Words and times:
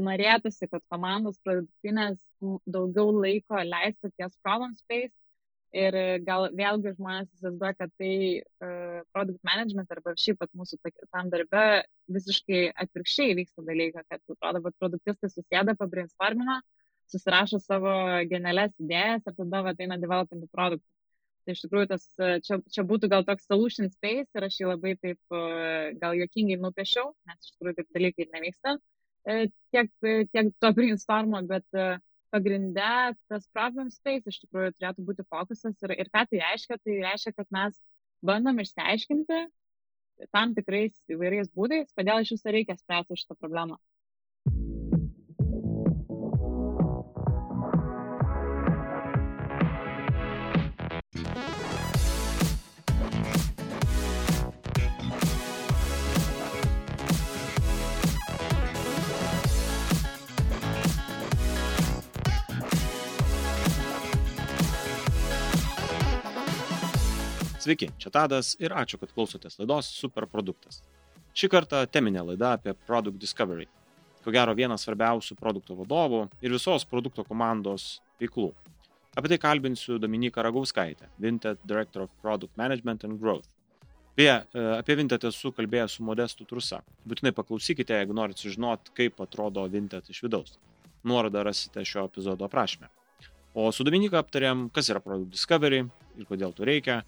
norėtųsi, 0.00 0.68
kad 0.70 0.82
komandos 0.90 1.38
produktinės 1.44 2.18
daugiau 2.66 3.12
laiko 3.14 3.60
leistų 3.62 4.10
ties 4.14 4.34
problem 4.42 4.74
space 4.78 5.12
ir 5.74 5.96
gal 6.26 6.46
vėlgi 6.54 6.94
žmonės 6.94 7.30
įsivaizduoja, 7.34 7.74
kad 7.78 7.92
tai 7.98 8.14
uh, 8.38 9.00
product 9.14 9.40
management 9.46 9.90
arba 9.90 10.14
šiaip 10.20 10.38
pat 10.38 10.52
mūsų 10.54 10.78
tam 11.10 11.30
darbe 11.32 11.64
visiškai 12.14 12.68
atvirkščiai 12.84 13.34
vyksta 13.40 13.66
dalykai, 13.66 14.04
kad 14.06 14.20
atrodo, 14.20 14.62
kad 14.68 14.78
produktistai 14.82 15.32
susėda, 15.32 15.74
pabrainstormina, 15.80 16.60
susirašo 17.10 17.60
savo 17.62 17.94
genialias 18.30 18.74
idėjas 18.80 19.26
ir 19.26 19.38
tada 19.40 19.64
ateina 19.72 19.98
developinti 20.00 20.50
produktą. 20.52 20.86
Tai 21.44 21.52
iš 21.52 21.60
tikrųjų 21.60 21.88
tas, 21.90 22.04
čia, 22.46 22.56
čia 22.72 22.82
būtų 22.88 23.10
gal 23.12 23.24
toks 23.26 23.44
solution 23.50 23.90
space 23.92 24.30
ir 24.32 24.46
aš 24.46 24.54
jį 24.62 24.70
labai 24.70 24.94
taip 24.96 25.34
gal 26.00 26.16
jokingai 26.16 26.56
nupiešiau, 26.62 27.10
nes 27.28 27.42
iš 27.42 27.56
tikrųjų 27.56 27.82
taip 27.82 27.98
dalykai 27.98 28.30
nevyksta 28.30 28.78
tiek, 29.24 29.90
tiek 30.32 30.50
to 30.60 30.72
brainstormo, 30.76 31.40
bet 31.48 31.66
pagrinde 32.34 32.92
tas 33.30 33.46
problem 33.54 33.90
space 33.94 34.32
iš 34.32 34.40
tikrųjų 34.44 34.74
turėtų 34.76 35.04
būti 35.08 35.26
fokusas 35.30 35.76
ir, 35.86 35.94
ir 36.02 36.10
ką 36.10 36.24
tai 36.30 36.40
reiškia, 36.42 36.78
tai 36.82 37.00
reiškia, 37.04 37.34
kad 37.38 37.50
mes 37.54 37.78
bandom 38.24 38.58
išsiaiškinti 38.64 39.42
tam 40.34 40.54
tikrais 40.56 40.94
įvairiais 41.10 41.50
būdais, 41.54 41.90
kodėl 41.98 42.22
iš 42.22 42.36
viso 42.36 42.54
reikia 42.54 42.78
spręsti 42.78 43.20
šitą 43.22 43.38
problemą. 43.38 43.78
Sveiki, 67.64 67.86
čia 67.96 68.10
Tadas 68.12 68.50
ir 68.60 68.74
ačiū, 68.76 68.98
kad 69.00 69.14
klausotės 69.16 69.54
laidos 69.56 69.86
Superproduktas. 69.96 70.82
Šį 71.32 71.48
kartą 71.48 71.78
teminė 71.88 72.20
laida 72.20 72.50
apie 72.58 72.74
Product 72.84 73.16
Discovery. 73.16 73.64
Ko 74.20 74.34
gero 74.34 74.52
vienas 74.58 74.84
svarbiausių 74.84 75.38
produkto 75.38 75.72
vadovų 75.78 76.26
ir 76.44 76.52
visos 76.52 76.84
produkto 76.84 77.24
komandos 77.24 78.02
veiklų. 78.20 78.50
Apie 79.16 79.30
tai 79.32 79.38
kalbinsiu 79.40 79.96
Dominiką 80.02 80.44
Ragauskaitę, 80.44 81.08
Vinted 81.16 81.62
Director 81.64 82.04
of 82.04 82.12
Product 82.20 82.52
Management 82.60 83.06
and 83.08 83.16
Growth. 83.22 83.48
Beje, 84.12 84.36
apie 84.74 84.98
Vinted 85.00 85.24
esu 85.30 85.54
kalbėjęs 85.56 85.96
su 85.96 86.04
Modestu 86.04 86.44
Trusa. 86.44 86.82
Būtinai 87.08 87.32
paklausykite, 87.32 87.96
jeigu 87.96 88.12
norite 88.20 88.44
sužinoti, 88.44 88.92
kaip 89.00 89.24
atrodo 89.24 89.64
Vinted 89.72 90.12
iš 90.12 90.20
vidaus. 90.26 90.58
Nuorodą 91.08 91.46
rasite 91.48 91.80
šio 91.88 92.04
epizodo 92.12 92.44
aprašymę. 92.44 92.92
O 93.56 93.70
su 93.72 93.88
Dominika 93.88 94.20
aptarėm, 94.20 94.68
kas 94.68 94.92
yra 94.92 95.00
Product 95.00 95.32
Discovery 95.32 95.86
ir 96.18 96.28
kodėl 96.28 96.52
to 96.52 96.68
reikia, 96.68 97.00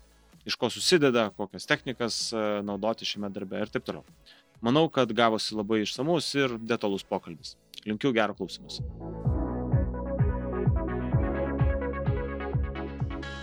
iš 0.47 0.56
ko 0.56 0.70
susideda, 0.70 1.30
kokias 1.36 1.66
technikas 1.66 2.19
e, 2.33 2.42
naudoti 2.66 3.08
šiame 3.08 3.30
darbe 3.34 3.61
ir 3.61 3.72
taip 3.72 3.86
toliau. 3.86 4.06
Manau, 4.64 4.86
kad 4.89 5.11
gavosi 5.12 5.56
labai 5.58 5.83
išsamus 5.83 6.30
ir 6.39 6.56
detalus 6.62 7.05
pokalbis. 7.05 7.56
Linkiu 7.84 8.12
gero 8.16 8.34
klausimus. 8.39 8.80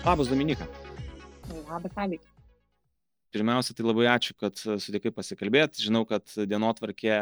Labas, 0.04 0.28
Dominika. 0.32 0.68
Labas, 1.70 1.92
Abi. 1.96 2.20
Pirmiausia, 3.34 3.74
tai 3.76 3.86
labai 3.86 4.08
ačiū, 4.12 4.36
kad 4.38 4.58
sutikai 4.58 5.14
pasikalbėti. 5.14 5.84
Žinau, 5.86 6.04
kad 6.10 6.28
dienotvarkė 6.38 7.16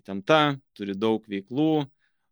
įtempta, 0.00 0.58
turi 0.76 0.94
daug 0.96 1.24
veiklų, 1.28 1.84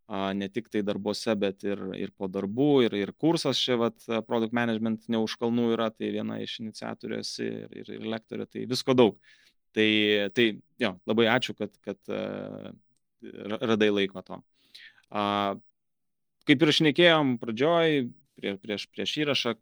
ne 0.07 0.47
tik 0.49 0.69
tai 0.71 0.81
darbuose, 0.87 1.35
bet 1.35 1.65
ir, 1.67 1.81
ir 1.99 2.13
po 2.15 2.29
darbų, 2.31 2.69
ir, 2.87 2.95
ir 2.95 3.11
kursas 3.19 3.59
čia, 3.59 3.75
vat, 3.81 3.99
product 4.27 4.55
management 4.55 5.07
ne 5.11 5.19
už 5.19 5.35
kalnų 5.41 5.73
yra, 5.75 5.89
tai 5.91 6.13
viena 6.15 6.39
iš 6.43 6.59
iniciatorių 6.63 7.19
esi 7.19 7.47
ir, 7.47 7.75
ir, 7.83 7.91
ir 7.97 8.07
lektorė, 8.15 8.47
tai 8.47 8.65
visko 8.69 8.95
daug. 8.95 9.17
Tai, 9.75 9.87
tai 10.33 10.45
jo, 10.79 10.93
labai 11.05 11.27
ačiū, 11.29 11.53
kad, 11.59 11.75
kad 11.85 11.99
radai 13.67 13.89
laiko 13.91 14.23
to. 14.25 14.39
Kaip 16.47 16.63
ir 16.63 16.73
šnekėjom 16.79 17.35
pradžioj, 17.41 18.07
prie, 18.39 18.53
prieš, 18.63 18.87
prieš 18.93 19.15
įrašą, 19.25 19.57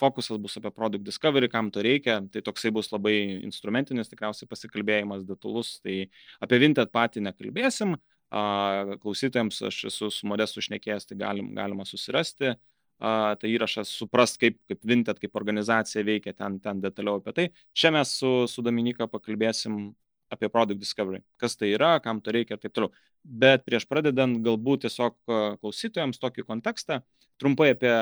fokusas 0.00 0.38
bus 0.40 0.56
apie 0.56 0.72
product 0.72 1.04
discovery, 1.04 1.50
kam 1.52 1.68
to 1.74 1.82
reikia, 1.84 2.22
tai 2.32 2.40
toksai 2.44 2.72
bus 2.72 2.88
labai 2.94 3.42
instrumentinis 3.44 4.08
tikriausiai 4.08 4.48
pasikalbėjimas, 4.48 5.26
detalus, 5.28 5.74
tai 5.84 6.06
apie 6.40 6.60
Vinted 6.62 6.88
patį 6.94 7.26
nekalbėsim, 7.26 7.98
klausytojams 8.30 9.62
aš 9.66 9.84
esu 9.90 10.10
su 10.14 10.28
Modestu 10.30 10.62
šnekėjęs, 10.62 11.08
tai 11.10 11.18
galim, 11.18 11.50
galima 11.56 11.86
susirasti 11.88 12.54
tą 13.00 13.48
įrašą, 13.48 13.82
suprast, 13.88 14.36
kaip, 14.40 14.58
kaip 14.68 14.82
Vinted, 14.84 15.18
kaip 15.22 15.36
organizacija 15.40 16.04
veikia 16.04 16.34
ten, 16.36 16.58
ten 16.60 16.82
detaliau 16.82 17.16
apie 17.18 17.32
tai. 17.32 17.46
Čia 17.72 17.94
mes 17.96 18.12
su, 18.20 18.44
su 18.50 18.62
Dominika 18.62 19.08
pakalbėsim 19.08 19.94
apie 20.30 20.50
Product 20.52 20.78
Discovery, 20.78 21.22
kas 21.40 21.56
tai 21.56 21.72
yra, 21.74 21.94
kam 22.04 22.20
to 22.20 22.34
reikia 22.36 22.58
ir 22.58 22.62
taip 22.62 22.74
toliau. 22.76 22.92
Bet 23.24 23.64
prieš 23.66 23.88
pradedant 23.88 24.38
galbūt 24.44 24.84
tiesiog 24.84 25.16
klausytojams 25.60 26.20
tokį 26.20 26.44
kontekstą, 26.46 27.00
trumpai 27.40 27.72
apie 27.74 27.94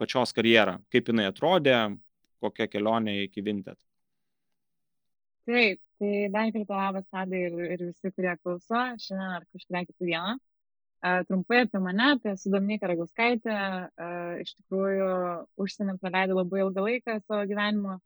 pačios 0.00 0.32
karjerą, 0.34 0.78
kaip 0.94 1.10
jinai 1.10 1.28
atrodė, 1.28 1.76
kokia 2.42 2.70
kelionė 2.70 3.24
iki 3.26 3.44
Vinted. 3.44 3.78
Taip, 5.44 5.80
tai 5.98 6.28
dar 6.32 6.50
kartą 6.54 6.78
labas 6.78 7.06
Tadai 7.12 7.40
ir, 7.48 7.54
ir 7.74 7.84
visi, 7.88 8.10
kurie 8.16 8.34
klauso 8.42 8.80
šiandien 9.04 9.36
ar 9.36 9.46
kažkurią 9.52 9.82
kitą 9.88 10.08
dieną. 10.08 10.34
Trumpai 11.28 11.60
apie 11.64 11.80
mane, 11.84 12.06
esu 12.30 12.50
Dominika 12.52 12.88
Ragauskaitė, 12.88 13.54
uh, 13.54 14.38
iš 14.40 14.54
tikrųjų 14.56 15.08
užsienį 15.60 15.98
praleidau 16.00 16.38
labai 16.38 16.62
ilgą 16.62 16.84
laiką 16.86 17.18
savo 17.26 17.42
gyvenimo. 17.50 17.98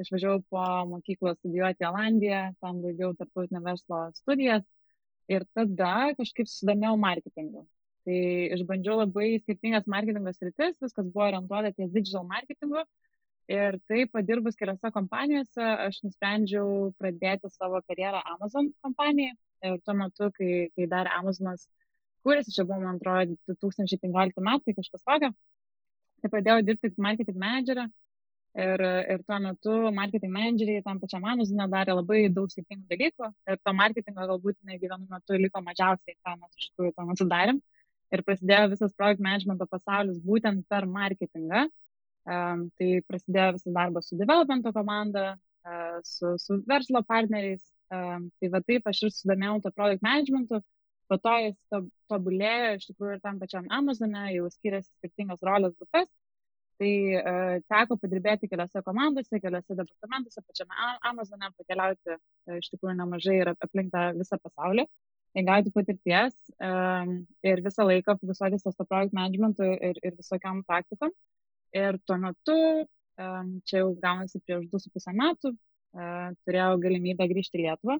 Išvažiavau 0.00 0.42
po 0.52 0.62
mokyklos 0.90 1.38
studijuoti 1.38 1.84
į 1.84 1.88
Olandiją, 1.88 2.40
tam 2.60 2.80
baigiau 2.84 3.14
tarptautinio 3.16 3.62
verslo 3.64 4.00
studijas 4.16 4.64
ir 5.32 5.44
tada 5.56 5.92
kažkaip 6.18 6.48
susidomėjau 6.48 6.98
marketingu. 7.00 7.62
Tai 8.04 8.18
išbandžiau 8.56 8.98
labai 9.02 9.30
skirtingas 9.42 9.88
marketingo 9.88 10.32
sritis, 10.36 10.76
viskas 10.84 11.08
buvo 11.08 11.24
orientuota 11.28 11.72
ties 11.76 11.92
digital 11.94 12.28
marketingu. 12.28 12.84
Uh, 12.84 13.05
Ir 13.46 13.76
taip, 13.86 14.10
padirbus 14.10 14.56
keliose 14.58 14.90
kompanijose, 14.90 15.62
aš 15.62 16.00
nusprendžiau 16.02 16.88
pradėti 16.98 17.46
savo 17.52 17.78
karjerą 17.86 18.18
Amazon 18.32 18.72
kompanijai. 18.82 19.36
Ir 19.66 19.76
tuo 19.86 19.94
metu, 19.94 20.32
kai, 20.34 20.48
kai 20.74 20.88
dar 20.90 21.06
Amazonas 21.14 21.68
kūrėsi, 22.26 22.54
čia 22.56 22.64
buvo, 22.66 22.80
man 22.82 22.98
atrodo, 22.98 23.36
2015 23.52 24.42
metai, 24.48 24.74
kažkas 24.74 25.06
tokio, 25.06 25.30
tai 26.22 26.32
pradėjau 26.32 26.66
dirbti 26.66 26.92
marketing 27.06 27.38
managerę. 27.44 27.86
Ir, 28.56 28.82
ir 29.12 29.22
tuo 29.28 29.38
metu 29.44 29.78
marketing 29.94 30.32
manageriai 30.32 30.82
tam 30.82 30.98
pačiam 30.98 31.24
Amazonė 31.28 31.68
darė 31.70 31.94
labai 32.00 32.26
daug 32.32 32.50
skirtingų 32.50 32.86
dalykų. 32.90 33.30
Ir 33.52 33.62
to 33.62 33.78
marketingo 33.78 34.26
galbūt 34.32 34.58
negi 34.66 34.88
vienu 34.88 35.04
metu 35.12 35.38
liko 35.38 35.62
mažiausiai, 35.62 36.18
ką 36.24 36.38
mes 36.40 36.58
iš 36.58 36.70
tikrųjų 36.72 36.94
tuo 36.96 37.08
metu 37.12 37.30
darėm. 37.30 37.62
Ir 38.16 38.22
prasidėjo 38.26 38.70
visas 38.74 38.94
projekt 38.96 39.22
managemento 39.22 39.66
pasaulis 39.70 40.18
būtent 40.24 40.64
per 40.72 40.86
marketingą 40.88 41.66
Tai 42.26 42.88
prasidėjo 43.06 43.56
visas 43.56 43.74
darbas 43.74 44.08
su 44.10 44.18
developmento 44.18 44.72
komanda, 44.74 45.36
su, 46.02 46.32
su 46.42 46.60
verslo 46.66 47.04
partneriais. 47.06 47.62
Tai 47.88 48.50
va 48.50 48.60
taip 48.66 48.88
aš 48.90 49.04
ir 49.06 49.12
sudomėjau 49.14 49.60
to 49.62 49.70
product 49.76 50.02
managementu, 50.02 50.58
po 51.06 51.18
to 51.22 51.34
jis 51.44 51.56
tobulėjo 52.10 52.70
iš 52.76 52.88
tikrųjų 52.90 53.16
ir 53.16 53.22
tam 53.22 53.38
pačiam 53.42 53.68
Amazone, 53.78 54.24
jau 54.34 54.48
skiriasi 54.50 54.90
skirtingas 54.98 55.44
rolės 55.46 55.76
grupės. 55.78 56.10
Tai 56.76 56.92
uh, 57.16 57.54
teko 57.72 57.96
padirbėti 58.02 58.50
keliose 58.52 58.82
komandose, 58.84 59.38
keliose 59.40 59.76
departamentuose, 59.78 60.42
pačiame 60.44 60.96
Amazone, 61.08 61.48
pakeliauti 61.56 62.12
uh, 62.12 62.58
iš 62.58 62.68
tikrųjų 62.74 62.96
nemažai 62.98 63.38
ir 63.38 63.52
aplink 63.54 63.94
tą 63.94 64.10
visą 64.18 64.36
pasaulį, 64.42 64.84
įgauti 65.40 65.72
patirties 65.72 66.36
um, 66.60 67.14
ir 67.48 67.62
visą 67.64 67.86
laiką 67.88 68.18
fokusuotis 68.20 68.66
ties 68.66 68.76
to 68.76 68.84
project 68.84 69.16
managementu 69.16 69.70
ir, 69.72 69.96
ir 70.04 70.18
visokiam 70.18 70.60
praktikom. 70.68 71.14
Ir 71.74 71.98
tuo 72.06 72.16
metu, 72.20 72.56
čia 73.66 73.80
jau 73.80 73.92
gaunasi 74.02 74.40
prieš 74.44 74.66
2,5 74.72 75.14
metų, 75.16 75.52
turėjau 76.46 76.80
galimybę 76.82 77.26
grįžti 77.30 77.58
į 77.58 77.64
Lietuvą 77.66 77.96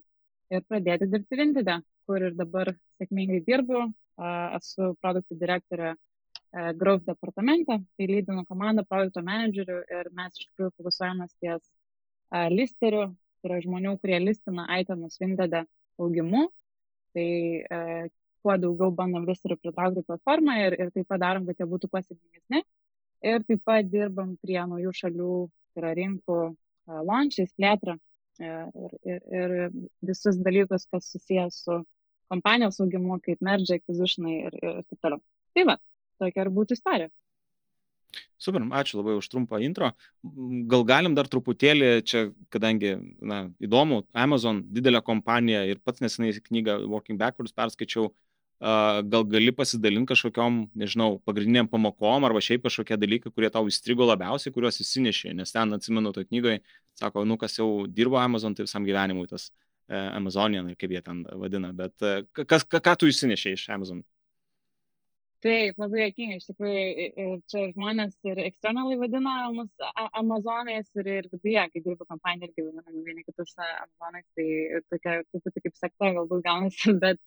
ir 0.52 0.64
pradėti 0.68 1.08
dirbti 1.10 1.38
Vintide, 1.40 1.78
kur 2.06 2.22
ir 2.28 2.36
dabar 2.38 2.70
sėkmingai 3.00 3.42
dirbu. 3.46 3.86
Esu 4.56 4.94
produktų 5.02 5.36
direktorė 5.40 5.94
Growth 6.78 7.04
departamente, 7.04 7.80
tai 7.98 8.06
lydinu 8.08 8.46
komandą 8.48 8.84
produkto 8.88 9.20
managerių 9.24 9.80
ir 9.92 10.12
mes 10.16 10.38
iš 10.38 10.46
tikrųjų 10.50 10.72
fokusuojamės 10.78 11.34
ties 11.42 11.66
listerių, 12.52 13.02
tai 13.42 13.50
yra 13.50 13.58
žmonių, 13.64 13.96
kurie 14.00 14.20
listina 14.22 14.64
itemus 14.80 15.18
Vintide 15.20 15.66
augimu. 16.00 16.46
Tai 17.16 17.28
kuo 18.46 18.54
daugiau 18.62 18.92
bandom 18.94 19.24
listerių 19.26 19.56
pritraukti 19.58 20.04
platformą 20.06 20.56
ir, 20.62 20.76
ir 20.80 20.90
taip 20.94 21.08
pat 21.10 21.20
darom, 21.22 21.46
kad 21.48 21.58
jie 21.58 21.66
būtų 21.68 21.88
kuo 21.90 22.02
sėkmingesni 22.04 22.62
ir 23.24 23.44
taip 23.48 23.62
pat 23.64 23.88
dirbam 23.90 24.36
prie 24.42 24.58
naujų 24.60 24.92
šalių, 25.00 25.34
tai 25.74 25.82
yra 25.82 25.92
rinkų 25.98 26.40
launchais, 26.86 27.52
plėtra 27.58 27.96
ir, 28.40 28.96
ir, 29.04 29.20
ir 29.40 29.54
visus 30.04 30.38
dalykus, 30.42 30.86
kas 30.90 31.10
susijęs 31.12 31.60
su 31.66 31.82
kompanijos 32.32 32.80
augimu, 32.82 33.20
kaip 33.22 33.42
merge 33.44 33.78
acquisitionai 33.78 34.40
ir, 34.48 34.58
ir 34.62 34.82
taip 34.82 34.98
toliau. 35.02 35.22
Tai 35.56 35.64
va, 35.70 35.78
tokia 36.20 36.44
ir 36.44 36.52
būtų 36.58 36.76
istorija. 36.78 37.12
Super, 38.40 38.62
ačiū 38.78 38.98
labai 38.98 39.16
už 39.16 39.28
trumpą 39.32 39.58
intro. 39.64 39.90
Gal 40.70 40.84
galim 40.88 41.14
dar 41.16 41.28
truputėlį 41.28 41.88
čia, 42.06 42.22
kadangi, 42.52 42.94
na, 43.20 43.46
įdomu, 43.64 44.02
Amazon 44.12 44.62
didelė 44.72 45.00
kompanija 45.04 45.64
ir 45.68 45.80
pats 45.84 46.04
nesenai 46.04 46.34
knygą 46.44 46.78
Working 46.84 47.20
Backwards 47.20 47.56
perskaičiau, 47.56 48.10
gal 48.60 49.24
gali 49.28 49.52
pasidalinti 49.52 50.14
kažkokiam, 50.14 50.62
nežinau, 50.74 51.18
pagrindiniam 51.28 51.68
pamokom 51.68 52.24
arba 52.24 52.40
šiaip 52.40 52.64
kažkokie 52.64 52.96
dalykai, 52.96 53.32
kurie 53.34 53.50
tau 53.52 53.68
įstrigo 53.68 54.06
labiausiai, 54.08 54.54
kuriuos 54.54 54.80
įsinešė, 54.80 55.34
nes 55.36 55.52
ten 55.52 55.76
atsimenu 55.76 56.12
toje 56.16 56.30
knygoje, 56.30 56.62
sako, 56.96 57.26
nu 57.28 57.36
kas 57.36 57.58
jau 57.58 57.84
dirbo 57.86 58.16
Amazon, 58.16 58.56
tai 58.56 58.64
visam 58.64 58.88
gyvenimui 58.88 59.28
tas 59.28 59.50
e, 59.50 59.96
Amazonian, 59.98 60.72
kaip 60.80 60.96
jie 60.96 61.04
ten 61.04 61.24
vadina, 61.36 61.74
bet 61.76 62.00
e, 62.00 62.22
kas, 62.32 62.64
ką, 62.64 62.80
ką 62.80 62.96
tu 63.02 63.12
įsinešė 63.12 63.56
iš 63.58 63.68
Amazon? 63.76 64.00
Taip, 65.44 65.76
labai 65.78 66.06
jokinga, 66.06 66.40
iš 66.40 66.46
tikrųjų, 66.48 67.34
čia 67.52 67.66
žmonės 67.74 68.16
ir 68.24 68.40
eksternalai 68.46 68.96
vadina 68.98 69.34
mus 69.52 69.68
Amazonais 70.16 70.88
ir, 70.96 71.10
ir 71.12 71.28
viduje, 71.28 71.60
kai 71.74 71.82
dirba 71.84 72.08
kompanija, 72.08 72.48
irgi 72.48 72.64
vadiname 72.64 73.04
vieni 73.04 73.22
kitus 73.26 73.52
Amazonais, 73.60 74.24
tai 74.32 74.48
tokia 74.88 75.18
truputį 75.28 75.62
kaip 75.66 75.76
sekta 75.76 76.14
galbūt 76.16 76.40
gaunasi, 76.48 76.96
bet 77.04 77.20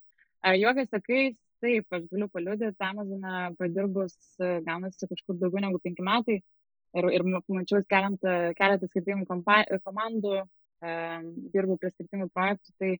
juokas 0.60 0.90
sakais, 0.94 1.36
taip, 1.64 1.86
aš 1.92 2.06
galiu 2.12 2.30
paliudyti, 2.32 2.76
Amazoną 2.80 3.56
padirbus 3.60 4.16
gaunasi 4.40 5.10
kažkur 5.10 5.38
daugiau 5.40 5.64
negu 5.66 5.82
penki 5.84 6.06
metai 6.06 6.40
ir, 6.40 7.10
ir 7.12 7.26
mačiau 7.28 7.84
keletą, 7.90 8.36
keletą 8.58 8.90
skirtingų 8.90 9.28
komandų, 9.86 10.36
dirbu 11.54 11.78
prie 11.78 11.92
skirtingų 11.92 12.30
projektų, 12.34 12.76
tai 12.80 12.92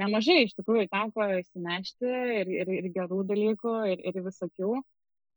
nemažai 0.00 0.44
iš 0.46 0.54
tikrųjų 0.58 0.88
teko 0.92 1.26
įsinešti 1.38 2.12
ir, 2.40 2.52
ir, 2.62 2.72
ir 2.78 2.88
gerų 2.94 3.24
dalykų, 3.28 3.74
ir, 3.92 4.04
ir 4.08 4.22
visokių. 4.24 4.78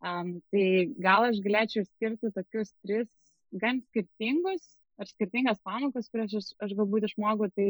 Um, 0.01 0.37
tai 0.49 0.89
gal 0.97 1.27
aš 1.27 1.41
galėčiau 1.45 1.85
skirti 1.85 2.31
tokius 2.33 2.71
tris 2.81 3.09
gan 3.51 3.83
skirtingus 3.89 4.63
ar 4.97 5.09
skirtingas 5.09 5.59
pamokas, 5.65 6.09
kurias 6.09 6.33
aš, 6.39 6.47
aš 6.63 6.73
galbūt 6.77 7.05
išmokau. 7.09 7.51
Tai 7.53 7.67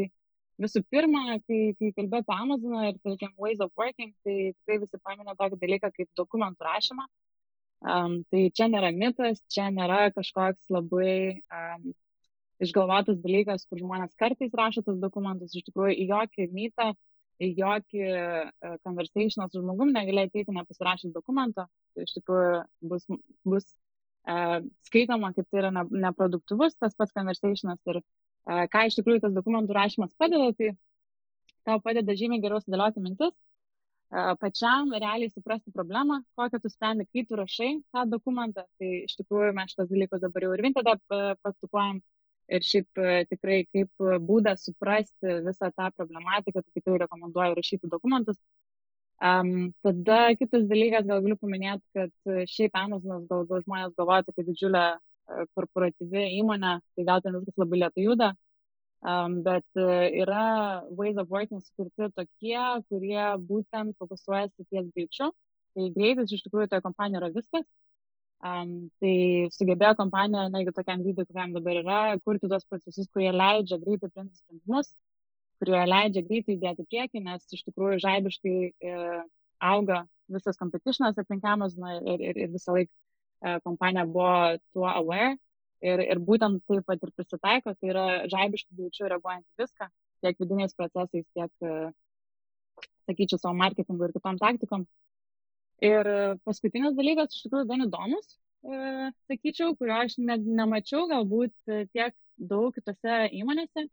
visų 0.62 0.84
pirma, 0.94 1.38
kai, 1.48 1.60
kai 1.80 1.92
kalbėjau 1.98 2.24
apie 2.26 2.38
Amazoną 2.38 2.84
ir, 2.90 3.00
tarkim, 3.06 3.34
Ways 3.42 3.62
of 3.64 3.72
Working, 3.80 4.14
tai 4.26 4.36
tikrai 4.54 4.80
visi 4.84 5.00
paminė 5.02 5.36
tokį 5.40 5.60
dalyką 5.62 5.92
kaip 5.96 6.10
dokumentų 6.20 6.68
rašymą. 6.68 7.08
Um, 7.82 8.20
tai 8.30 8.44
čia 8.54 8.68
nėra 8.70 8.92
mitas, 8.94 9.42
čia 9.50 9.72
nėra 9.74 10.12
kažkoks 10.14 10.70
labai 10.70 11.42
um, 11.50 11.88
išgalvotas 12.62 13.18
dalykas, 13.24 13.66
kur 13.66 13.82
žmonės 13.82 14.14
kartais 14.22 14.54
rašo 14.58 14.84
tos 14.86 15.00
dokumentus, 15.02 15.56
iš 15.58 15.66
tikrųjų 15.70 15.96
į 16.04 16.06
jokį 16.12 16.48
mytą, 16.54 16.92
į 17.42 17.50
jokį 17.58 18.04
uh, 18.12 18.76
conversationą 18.86 19.50
su 19.50 19.64
žmogum 19.64 19.96
negali 19.96 20.28
ateiti 20.28 20.54
nepasirašęs 20.54 21.16
dokumento, 21.16 21.66
tai 21.96 22.06
iš 22.06 22.14
tikrųjų 22.20 22.60
bus, 22.92 23.08
bus 23.50 23.66
uh, 24.30 24.60
skaitoma, 24.86 25.34
kaip 25.34 25.50
tai 25.50 25.64
yra 25.64 25.74
ne, 25.74 25.88
neproduktyvus 26.06 26.78
tas 26.78 26.94
pats 27.00 27.18
conversationas 27.18 27.82
ir 27.90 28.04
ką 28.46 28.86
iš 28.88 28.98
tikrųjų 29.00 29.24
tas 29.26 29.36
dokumentų 29.36 29.76
rašymas 29.78 30.16
padeda, 30.20 30.52
tai 30.58 30.72
tau 31.68 31.82
padeda 31.84 32.16
žymiai 32.18 32.42
geriau 32.44 32.62
sudėlioti 32.62 33.04
mintis, 33.04 33.34
pačiam 34.12 34.92
realiai 34.92 35.32
suprasti 35.32 35.72
problemą, 35.72 36.22
kokią 36.36 36.60
tu 36.62 36.70
sprendi, 36.70 37.06
kai 37.14 37.26
tu 37.26 37.38
rašai 37.40 37.70
tą 37.94 38.08
dokumentą. 38.10 38.66
Tai 38.80 38.90
iš 39.06 39.16
tikrųjų 39.20 39.54
mes 39.56 39.72
šitas 39.72 39.92
dalykus 39.92 40.24
dabar 40.24 40.48
jau 40.48 40.56
ir 40.56 40.64
vintada 40.66 40.98
praktikuojam 41.10 42.02
ir 42.52 42.66
šiaip 42.68 43.04
tikrai 43.32 43.62
kaip 43.72 44.10
būdą 44.28 44.58
suprasti 44.60 45.38
visą 45.46 45.72
tą 45.72 45.88
problematiką, 45.96 46.60
tai 46.60 46.82
tikrai 46.82 47.00
rekomenduoju 47.06 47.56
rašyti 47.62 47.92
dokumentus. 47.94 48.42
Um, 49.22 49.70
tada 49.86 50.34
kitas 50.34 50.66
dalykas, 50.66 51.06
gal 51.06 51.22
galiu 51.22 51.38
paminėti, 51.38 51.84
kad 51.94 52.32
šiaip 52.50 52.74
Amazonas 52.74 53.28
gal, 53.30 53.46
gal 53.46 53.62
žmonės 53.62 53.94
galvoja 53.94 54.26
apie 54.26 54.46
didžiulę 54.48 54.82
e, 54.82 55.00
korporatyvi 55.56 56.24
įmonę, 56.40 56.78
tai 56.96 57.06
gal 57.08 57.22
ten 57.24 57.38
viskas 57.40 57.60
labai 57.62 57.82
lietai 57.84 58.06
juda, 58.06 58.32
um, 59.02 59.42
bet 59.46 59.66
e, 59.76 59.86
yra 60.24 60.46
ways 60.98 61.18
of 61.18 61.30
working 61.30 61.62
sukurti 61.66 62.10
tokie, 62.16 62.58
kurie 62.90 63.28
būtent 63.50 63.98
fokusuojasi 64.02 64.68
ties 64.70 64.90
greičiu. 64.96 65.32
Tai 65.72 65.88
greitis 65.96 66.34
iš 66.36 66.44
tikrųjų 66.46 66.68
toje 66.72 66.84
kompanijoje 66.84 67.22
yra 67.22 67.32
viskas. 67.36 67.68
Um, 68.42 68.90
tai 69.00 69.14
sugebėjo 69.54 69.94
kompanija, 70.00 70.48
negi 70.50 70.74
tokiam 70.74 71.04
dydžiui, 71.06 71.28
kokiam 71.30 71.52
dabar 71.54 71.78
yra, 71.84 72.00
kurti 72.26 72.50
tos 72.50 72.66
procesus, 72.66 73.10
kurie 73.14 73.30
leidžia 73.36 73.78
greitai 73.84 74.10
priimti 74.10 74.40
sprendimus, 74.40 74.90
kurie 75.62 75.84
leidžia 75.86 76.24
greitai 76.26 76.56
judėti 76.56 76.88
priekį, 76.90 77.22
nes 77.28 77.46
iš 77.54 77.62
tikrųjų 77.68 78.00
žaibiškai 78.02 78.56
e, 78.72 78.96
auga 79.62 80.02
visas 80.34 80.58
competitionas 80.58 81.22
aplink 81.22 81.46
Amazon 81.46 81.86
ir, 82.02 82.26
ir, 82.32 82.42
ir 82.46 82.52
visą 82.56 82.74
laiką 82.80 82.92
kompanija 83.66 84.06
buvo 84.06 84.58
tuo 84.74 84.88
aware 84.90 85.36
ir, 85.82 86.04
ir 86.06 86.22
būtent 86.22 86.62
taip 86.70 86.86
pat 86.88 87.04
ir 87.04 87.12
prisitaiko, 87.18 87.74
tai 87.80 87.92
yra 87.94 88.06
žaibiškai 88.32 88.78
greičiau 88.78 89.10
reaguojant 89.12 89.46
į 89.46 89.64
viską, 89.64 89.88
tiek 90.26 90.42
vidiniais 90.44 90.78
procesais, 90.78 91.26
tiek, 91.38 91.52
e, 91.66 92.86
sakyčiau, 93.10 93.42
savo 93.42 93.56
marketingu 93.58 94.08
ir 94.08 94.16
kitom 94.18 94.38
taktikom. 94.42 94.86
Ir 95.82 96.12
paskutinis 96.46 96.94
dalykas, 96.98 97.34
iš 97.34 97.48
tikrųjų, 97.48 97.70
gan 97.72 97.88
įdomus, 97.88 98.36
e, 98.62 99.10
sakyčiau, 99.32 99.74
kurio 99.80 99.98
aš 100.04 100.20
ne, 100.22 100.38
nemačiau 100.62 101.08
galbūt 101.10 101.56
tiek 101.96 102.14
daug 102.38 102.70
kitose 102.78 103.18
įmonėse, 103.38 103.88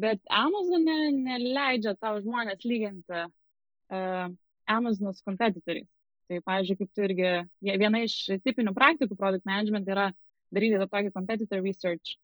bet 0.00 0.22
Amazonė 0.42 1.10
neleidžia 1.14 1.94
tau 2.02 2.18
žmonės 2.22 2.64
lyginti 2.66 3.20
uh, 3.24 4.32
Amazonas 4.66 5.22
kompetitoriais. 5.22 5.93
Tai, 6.30 6.38
pavyzdžiui, 6.40 6.78
kaip 6.80 6.92
tu 6.96 7.04
irgi, 7.04 7.32
viena 7.60 8.00
iš 8.04 8.14
tipinių 8.46 8.72
praktikų 8.76 9.16
product 9.18 9.44
management 9.48 9.88
yra 9.92 10.06
daryti 10.54 10.78
tą 10.80 10.86
tokį 10.88 11.10
competitor 11.12 11.60
research, 11.60 12.14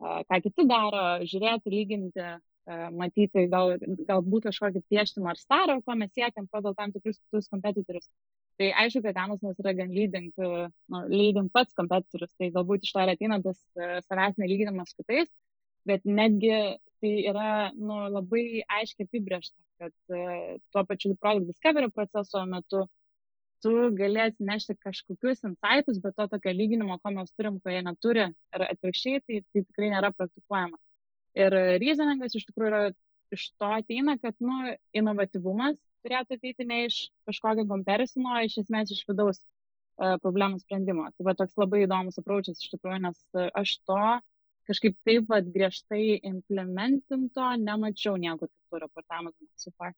ką 0.00 0.38
kiti 0.44 0.66
daro, 0.70 1.02
žiūrėti, 1.26 1.72
lyginti, 1.72 2.28
matyti 2.94 3.46
gal, 3.50 3.74
galbūt 4.06 4.46
kažkokį 4.48 4.84
piešti 4.92 5.22
Marstarą, 5.24 5.80
ko 5.82 5.96
mes 5.98 6.12
siekiam 6.14 6.46
pagal 6.52 6.76
tam 6.78 6.92
tikrus 6.94 7.18
kitus 7.18 7.50
kompetitorius. 7.50 8.06
Tai 8.60 8.68
aišku, 8.82 9.02
kad 9.06 9.18
Amazonas 9.18 9.58
yra 9.62 9.72
gan 9.74 9.90
leading, 9.96 10.30
nu, 10.36 11.02
leading 11.08 11.48
pats 11.50 11.74
kompetitorius, 11.74 12.32
tai 12.38 12.52
galbūt 12.54 12.84
iš 12.84 12.92
to 12.94 13.02
ir 13.02 13.14
ateina 13.14 13.40
tas 13.42 13.58
savęs 14.06 14.38
nelyginimas 14.38 14.94
kitais, 14.94 15.32
bet 15.88 16.04
netgi 16.04 16.52
tai 17.00 17.12
yra 17.32 17.50
nu, 17.74 18.04
labai 18.12 18.62
aiškiai 18.78 19.08
apibriešta, 19.08 19.56
kad 19.80 19.94
tuo 20.70 20.84
pačiu 20.84 21.16
product 21.16 21.48
discovery 21.48 21.88
proceso 21.90 22.44
metu 22.46 22.84
tu 23.64 23.72
galėsi 23.96 24.46
nešti 24.46 24.76
kažkokius 24.84 25.44
insightus, 25.48 26.00
bet 26.02 26.16
to 26.16 26.26
tokio 26.32 26.54
lyginimo, 26.56 26.98
ko 27.02 27.12
mes 27.14 27.30
turim, 27.36 27.58
ko 27.60 27.72
jie 27.72 27.82
neturi, 27.86 28.26
ir 28.56 28.66
atvirkščiai, 28.66 29.22
tai, 29.26 29.42
tai 29.52 29.64
tikrai 29.66 29.92
nėra 29.94 30.12
praktikuojama. 30.16 30.80
Ir 31.38 31.56
reasoningas 31.82 32.34
iš 32.34 32.48
tikrųjų 32.48 32.72
yra 32.72 32.82
iš 33.34 33.46
to 33.60 33.70
ateina, 33.76 34.16
kad 34.18 34.34
nu, 34.42 34.74
inovatyvumas 34.96 35.78
turėtų 36.04 36.38
ateiti 36.38 36.66
ne 36.66 36.84
iš 36.88 36.98
kažkokio 37.28 37.66
comparisino, 37.70 38.32
o 38.34 38.42
iš 38.46 38.58
esmės 38.64 38.90
iš 38.94 39.04
vidaus 39.08 39.38
uh, 39.44 40.16
problemų 40.24 40.60
sprendimo. 40.62 41.06
Tai 41.14 41.28
va 41.28 41.36
toks 41.38 41.56
labai 41.60 41.84
įdomus 41.84 42.18
apraučias 42.20 42.62
iš 42.62 42.72
tikrųjų, 42.74 43.02
nes 43.06 43.22
aš 43.62 43.76
to 43.86 44.02
kažkaip 44.70 44.96
taip 45.06 45.26
pat 45.30 45.48
griežtai 45.54 46.20
implementinto 46.30 47.46
nemačiau 47.62 48.16
niekur 48.20 48.50
kitur 48.50 48.86
raportavimo 48.86 49.32
so 49.56 49.72
far. 49.76 49.94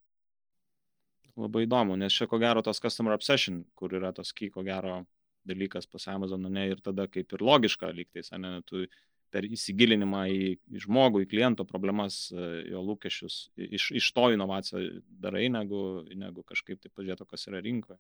Labai 1.41 1.65
įdomu, 1.65 1.97
nes 1.97 2.13
čia 2.13 2.27
ko 2.29 2.37
gero 2.43 2.61
tos 2.65 2.81
customer 2.83 3.15
obsession, 3.17 3.63
kur 3.79 3.95
yra 3.97 4.11
tos 4.13 4.35
ky, 4.37 4.51
ko 4.53 4.65
gero 4.67 5.03
dalykas 5.49 5.89
pas 5.89 6.05
Amazon, 6.13 6.45
ne, 6.53 6.67
ir 6.75 6.83
tada 6.85 7.07
kaip 7.09 7.33
ir 7.33 7.45
logiška 7.45 7.89
lygtais, 7.97 8.31
ne, 8.37 8.59
tu 8.69 8.85
per 9.33 9.47
įsigilinimą 9.49 10.27
į, 10.29 10.49
į 10.77 10.83
žmogų, 10.85 11.23
į 11.25 11.31
kliento 11.31 11.65
problemas, 11.65 12.27
e, 12.35 12.49
jo 12.69 12.83
lūkesčius, 12.85 13.39
iš, 13.57 13.89
iš 13.97 14.11
to 14.13 14.29
inovaciją 14.35 15.01
darai, 15.25 15.47
negu, 15.53 16.03
negu 16.13 16.45
kažkaip 16.45 16.83
tai 16.83 16.93
pažiūrėti, 16.93 17.27
kas 17.31 17.49
yra 17.49 17.63
rinkoje. 17.65 17.97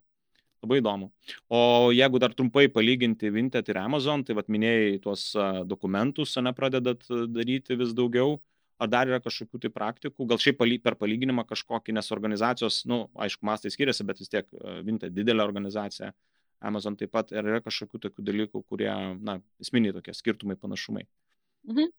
Labai 0.62 0.78
įdomu. 0.78 1.08
O 1.50 1.90
jeigu 1.90 2.20
dar 2.22 2.36
trumpai 2.36 2.68
palyginti 2.70 3.32
Vinted 3.34 3.66
ir 3.72 3.80
Amazon, 3.80 4.22
tai 4.22 4.36
vad 4.38 4.52
minėjai 4.52 5.00
tuos 5.02 5.24
dokumentus, 5.66 6.36
ne 6.38 6.52
pradedat 6.54 7.08
daryti 7.32 7.80
vis 7.80 7.96
daugiau, 7.96 8.36
ar 8.82 8.90
dar 8.90 9.10
yra 9.10 9.20
kažkokių 9.22 9.62
tai 9.62 9.70
praktikų, 9.72 10.26
gal 10.30 10.40
šiaip 10.42 10.60
per 10.82 10.96
palyginimą 10.98 11.46
kažkokį, 11.48 11.94
nes 11.96 12.12
organizacijos, 12.14 12.82
na, 12.84 12.92
nu, 12.94 12.98
aišku, 13.26 13.46
mastai 13.46 13.72
skiriasi, 13.72 14.06
bet 14.08 14.20
vis 14.22 14.32
tiek 14.32 14.48
Vinted 14.86 15.14
didelė 15.14 15.44
organizacija, 15.46 16.12
Amazon 16.62 16.96
taip 16.96 17.10
pat, 17.14 17.32
ar 17.34 17.46
yra 17.46 17.62
kažkokių 17.62 18.00
tokių 18.06 18.24
dalykų, 18.28 18.62
kurie, 18.70 18.92
na, 19.26 19.40
esminiai 19.62 19.94
tokie 19.96 20.14
skirtumai, 20.14 20.58
panašumai. 20.60 21.06
Mhm. 21.68 21.90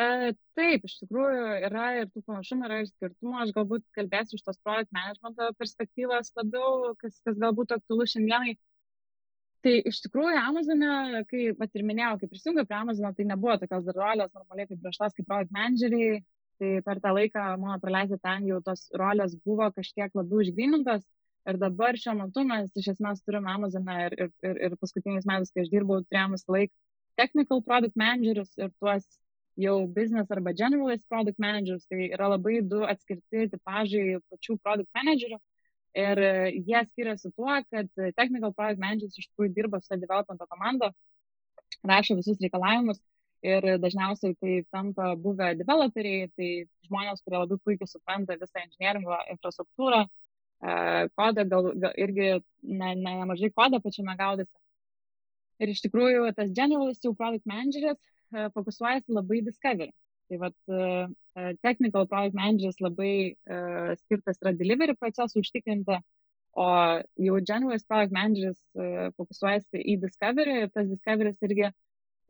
E, 0.00 0.32
taip, 0.56 0.84
iš 0.86 0.96
tikrųjų 1.02 1.46
yra 1.66 1.86
ir 1.98 2.10
tų 2.12 2.22
panašumų, 2.28 2.66
yra 2.68 2.78
ir 2.82 2.90
skirtumų. 2.92 3.34
Aš 3.42 3.54
galbūt 3.56 3.84
kalbėsiu 3.96 4.38
iš 4.38 4.44
tos 4.46 4.60
project 4.64 4.92
management 4.94 5.40
perspektyvos 5.58 6.30
labiau, 6.38 6.94
kas, 7.00 7.18
kas 7.26 7.40
galbūt 7.42 7.74
aktualu 7.76 8.06
šiandienai. 8.12 8.54
Tai 9.64 9.72
iš 9.90 9.98
tikrųjų 10.06 10.40
Amazonė, 10.40 11.22
kai, 11.28 11.40
pat 11.58 11.74
ir 11.76 11.84
minėjau, 11.84 12.14
kai 12.20 12.28
prisijungiau 12.32 12.68
prie 12.68 12.78
Amazono, 12.78 13.10
tai 13.16 13.26
nebuvo 13.28 13.58
tokios 13.60 13.84
dar 13.84 13.98
rolės 14.00 14.30
normaliai 14.32 14.68
apibrieštos 14.68 15.16
kaip 15.16 15.26
project 15.28 15.56
manageriai. 15.56 16.20
tai 16.60 16.70
per 16.84 16.98
tą 17.00 17.14
laiką 17.16 17.42
mano 17.56 17.78
praleistą 17.80 18.18
ten 18.20 18.44
jau 18.44 18.58
tos 18.60 18.82
rolės 19.00 19.32
buvo 19.48 19.70
kažkiek 19.72 20.12
labiau 20.18 20.42
išgrynintos 20.44 21.06
ir 21.48 21.56
dabar 21.62 21.96
šiuo 21.96 22.12
metu 22.18 22.44
mes 22.44 22.74
iš 22.76 22.90
esmės 22.92 23.22
turime 23.24 23.48
Amazoną 23.54 23.96
ir, 24.06 24.16
ir, 24.24 24.30
ir, 24.44 24.58
ir 24.66 24.76
paskutiniais 24.82 25.24
metais, 25.30 25.52
kai 25.54 25.64
aš 25.64 25.70
dirbau, 25.72 26.02
turėjom 26.04 26.36
visą 26.36 26.56
laiką 26.56 26.74
technical 27.20 27.62
product 27.64 27.96
managerius 28.02 28.52
ir 28.60 28.68
tuos 28.80 29.06
jau 29.60 29.76
business 29.98 30.30
arba 30.30 30.52
generalist 30.60 31.08
product 31.08 31.38
managers, 31.38 31.86
tai 31.90 32.10
yra 32.10 32.28
labai 32.34 32.60
du 32.72 32.84
atskirti 32.92 33.48
tipažai 33.54 34.20
pačių 34.32 34.56
product 34.64 34.88
managerių. 34.96 35.40
Ir 35.98 36.20
jie 36.54 36.80
skiriasi 36.86 37.32
tuo, 37.34 37.50
kad 37.72 37.88
technical 38.14 38.52
product 38.54 38.78
managers 38.78 39.16
iš 39.18 39.26
tikrųjų 39.30 39.54
dirba 39.56 39.80
su 39.82 39.96
developmento 39.98 40.46
komanda, 40.46 40.92
rašo 41.82 42.14
visus 42.18 42.38
reikalavimus 42.42 43.00
ir 43.42 43.64
dažniausiai 43.80 44.36
tai 44.40 44.54
tampa 44.70 45.14
buvę 45.16 45.54
developeriai, 45.58 46.28
tai 46.36 46.50
žmonės, 46.86 47.22
kurie 47.24 47.38
labai 47.40 47.58
puikiai 47.64 47.88
supranta 47.88 48.36
visą 48.38 48.62
inžinieringo 48.66 49.16
infrastruktūrą, 49.34 50.04
kodą, 51.16 51.46
gal, 51.48 51.70
gal 51.80 51.96
irgi 51.96 52.28
ne, 52.62 52.94
ne, 52.94 53.14
nemažai 53.22 53.50
kodą 53.56 53.80
pačiame 53.80 54.16
gaudasi. 54.18 54.52
Ir 55.60 55.72
iš 55.72 55.82
tikrųjų 55.84 56.28
tas 56.36 56.52
generalist 56.56 57.04
jau 57.04 57.14
product 57.16 57.48
manageris 57.48 57.98
fokusuojasi 58.54 59.12
labai 59.16 59.40
discovery. 59.44 59.92
Tai 60.30 60.38
vat 60.44 60.56
technical 61.66 62.06
product 62.06 62.36
manageris 62.38 62.80
labai 62.84 63.14
uh, 63.32 63.92
skirtas 64.04 64.40
yra 64.42 64.54
delivery 64.56 64.96
procesų 64.98 65.44
užtikrinti, 65.44 66.00
o 66.58 66.68
jau 67.26 67.40
generalist 67.46 67.88
product 67.90 68.14
manageris 68.16 68.58
uh, 68.78 69.10
fokusuojasi 69.18 69.84
į 69.94 70.00
discovery 70.04 70.62
ir 70.64 70.72
tas 70.74 70.88
discovery 70.90 71.34
irgi 71.48 71.70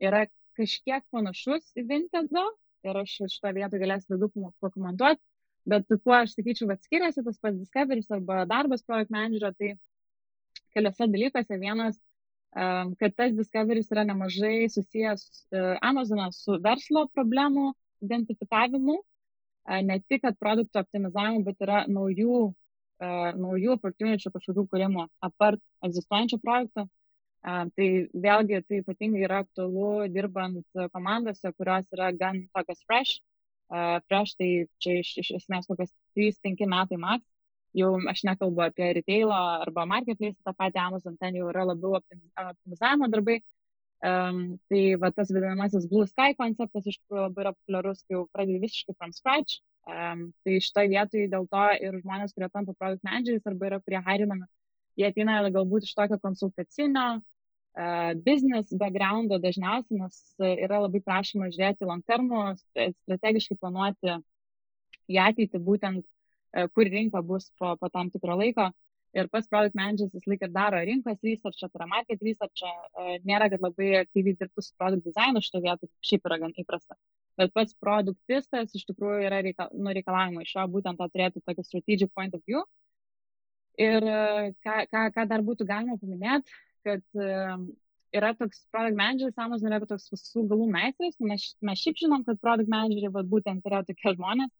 yra 0.01 0.25
kažkiek 0.57 1.05
panašus 1.13 1.71
į 1.77 1.87
Vintedo 1.89 2.45
ir 2.87 2.97
aš 3.03 3.17
šitą 3.29 3.53
vietą 3.57 3.79
galėsiu 3.81 4.17
daugiau 4.17 4.51
pakomentuoti, 4.63 5.21
bet 5.69 5.89
kuo 6.03 6.15
aš 6.17 6.35
sakyčiau, 6.35 6.69
kad 6.71 6.81
skiriasi 6.85 7.23
tas 7.25 7.37
pats 7.41 7.59
Discovery 7.59 8.05
arba 8.09 8.45
darbas 8.49 8.85
project 8.87 9.13
managerio, 9.13 9.51
tai 9.57 9.75
keliose 10.75 11.07
dalykuose. 11.13 11.59
Vienas, 11.61 11.99
kad 13.01 13.15
tas 13.17 13.35
Discovery 13.37 13.85
yra 13.85 14.05
nemažai 14.07 14.69
susijęs 14.73 15.27
Amazonas 15.91 16.41
su 16.45 16.57
verslo 16.63 17.07
problemų 17.15 17.71
identifikavimu, 18.05 18.97
ne 19.87 19.99
tik, 20.07 20.23
kad 20.25 20.39
produktų 20.41 20.81
optimizavimu, 20.81 21.43
bet 21.45 21.61
yra 21.61 21.83
naujų, 21.89 22.39
naujų 23.01 23.75
opportunity 23.75 24.31
kažkokių 24.33 24.65
kūrimo 24.71 25.07
apart 25.25 25.61
egzistuojančio 25.85 26.41
projekto. 26.41 26.87
Tai 27.41 27.87
vėlgi 28.23 28.61
tai 28.67 28.79
ypatingai 28.83 29.23
yra 29.25 29.41
aktualu 29.41 30.07
dirbant 30.13 30.65
komandose, 30.93 31.49
kurios 31.57 31.87
yra 31.95 32.11
gan 32.13 32.43
tokios 32.53 32.83
fresh. 32.85 33.17
Fresh 34.05 34.35
tai 34.37 34.49
čia 34.83 34.99
iš, 35.01 35.15
iš 35.23 35.31
esmės 35.39 35.69
kokias 35.69 35.93
3-5 36.17 36.67
metai 36.69 36.99
max. 37.01 37.25
Jau 37.73 37.93
aš 38.11 38.25
nekalbu 38.27 38.65
apie 38.65 38.89
retailą 38.97 39.37
arba 39.63 39.85
marketplace, 39.87 40.35
tą 40.43 40.51
patį 40.53 40.81
Amazon, 40.83 41.15
ten 41.17 41.37
jau 41.39 41.47
yra 41.49 41.63
labiau 41.69 41.95
optimizavimo 42.01 43.07
darbai. 43.13 43.39
Um, 44.01 44.57
tai 44.65 44.95
va 44.97 45.11
tas 45.13 45.29
vadinamasis 45.29 45.85
Blue 45.89 46.07
Sky 46.09 46.33
konceptas 46.37 46.87
iš 46.89 46.97
tikrųjų 47.03 47.27
labai 47.27 47.43
yra 47.43 47.51
populiarus, 47.53 47.99
kai 48.07 48.15
jau 48.15 48.23
pradedi 48.33 48.63
visiškai 48.63 48.95
from 48.97 49.13
scratch. 49.13 49.59
Um, 49.85 50.31
tai 50.41 50.57
šitoje 50.61 50.89
vietoje 50.89 51.27
dėl 51.29 51.45
to 51.51 51.65
ir 51.85 51.99
žmonės, 52.01 52.33
kurie 52.33 52.49
tampa 52.49 52.73
product 52.77 53.05
manageriais 53.05 53.45
arba 53.49 53.69
yra 53.69 53.79
kurie 53.81 54.01
hairinami, 54.07 54.49
jie 54.97 55.05
ateina 55.09 55.37
galbūt 55.53 55.85
iš 55.85 55.93
tokio 55.97 56.17
konsultacinio, 56.21 57.21
business 58.25 58.73
backgroundo 58.75 59.39
dažniausiai, 59.39 60.01
nes 60.01 60.17
yra 60.43 60.81
labai 60.83 61.01
prašoma 61.05 61.51
žiūrėti 61.53 61.87
long 61.87 62.03
termo, 62.03 62.51
strategiškai 62.75 63.57
planuoti 63.61 64.17
į 65.07 65.19
ateitį 65.23 65.61
būtent, 65.63 66.05
kur 66.75 66.89
rinka 66.91 67.21
bus 67.23 67.49
po, 67.57 67.77
po 67.79 67.89
tam 67.89 68.09
tikro 68.11 68.35
laiko. 68.35 68.71
Ir 69.11 69.27
pats 69.27 69.49
product 69.51 69.75
manageris 69.75 70.13
vis 70.15 70.27
laik 70.31 70.43
ir 70.45 70.51
daro 70.55 70.79
rinkos 70.87 71.17
research, 71.27 71.59
tai 71.59 71.79
yra 71.79 71.87
market 71.93 72.21
research, 72.23 72.61
nėra, 73.27 73.49
kad 73.51 73.63
labai 73.65 73.89
aktyviai 73.99 74.37
dirbtų 74.39 74.63
su 74.63 74.71
product 74.79 75.03
designu 75.07 75.41
šito 75.43 75.59
vietu, 75.65 75.89
šiaip 76.07 76.29
yra 76.29 76.37
gan 76.45 76.55
įprasta. 76.63 76.95
Bet 77.39 77.51
pats 77.57 77.75
produktistas 77.83 78.71
iš 78.77 78.85
tikrųjų 78.87 79.27
yra 79.27 79.41
reikal, 79.43 79.71
nu, 79.75 79.91
reikalavimo 79.97 80.45
iš 80.45 80.55
jo 80.55 80.65
būtent 80.77 80.99
tą 80.99 81.09
turėti 81.11 81.43
tokį 81.43 81.67
strategic 81.67 82.13
point 82.15 82.37
of 82.37 82.43
view. 82.47 82.63
Ir 83.81 84.07
ką, 84.63 84.77
ką, 84.91 85.05
ką 85.15 85.27
dar 85.27 85.43
būtų 85.47 85.67
galima 85.67 85.99
paminėti, 85.99 86.59
kad 86.87 87.03
yra 88.15 88.33
toks 88.39 88.63
product 88.71 88.95
manageris, 88.99 89.37
Amazon 89.39 89.75
yra 89.75 89.87
toks 89.87 90.07
visų 90.11 90.47
galų 90.51 90.67
meistras, 90.71 91.19
mes, 91.19 91.51
mes 91.63 91.83
šiaip 91.83 91.99
žinom, 91.99 92.23
kad 92.27 92.39
product 92.43 92.71
manageriai 92.71 93.27
būtent 93.35 93.67
yra 93.67 93.83
tokie 93.87 94.15
žmonės, 94.15 94.51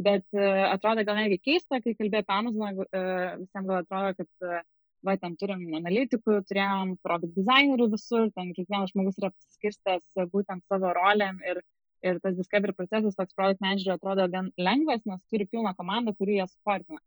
bet 0.00 0.24
uh, 0.36 0.68
atrodo 0.72 1.04
gal 1.08 1.18
netgi 1.20 1.40
keista, 1.42 1.80
kai 1.84 1.96
kalbėjai 1.98 2.24
apie 2.24 2.36
Amazon, 2.38 2.78
uh, 2.84 3.34
visiems 3.42 3.68
gal 3.68 3.80
atrodo, 3.82 4.14
kad 4.20 4.48
uh, 4.48 4.62
va, 5.06 5.16
ten 5.20 5.36
turim 5.40 5.62
analitikų, 5.78 6.40
turėjom 6.48 6.96
product 7.04 7.36
designerių 7.36 7.88
visur, 7.92 8.28
ten 8.36 8.52
kiekvienas 8.56 8.92
žmogus 8.94 9.18
yra 9.20 9.32
pasiskirstęs 9.34 10.28
būtent 10.34 10.64
savo 10.70 10.92
rolėm 10.98 11.40
ir, 11.48 11.62
ir 12.06 12.20
tas 12.24 12.36
discovery 12.38 12.74
procesas 12.78 13.18
toks 13.18 13.36
product 13.38 13.62
managerio 13.64 13.96
atrodo 13.98 14.28
gan 14.32 14.52
lengvas, 14.58 15.02
nes 15.08 15.22
turi 15.30 15.48
pilną 15.50 15.74
komandą, 15.78 16.14
kuri 16.18 16.38
ją 16.40 16.48
suportina. 16.50 17.02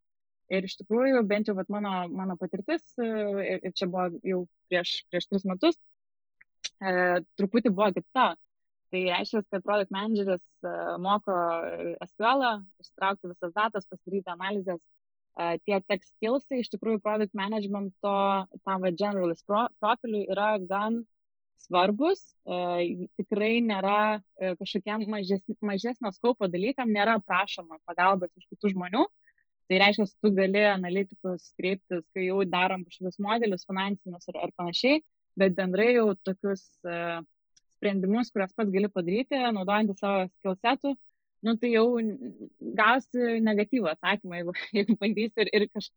Ir 0.54 0.68
iš 0.68 0.76
tikrųjų, 0.78 1.24
bent 1.26 1.48
jau 1.50 1.56
mano, 1.74 1.94
mano 2.14 2.36
patirtis, 2.38 2.84
ir, 3.02 3.64
ir 3.66 3.72
čia 3.74 3.88
buvo 3.90 4.12
jau 4.22 4.44
prieš, 4.70 5.00
prieš 5.10 5.26
tris 5.32 5.46
metus, 5.50 5.80
e, 6.78 6.92
truputį 7.40 7.72
buvo 7.74 7.90
kita. 7.96 8.36
Tai 8.96 9.02
reiškia, 9.04 9.42
kad 9.52 9.64
product 9.64 9.92
manageris 9.92 10.44
e, 10.64 10.70
moko 11.04 11.34
SQL, 12.06 12.44
ištraukti 12.80 13.28
visas 13.28 13.52
datas, 13.58 13.88
pasidaryti 13.92 14.32
analizės. 14.32 14.80
E, 15.36 15.58
tie 15.68 15.82
tech 15.84 16.06
skillsai 16.14 16.62
iš 16.62 16.70
tikrųjų 16.72 17.02
product 17.04 17.36
managemento 17.36 18.14
tam 18.64 18.86
va 18.86 18.94
generalist 18.96 19.44
pro, 19.50 19.66
profiliui 19.84 20.30
yra 20.32 20.54
gan 20.70 21.02
svarbus, 21.66 22.24
e, 22.48 23.10
tikrai 23.20 23.52
nėra 23.68 23.98
kažkokiam 24.62 25.04
mažes, 25.12 25.44
mažesnio 25.60 26.16
skaupo 26.16 26.48
dalykam, 26.48 26.96
nėra 26.96 27.20
prašoma 27.28 27.82
pagalbos 27.92 28.32
iš 28.40 28.48
kitų 28.54 28.78
žmonių. 28.78 29.04
Tai 29.68 29.84
reiškia, 29.84 30.08
tu 30.24 30.36
gali 30.40 30.64
analitikus 30.72 31.52
kreiptis, 31.60 32.08
kai 32.16 32.30
jau 32.30 32.40
darom 32.48 32.88
kažkokius 32.88 33.20
modelius 33.28 33.68
finansinius 33.68 34.32
ar, 34.32 34.44
ar 34.48 34.56
panašiai, 34.56 35.04
bet 35.36 35.56
bendrai 35.60 35.98
jau 35.98 36.14
tokius 36.24 36.70
uh, 36.88 37.26
sprendimus, 37.76 38.32
kuriuos 38.34 38.56
pats 38.58 38.74
gali 38.74 38.90
padaryti, 38.92 39.40
naudojant 39.56 39.96
savo 40.00 40.26
skillsetų, 40.32 40.94
nu, 41.46 41.56
tai 41.62 41.72
jau 41.74 41.88
gausi 42.80 43.40
negatyvų 43.46 43.92
atsakymą, 43.94 44.40
jeigu, 44.42 44.56
jeigu 44.80 44.98
bandysi 45.02 45.46
ir, 45.46 45.52
ir 45.60 45.68
kaž, 45.74 45.90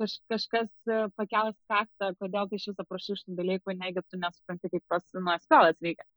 kaž, 0.00 0.16
kažkas 0.32 0.70
e, 0.90 1.02
pakels 1.20 1.58
faktą, 1.70 2.12
kodėl 2.22 2.50
tai 2.50 2.60
iš 2.60 2.70
viso 2.72 2.86
prašai 2.88 3.18
šitų 3.20 3.36
dalykų, 3.42 3.76
negi 3.82 4.04
tu 4.06 4.20
nesupranti, 4.22 4.72
kaip 4.72 4.84
tos 4.90 5.06
nu, 5.18 5.36
skolas 5.44 5.78
veikia. 5.84 6.08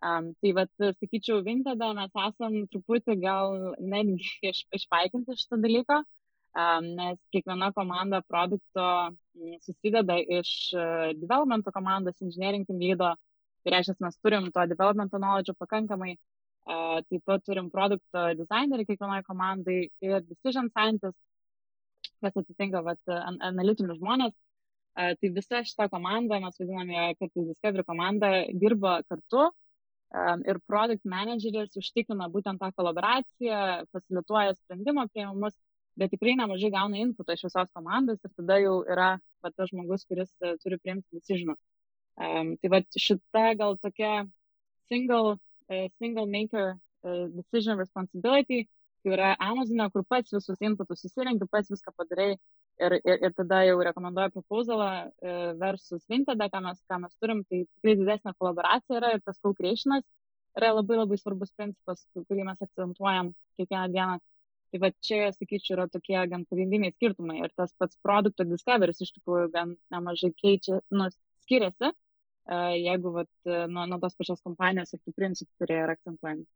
Um, 0.00 0.30
tai 0.40 0.54
vad, 0.56 0.70
sakyčiau, 0.80 1.42
Vintada 1.44 1.90
mes 1.92 2.14
esam 2.16 2.54
truputį 2.72 3.18
gal 3.20 3.74
netgi 3.78 4.30
iš, 4.50 4.64
išpaikinti 4.78 5.36
šitą 5.36 5.60
dalyką, 5.60 6.00
nes 6.82 7.18
kiekviena 7.30 7.70
komanda 7.76 8.22
produkto 8.26 8.84
susideda 9.62 10.16
iš 10.18 10.72
e, 10.74 10.86
developmento 11.20 11.70
komandos, 11.70 12.16
engineering 12.20 12.66
team 12.66 12.80
lydo, 12.80 13.12
tai 13.64 13.74
reiškia, 13.76 13.96
mes 14.04 14.18
turim 14.24 14.50
to 14.54 14.66
developmento 14.72 15.20
knowledge 15.20 15.54
pakankamai, 15.58 16.16
taip 17.08 17.24
pat 17.26 17.44
turim 17.46 17.70
produkto 17.72 18.26
dizainerį 18.38 18.86
kiekvienai 18.88 19.22
komandai 19.26 19.78
ir 20.04 20.20
decision 20.26 20.68
scientist, 20.70 21.18
kas 22.20 22.36
atitinka 22.36 22.82
vat, 22.86 23.00
analitinius 23.50 23.98
žmonės. 24.00 24.36
Tai 24.94 25.30
visa 25.36 25.62
šita 25.64 25.86
komanda, 25.88 26.40
mes 26.42 26.56
vadiname, 26.60 27.14
kad 27.18 27.30
Discovery 27.36 27.84
komanda 27.86 28.30
dirba 28.62 29.00
kartu 29.08 29.48
ir 30.50 30.58
product 30.66 31.06
manageris 31.06 31.76
užtikrina 31.78 32.26
būtent 32.34 32.58
tą 32.60 32.72
kolaboraciją, 32.76 33.60
facilituoja 33.94 34.56
sprendimo 34.58 35.06
prieimus 35.14 35.54
bet 36.00 36.12
tikrai 36.14 36.36
nemažai 36.38 36.70
gauna 36.74 37.00
inputo 37.02 37.34
iš 37.34 37.44
visos 37.48 37.70
komandos 37.76 38.22
ir 38.24 38.32
tada 38.36 38.58
jau 38.62 38.76
yra 38.94 39.10
va, 39.42 39.50
tas 39.50 39.70
žmogus, 39.72 40.06
kuris 40.08 40.30
uh, 40.44 40.56
turi 40.62 40.78
priimti 40.82 41.18
decisionus. 41.18 41.58
Um, 42.20 42.56
tai 42.60 42.70
va 42.72 42.80
šita 42.98 43.44
gal 43.58 43.76
tokia 43.80 44.26
single, 44.88 45.38
uh, 45.70 45.86
single 45.98 46.26
maker 46.26 46.74
uh, 46.76 47.26
decision 47.36 47.78
responsibility, 47.78 48.66
tai 49.02 49.14
yra 49.16 49.34
Amazonė, 49.40 49.88
kur 49.94 50.04
pats 50.08 50.34
visus 50.34 50.60
inputus 50.60 51.04
susirinki, 51.04 51.48
pats 51.50 51.70
viską 51.72 51.94
padarai 51.96 52.30
ir, 52.34 52.96
ir, 53.00 53.16
ir 53.28 53.36
tada 53.36 53.62
jau 53.68 53.78
rekomenduoju 53.88 54.34
proposalą 54.36 54.90
uh, 55.08 55.52
versus 55.60 56.04
Vintada, 56.12 56.50
ką 56.52 56.64
mes, 56.66 56.82
ką 56.90 57.00
mes 57.04 57.14
turim, 57.22 57.44
tai 57.48 57.62
tikrai 57.64 57.96
didesnė 58.02 58.34
kolaboracija 58.36 59.00
yra 59.00 59.14
ir 59.16 59.24
tas 59.24 59.40
co-creationas 59.40 60.04
yra 60.58 60.74
labai 60.74 60.98
labai 60.98 61.16
svarbus 61.20 61.54
principas, 61.56 62.02
kurį 62.26 62.44
mes 62.50 62.66
akcentuojam 62.66 63.32
kiekvieną 63.56 63.86
dieną 63.94 64.18
Tai 64.70 64.78
va 64.84 64.90
čia, 65.06 65.30
sakyčiau, 65.34 65.74
yra 65.76 65.86
tokie 65.90 66.18
gan 66.30 66.44
pagrindiniai 66.50 66.94
skirtumai. 66.94 67.40
Ir 67.42 67.50
tas 67.58 67.72
pats 67.82 67.98
produkto 68.06 68.46
discoveris 68.46 69.02
iš 69.02 69.10
tikrųjų 69.16 69.48
gan 69.56 69.72
nemažai 69.94 70.30
keičia, 70.42 70.78
nu, 70.94 71.08
skiriasi, 71.50 71.90
jeigu 72.78 73.12
vat, 73.18 73.30
nuo, 73.68 73.84
nuo 73.90 73.98
tos 73.98 74.14
pačios 74.18 74.40
kompanijos 74.46 74.94
ir 74.94 75.02
tų 75.02 75.14
principų, 75.18 75.50
kurie 75.58 75.82
yra 75.82 75.98
akcentuojami. 75.98 76.46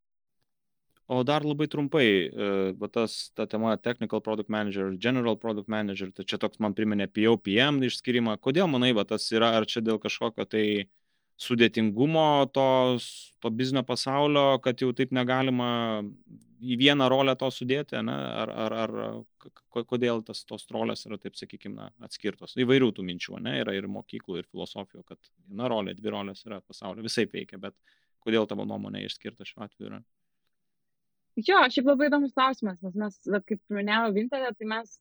O 1.13 1.19
dar 1.21 1.45
labai 1.45 1.67
trumpai, 1.69 2.07
va 2.81 2.89
tas, 2.89 3.29
ta 3.37 3.45
tema 3.45 3.75
Technical 3.77 4.23
Product 4.25 4.49
Manager, 4.49 4.95
General 4.97 5.37
Product 5.37 5.69
Manager, 5.69 6.09
tai 6.17 6.25
čia 6.25 6.39
toks 6.41 6.63
man 6.65 6.73
priminė 6.73 7.11
POPM 7.13 7.83
išskirimą. 7.85 8.39
Kodėl 8.41 8.71
manai, 8.73 8.95
va 8.97 9.05
tas 9.05 9.27
yra, 9.35 9.51
ar 9.59 9.69
čia 9.69 9.83
dėl 9.85 10.01
kažkokio 10.01 10.47
tai 10.49 10.65
sudėtingumo 11.41 12.47
tos, 12.55 13.07
to 13.43 13.51
biznio 13.51 13.83
pasaulio, 13.87 14.59
kad 14.63 14.81
jau 14.83 14.93
taip 14.97 15.13
negalima 15.15 16.03
į 16.65 16.79
vieną 16.81 17.09
rolę 17.13 17.35
to 17.37 17.51
sudėti, 17.53 17.99
ne? 18.07 18.15
ar, 18.15 18.53
ar, 18.67 18.77
ar 18.85 19.85
kodėl 19.91 20.23
tas, 20.25 20.45
tos 20.49 20.67
rolės 20.73 21.05
yra, 21.09 21.19
taip 21.21 21.37
sakykime, 21.37 21.91
atskirtos. 22.07 22.55
Įvairių 22.61 22.93
tų 22.97 23.05
minčių, 23.11 23.39
ne? 23.45 23.59
yra 23.61 23.75
ir 23.77 23.91
mokyklų, 23.91 24.41
ir 24.41 24.49
filosofijų, 24.51 25.05
kad 25.11 25.21
viena 25.49 25.69
rolė, 25.71 25.97
dvi 25.99 26.15
rolės 26.15 26.45
yra 26.47 26.63
pasaulio, 26.65 27.05
visai 27.05 27.27
veikia, 27.31 27.61
bet 27.61 27.77
kodėl 28.25 28.49
tavo 28.49 28.65
nuomonė 28.69 29.05
išskirta 29.05 29.47
šiuo 29.49 29.67
atveju 29.67 29.91
yra? 29.91 30.03
Jo, 31.35 31.65
šiaip 31.67 31.89
labai 31.91 32.07
įdomus 32.07 32.33
klausimas, 32.37 32.79
nes 32.85 32.95
mes, 32.95 33.17
kaip 33.49 33.59
minėjau, 33.75 34.13
Vintelė, 34.15 34.53
tai 34.55 34.69
mes, 34.71 34.93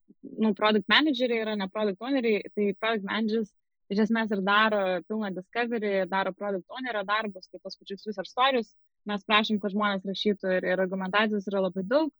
nu, 0.42 0.50
product 0.58 0.90
manageriai 0.90 1.44
yra 1.44 1.54
ne 1.60 1.68
product 1.70 2.02
owneriai, 2.02 2.42
tai 2.58 2.72
product 2.82 3.06
managers 3.06 3.52
iš 3.94 4.04
esmės 4.08 4.34
ir 4.34 4.42
daro 4.46 4.82
pilną 5.08 5.30
discovery, 5.36 5.94
daro 6.10 6.34
product 6.38 6.66
ownerio 6.74 7.04
darbus, 7.08 7.48
tai 7.52 7.62
tos 7.64 7.78
pačius 7.80 8.06
user 8.10 8.28
stories, 8.28 8.74
mes 9.10 9.24
prašom, 9.30 9.60
kad 9.64 9.74
žmonės 9.76 10.06
rašytų 10.10 10.58
ir, 10.58 10.68
ir 10.74 10.84
argumentacijos 10.84 11.48
yra 11.52 11.64
labai 11.68 11.86
daug, 11.88 12.12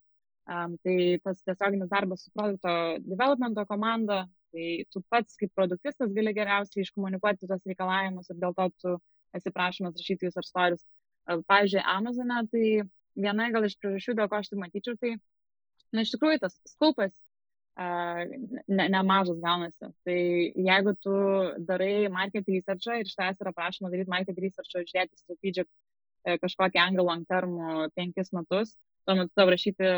um, 0.50 0.78
tai 0.86 0.98
tas 1.26 1.44
tiesioginis 1.44 1.92
darbas 1.92 2.26
su 2.26 2.34
produkto 2.36 2.74
developmento 3.06 3.66
komanda, 3.70 4.24
tai 4.54 4.86
tu 4.94 5.02
pats 5.10 5.40
kaip 5.40 5.54
produktistas 5.58 6.14
gali 6.16 6.34
geriausiai 6.38 6.86
iškomunikuoti 6.86 7.50
tos 7.50 7.64
reikalavimus 7.70 8.30
ir 8.30 8.42
dėl 8.42 8.56
to 8.58 8.70
tu 8.84 8.96
esi 9.34 9.54
prašomas 9.54 9.98
rašyti 9.98 10.30
user 10.30 10.46
stories. 10.46 10.84
Pavyzdžiui, 11.26 11.84
Amazone, 11.88 12.42
tai 12.52 12.66
viena 13.16 13.48
gal 13.54 13.66
iš 13.68 13.78
priežasčių, 13.80 14.18
dėl 14.20 14.30
ko 14.30 14.42
aš 14.42 14.52
tai 14.52 14.60
matyčiau, 14.60 14.98
tai, 15.00 15.14
na, 15.96 16.04
iš 16.04 16.12
tikrųjų 16.14 16.42
tas 16.44 16.58
skaupas 16.68 17.16
ne, 17.78 18.86
nemažas 18.90 19.40
gaunasi. 19.42 19.90
Tai 20.06 20.18
jeigu 20.68 20.94
tu 21.02 21.14
darai 21.68 22.10
market 22.10 22.48
researchą 22.48 23.00
ir 23.00 23.10
iš 23.10 23.16
tavęs 23.18 23.42
yra 23.42 23.54
prašoma 23.54 23.90
daryti 23.90 24.14
market 24.14 24.38
researchą, 24.38 24.84
žiūrėti 24.86 25.18
strategic 25.18 25.68
e, 26.26 26.38
kažkokį 26.44 26.82
angle 26.84 27.06
long 27.08 27.26
term 27.26 27.58
penkis 27.96 28.32
metus, 28.34 28.76
tuo 29.08 29.18
metu 29.18 29.34
tau 29.36 29.50
rašyti 29.50 29.90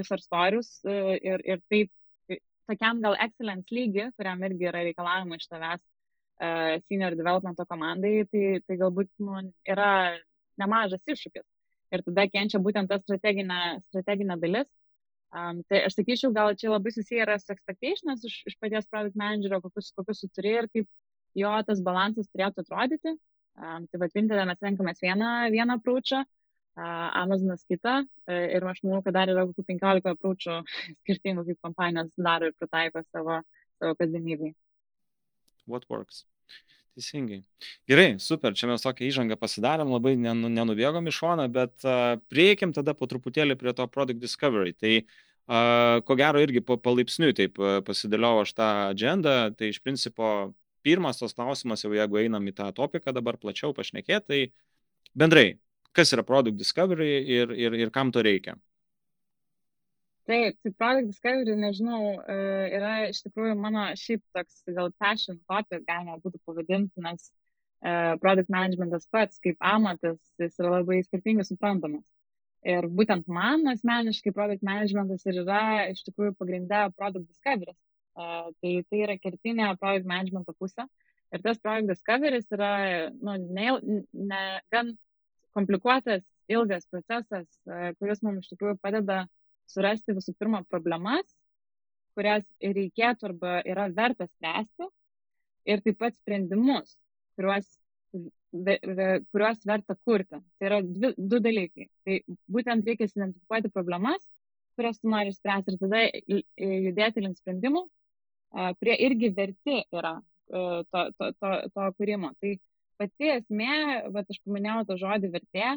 user 0.00 0.22
stories 0.22 0.72
e, 0.84 1.18
ir, 1.22 1.44
ir 1.46 1.62
taip, 1.70 1.92
e, 2.28 2.40
tokiam 2.70 3.02
gal 3.04 3.14
excellence 3.26 3.70
lygi, 3.70 4.10
kuriam 4.18 4.42
irgi 4.48 4.70
yra 4.72 4.82
reikalavimai 4.88 5.40
iš 5.40 5.48
tavęs 5.52 5.86
senior 6.88 7.12
developmento 7.12 7.66
komandai, 7.68 8.22
tai, 8.32 8.44
tai 8.64 8.76
galbūt 8.80 9.10
nu, 9.20 9.42
yra 9.68 10.16
nemažas 10.56 11.02
iššūkis. 11.04 11.44
Ir 11.92 12.00
tada 12.06 12.24
kenčia 12.32 12.60
būtent 12.64 12.88
ta 12.88 12.96
strateginė, 13.02 13.58
strateginė 13.90 14.38
dalis, 14.40 14.70
Um, 15.30 15.60
tai 15.70 15.84
aš 15.86 15.94
sakyčiau, 15.94 16.32
gal 16.34 16.56
čia 16.58 16.72
labai 16.72 16.90
susiję 16.90 17.22
yra 17.22 17.36
su 17.38 17.52
expectations 17.54 18.24
iš, 18.26 18.40
iš 18.50 18.56
paties 18.58 18.88
product 18.90 19.18
managerio, 19.18 19.60
kokius, 19.62 19.92
kokius 19.94 20.24
tu 20.24 20.28
turi 20.34 20.56
ir 20.58 20.66
kaip 20.74 20.88
jo 21.38 21.52
tas 21.68 21.82
balansas 21.86 22.26
turėtų 22.32 22.64
atrodyti. 22.64 23.14
Um, 23.60 23.86
tai 23.90 24.00
vad 24.02 24.16
Vintelė 24.16 24.46
mes 24.48 24.62
renkamės 24.64 25.02
vieną, 25.04 25.30
vieną 25.54 25.76
prūčią, 25.84 26.24
uh, 26.24 27.06
Amazonas 27.20 27.62
kitą 27.70 28.00
uh, 28.02 28.40
ir 28.56 28.66
aš 28.72 28.82
manau, 28.86 29.04
kad 29.06 29.14
dar 29.14 29.30
yra 29.30 29.46
kokių 29.46 29.66
15 29.70 30.16
prūčių 30.24 30.58
skirtingų, 31.04 31.46
kaip 31.50 31.62
kompanijos 31.68 32.10
daro 32.18 32.50
ir 32.50 32.58
pritaiko 32.58 33.04
savo, 33.10 33.38
savo 33.78 33.94
kasdienybei. 34.02 34.54
What 35.70 35.86
works? 35.90 36.24
Teisingai. 36.98 37.40
Gerai, 37.88 38.18
super, 38.18 38.54
čia 38.58 38.68
mes 38.70 38.82
tokią 38.82 39.06
įžangą 39.06 39.36
pasidarėm, 39.38 39.92
labai 39.94 40.16
nenubėgom 40.18 41.06
iš 41.10 41.20
šoną, 41.22 41.46
bet 41.54 41.86
uh, 41.86 42.16
prieikim 42.32 42.74
tada 42.76 42.96
po 42.98 43.06
truputėlį 43.10 43.56
prie 43.60 43.74
to 43.76 43.86
product 43.92 44.20
discovery. 44.22 44.74
Tai 44.74 44.94
uh, 44.98 46.00
ko 46.06 46.16
gero 46.18 46.42
irgi 46.42 46.64
palaipsniui 46.66 47.36
taip 47.38 47.60
uh, 47.62 47.78
pasidėliau 47.86 48.42
aš 48.42 48.54
tą 48.58 48.70
agendą, 48.88 49.36
tai 49.54 49.70
iš 49.70 49.78
principo 49.84 50.50
pirmas 50.82 51.20
tos 51.20 51.36
klausimas, 51.36 51.84
jau 51.84 51.92
jeigu 51.94 52.22
einam 52.24 52.46
į 52.50 52.56
tą 52.58 52.70
topiką 52.74 53.14
dabar 53.14 53.38
plačiau 53.38 53.74
pašnekėti, 53.76 54.26
tai 54.26 54.40
bendrai, 55.14 55.60
kas 55.96 56.10
yra 56.16 56.26
product 56.26 56.58
discovery 56.58 57.20
ir, 57.38 57.54
ir, 57.54 57.78
ir 57.86 57.94
kam 57.94 58.10
to 58.14 58.24
reikia? 58.26 58.56
Taip, 60.30 60.54
tai 60.62 60.70
Product 60.78 61.08
Discovery, 61.10 61.56
nežinau, 61.58 62.20
e, 62.22 62.34
yra 62.76 62.90
iš 63.08 63.18
tikrųjų 63.24 63.56
mano 63.58 63.88
šiaip 63.98 64.20
toks 64.36 64.60
gal 64.76 64.92
passion 65.02 65.40
topic, 65.50 65.82
galima 65.88 66.20
būtų 66.22 66.38
pavadinti, 66.46 67.02
nes 67.02 67.24
uh, 67.82 68.14
Product 68.22 68.52
Managementas 68.54 69.08
pats 69.10 69.42
kaip 69.42 69.58
amatas, 69.58 70.20
jis 70.38 70.54
yra 70.62 70.76
labai 70.76 71.00
skirtingai 71.02 71.48
suprantamas. 71.48 72.04
Ir 72.62 72.86
būtent 72.92 73.26
man 73.26 73.66
asmeniškai 73.72 74.30
Product 74.36 74.62
Managementas 74.62 75.26
ir 75.26 75.40
yra 75.42 75.64
iš 75.90 76.04
tikrųjų 76.06 76.36
pagrindė 76.38 76.84
Product 76.94 77.26
Discovery. 77.26 77.74
Uh, 78.14 78.52
tai 78.62 78.76
tai 78.86 79.02
yra 79.08 79.18
kertinė 79.18 79.72
Product 79.82 80.06
Managemento 80.06 80.54
pusė. 80.54 80.86
Ir 81.34 81.42
tas 81.42 81.58
Product 81.58 81.90
Discovery 81.90 82.38
yra 82.54 82.72
nu, 83.18 83.34
ne, 83.50 83.98
ne, 84.30 84.46
gan 84.70 84.94
komplikuotas, 85.58 86.22
ilgas 86.46 86.86
procesas, 86.86 87.50
uh, 87.66 87.90
kuris 87.98 88.22
mums 88.22 88.46
iš 88.46 88.54
tikrųjų 88.54 88.78
padeda 88.78 89.24
surasti 89.70 90.16
visų 90.16 90.34
pirma 90.38 90.62
problemas, 90.70 91.28
kurias 92.18 92.46
reikėtų 92.60 93.30
arba 93.30 93.60
yra 93.68 93.86
verta 93.94 94.26
spręsti 94.28 94.88
ir 95.70 95.82
taip 95.84 95.98
pat 96.00 96.16
sprendimus, 96.16 96.96
kuriuos, 97.38 97.68
kuriuos 98.50 99.62
verta 99.68 99.96
kurti. 100.04 100.40
Tai 100.40 100.68
yra 100.70 100.80
dvi, 100.84 101.12
du 101.16 101.40
dalykai. 101.42 101.86
Tai 102.06 102.18
būtent 102.56 102.88
reikia 102.88 103.08
identifikuoti 103.08 103.72
problemas, 103.74 104.24
kurias 104.78 105.00
tu 105.00 105.10
nori 105.12 105.34
spręsti 105.36 105.74
ir 105.74 105.80
tada 105.80 106.02
judėti 106.88 107.24
link 107.24 107.38
sprendimų, 107.38 107.84
kurie 108.80 108.96
irgi 109.06 109.30
verti 109.36 109.82
yra 109.92 110.16
to, 110.50 111.02
to, 111.14 111.30
to, 111.38 111.54
to 111.74 111.88
kūrimo. 111.98 112.32
Tai 112.42 112.56
pati 113.00 113.32
esmė, 113.36 113.72
bet 114.14 114.32
aš 114.32 114.40
paminėjau 114.44 114.84
tą 114.88 114.98
žodį 115.00 115.32
vertė, 115.36 115.72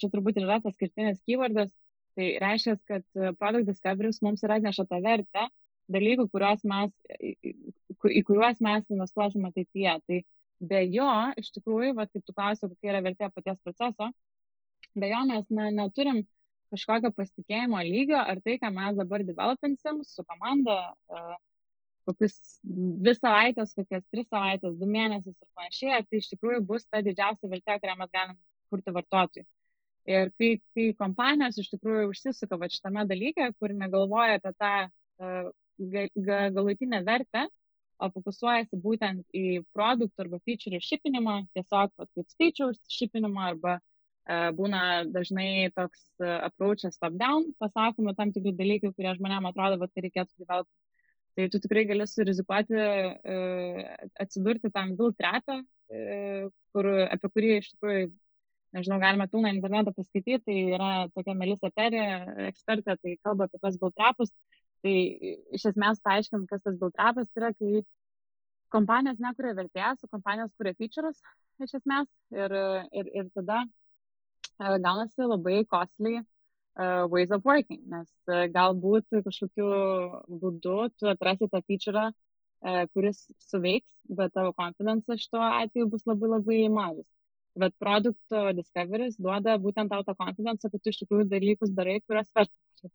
čia 0.00 0.10
turbūt 0.12 0.40
yra 0.40 0.60
tas 0.64 0.76
skirtinis 0.76 1.22
keywordas, 1.26 1.72
Tai 2.16 2.26
reiškia, 2.42 2.76
kad 2.88 3.04
e, 3.16 3.32
product 3.40 3.68
discovery 3.68 4.12
mums 4.24 4.44
yra 4.46 4.58
atneša 4.60 4.86
tą 4.88 5.00
vertę 5.04 5.48
dalykų, 5.92 6.26
mes, 6.66 6.92
į 7.22 8.22
kuriuos 8.26 8.62
mes 8.64 8.86
investuosime 8.90 9.52
ateityje. 9.52 9.98
Tai 10.08 10.22
be 10.70 10.80
jo, 10.88 11.10
iš 11.36 11.52
tikrųjų, 11.58 11.92
va, 11.98 12.06
kaip 12.08 12.24
tu 12.24 12.32
klausai, 12.32 12.70
kokia 12.72 12.94
yra 12.94 13.02
vertė 13.04 13.28
paties 13.34 13.60
proceso, 13.62 14.10
be 14.96 15.10
jo 15.12 15.20
mes 15.28 15.44
ne, 15.50 15.68
neturim 15.76 16.22
kažkokio 16.72 17.12
pasitikėjimo 17.14 17.82
lygio, 17.86 18.18
ar 18.18 18.40
tai, 18.42 18.56
ką 18.62 18.72
mes 18.74 18.96
dabar 18.98 19.22
developinsim 19.22 20.00
su 20.04 20.24
komanda, 20.26 20.78
uh, 21.12 21.36
kokius 22.06 22.36
dvi 22.64 23.14
savaitės, 23.18 23.74
kokias 23.76 24.04
tris 24.10 24.26
savaitės, 24.30 24.74
du 24.80 24.88
mėnesius 24.90 25.36
ir 25.36 25.48
panašiai, 25.58 26.02
tai 26.08 26.22
iš 26.22 26.30
tikrųjų 26.32 26.64
bus 26.66 26.86
ta 26.90 27.02
didžiausia 27.06 27.50
vertė, 27.52 27.78
kurią 27.82 27.96
mes 28.00 28.12
galim 28.14 28.38
kurti 28.72 28.94
vartotojui. 28.94 29.46
Ir 30.06 30.30
kai, 30.38 30.52
kai 30.74 30.90
kompanijos 30.98 31.56
iš 31.58 31.72
tikrųjų 31.72 32.10
užsisuka 32.12 32.58
va 32.60 32.68
šitame 32.70 33.02
dalyke, 33.10 33.48
kur 33.58 33.72
negalvoja 33.74 34.38
apie 34.38 34.52
tą 34.54 34.72
uh, 34.86 35.48
ga, 35.78 36.06
galutinę 36.54 37.00
vertę, 37.06 37.46
o 37.98 38.10
fokusuojasi 38.12 38.78
būtent 38.84 39.24
į 39.34 39.64
produktų 39.74 40.26
arba 40.26 40.38
feature 40.44 40.78
šipinimą, 40.84 41.40
tiesiog 41.56 41.90
va, 41.96 42.06
kaip 42.06 42.34
skaičiaus 42.34 42.78
šipinimą 42.92 43.48
arba 43.50 43.78
uh, 43.80 44.50
būna 44.56 44.82
dažnai 45.10 45.72
toks 45.74 46.04
uh, 46.20 46.36
approachas 46.50 47.00
top-down, 47.02 47.48
pasakoma 47.62 48.14
tam 48.14 48.30
tikri 48.36 48.52
dalykai, 48.54 48.92
kurie 48.94 49.14
žmonėm 49.16 49.48
atrodo, 49.50 49.80
kad 49.82 49.94
tai 49.94 50.04
reikėtų 50.06 50.44
developti. 50.44 50.72
Tai 51.36 51.48
tu 51.52 51.60
tikrai 51.60 51.82
gali 51.88 52.06
surizikuoti 52.08 52.78
uh, 52.78 53.82
atsidurti 54.22 54.70
tam 54.72 54.94
build 55.00 55.18
trapę, 55.18 55.58
uh, 55.64 56.46
kur, 56.72 56.92
apie 57.10 57.32
kurį 57.32 57.52
iš 57.58 57.72
tikrųjų 57.74 58.06
nežinau, 58.74 58.98
galima 59.02 59.26
pilną 59.30 59.52
internetą 59.54 59.92
paskaityti, 59.96 60.40
tai 60.46 60.56
yra 60.76 60.90
tokia 61.14 61.34
Melisa 61.38 61.70
Terė, 61.74 62.04
ekspertė, 62.50 62.96
tai 63.02 63.16
kalba 63.24 63.46
apie 63.46 63.60
tos 63.62 63.78
biltrapus. 63.82 64.32
Tai 64.84 64.94
iš 65.56 65.64
esmės 65.72 66.02
paaiškim, 66.04 66.44
kas 66.50 66.62
tas 66.64 66.76
biltrapas 66.80 67.30
yra, 67.38 67.52
kai 67.56 67.82
kompanijos 68.74 69.20
nekuria 69.22 69.54
vertės, 69.56 70.02
o 70.04 70.10
kompanijos 70.12 70.52
kuria 70.58 70.74
features 70.78 71.22
iš 71.64 71.78
esmės 71.78 72.08
ir, 72.34 72.52
ir, 72.92 73.10
ir 73.20 73.28
tada 73.34 73.62
uh, 73.64 74.76
gaunasi 74.84 75.24
labai 75.24 75.62
costly 75.70 76.18
uh, 76.18 77.06
ways 77.08 77.32
of 77.32 77.46
working, 77.48 77.80
nes 77.88 78.10
uh, 78.28 78.44
galbūt 78.52 79.22
kažkokiu 79.24 79.70
būdu 80.42 80.78
tu 81.00 81.08
atrasi 81.12 81.48
tą 81.52 81.62
feature, 81.64 82.10
uh, 82.10 82.82
kuris 82.92 83.24
suveiks, 83.48 83.94
bet 84.20 84.34
tavo 84.36 84.52
confidence 84.58 85.18
šituo 85.24 85.40
atveju 85.46 85.88
bus 85.94 86.04
labai 86.10 86.34
labai 86.36 86.60
mažas 86.80 87.08
bet 87.58 87.74
produkto 87.82 88.42
discoveris 88.56 89.16
duoda 89.20 89.56
būtent 89.62 89.92
tau 89.92 90.04
tą 90.06 90.14
confidence, 90.18 90.68
kad 90.70 90.82
tu 90.82 90.92
iš 90.92 91.00
tikrųjų 91.02 91.28
dalykus 91.30 91.72
darai, 91.76 91.98
kuriuos 92.04 92.30
verta. 92.36 92.92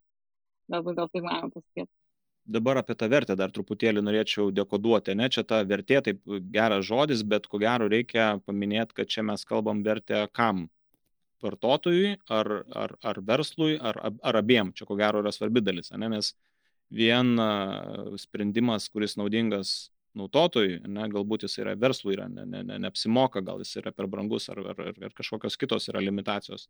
Galbūt 0.72 1.00
gal 1.00 1.10
tai 1.12 1.24
galima 1.26 1.50
pasakyti. 1.52 1.92
Dabar 2.52 2.80
apie 2.82 2.96
tą 2.98 3.08
vertę 3.12 3.36
dar 3.38 3.52
truputėlį 3.54 4.02
norėčiau 4.02 4.50
dekoduoti, 4.56 5.14
ne, 5.16 5.28
čia 5.30 5.44
ta 5.48 5.62
vertė, 5.68 6.00
taip 6.08 6.22
geras 6.54 6.88
žodis, 6.88 7.22
bet 7.24 7.46
ko 7.48 7.60
gero 7.62 7.90
reikia 7.92 8.40
paminėti, 8.48 8.98
kad 8.98 9.12
čia 9.14 9.24
mes 9.28 9.46
kalbam 9.46 9.84
vertę 9.86 10.28
kam. 10.34 10.70
vartotojui, 11.42 12.20
ar, 12.30 12.48
ar, 12.78 12.92
ar 13.02 13.20
verslui, 13.26 13.74
ar, 13.82 13.98
ar 14.22 14.38
abiem. 14.38 14.68
Čia 14.78 14.86
ko 14.86 14.94
gero 15.00 15.24
yra 15.24 15.32
svarbi 15.34 15.64
dalis, 15.66 15.90
ne? 15.90 16.10
nes 16.14 16.36
vien 16.94 17.34
sprendimas, 18.22 18.86
kuris 18.94 19.18
naudingas 19.18 19.90
naudotojui, 20.18 20.80
ne, 20.92 21.06
galbūt 21.12 21.46
jis 21.46 21.60
yra 21.64 21.76
verslui, 21.80 22.16
yra, 22.18 22.28
ne, 22.32 22.46
ne, 22.48 22.64
ne, 22.68 22.80
neapsimoka, 22.86 23.44
gal 23.46 23.62
jis 23.64 23.78
yra 23.82 23.94
per 23.96 24.10
brangus 24.12 24.50
ar, 24.52 24.60
ar, 24.74 24.82
ar, 24.92 24.98
ar 25.08 25.14
kažkokios 25.18 25.58
kitos 25.60 25.88
yra 25.92 26.02
limitacijos. 26.04 26.68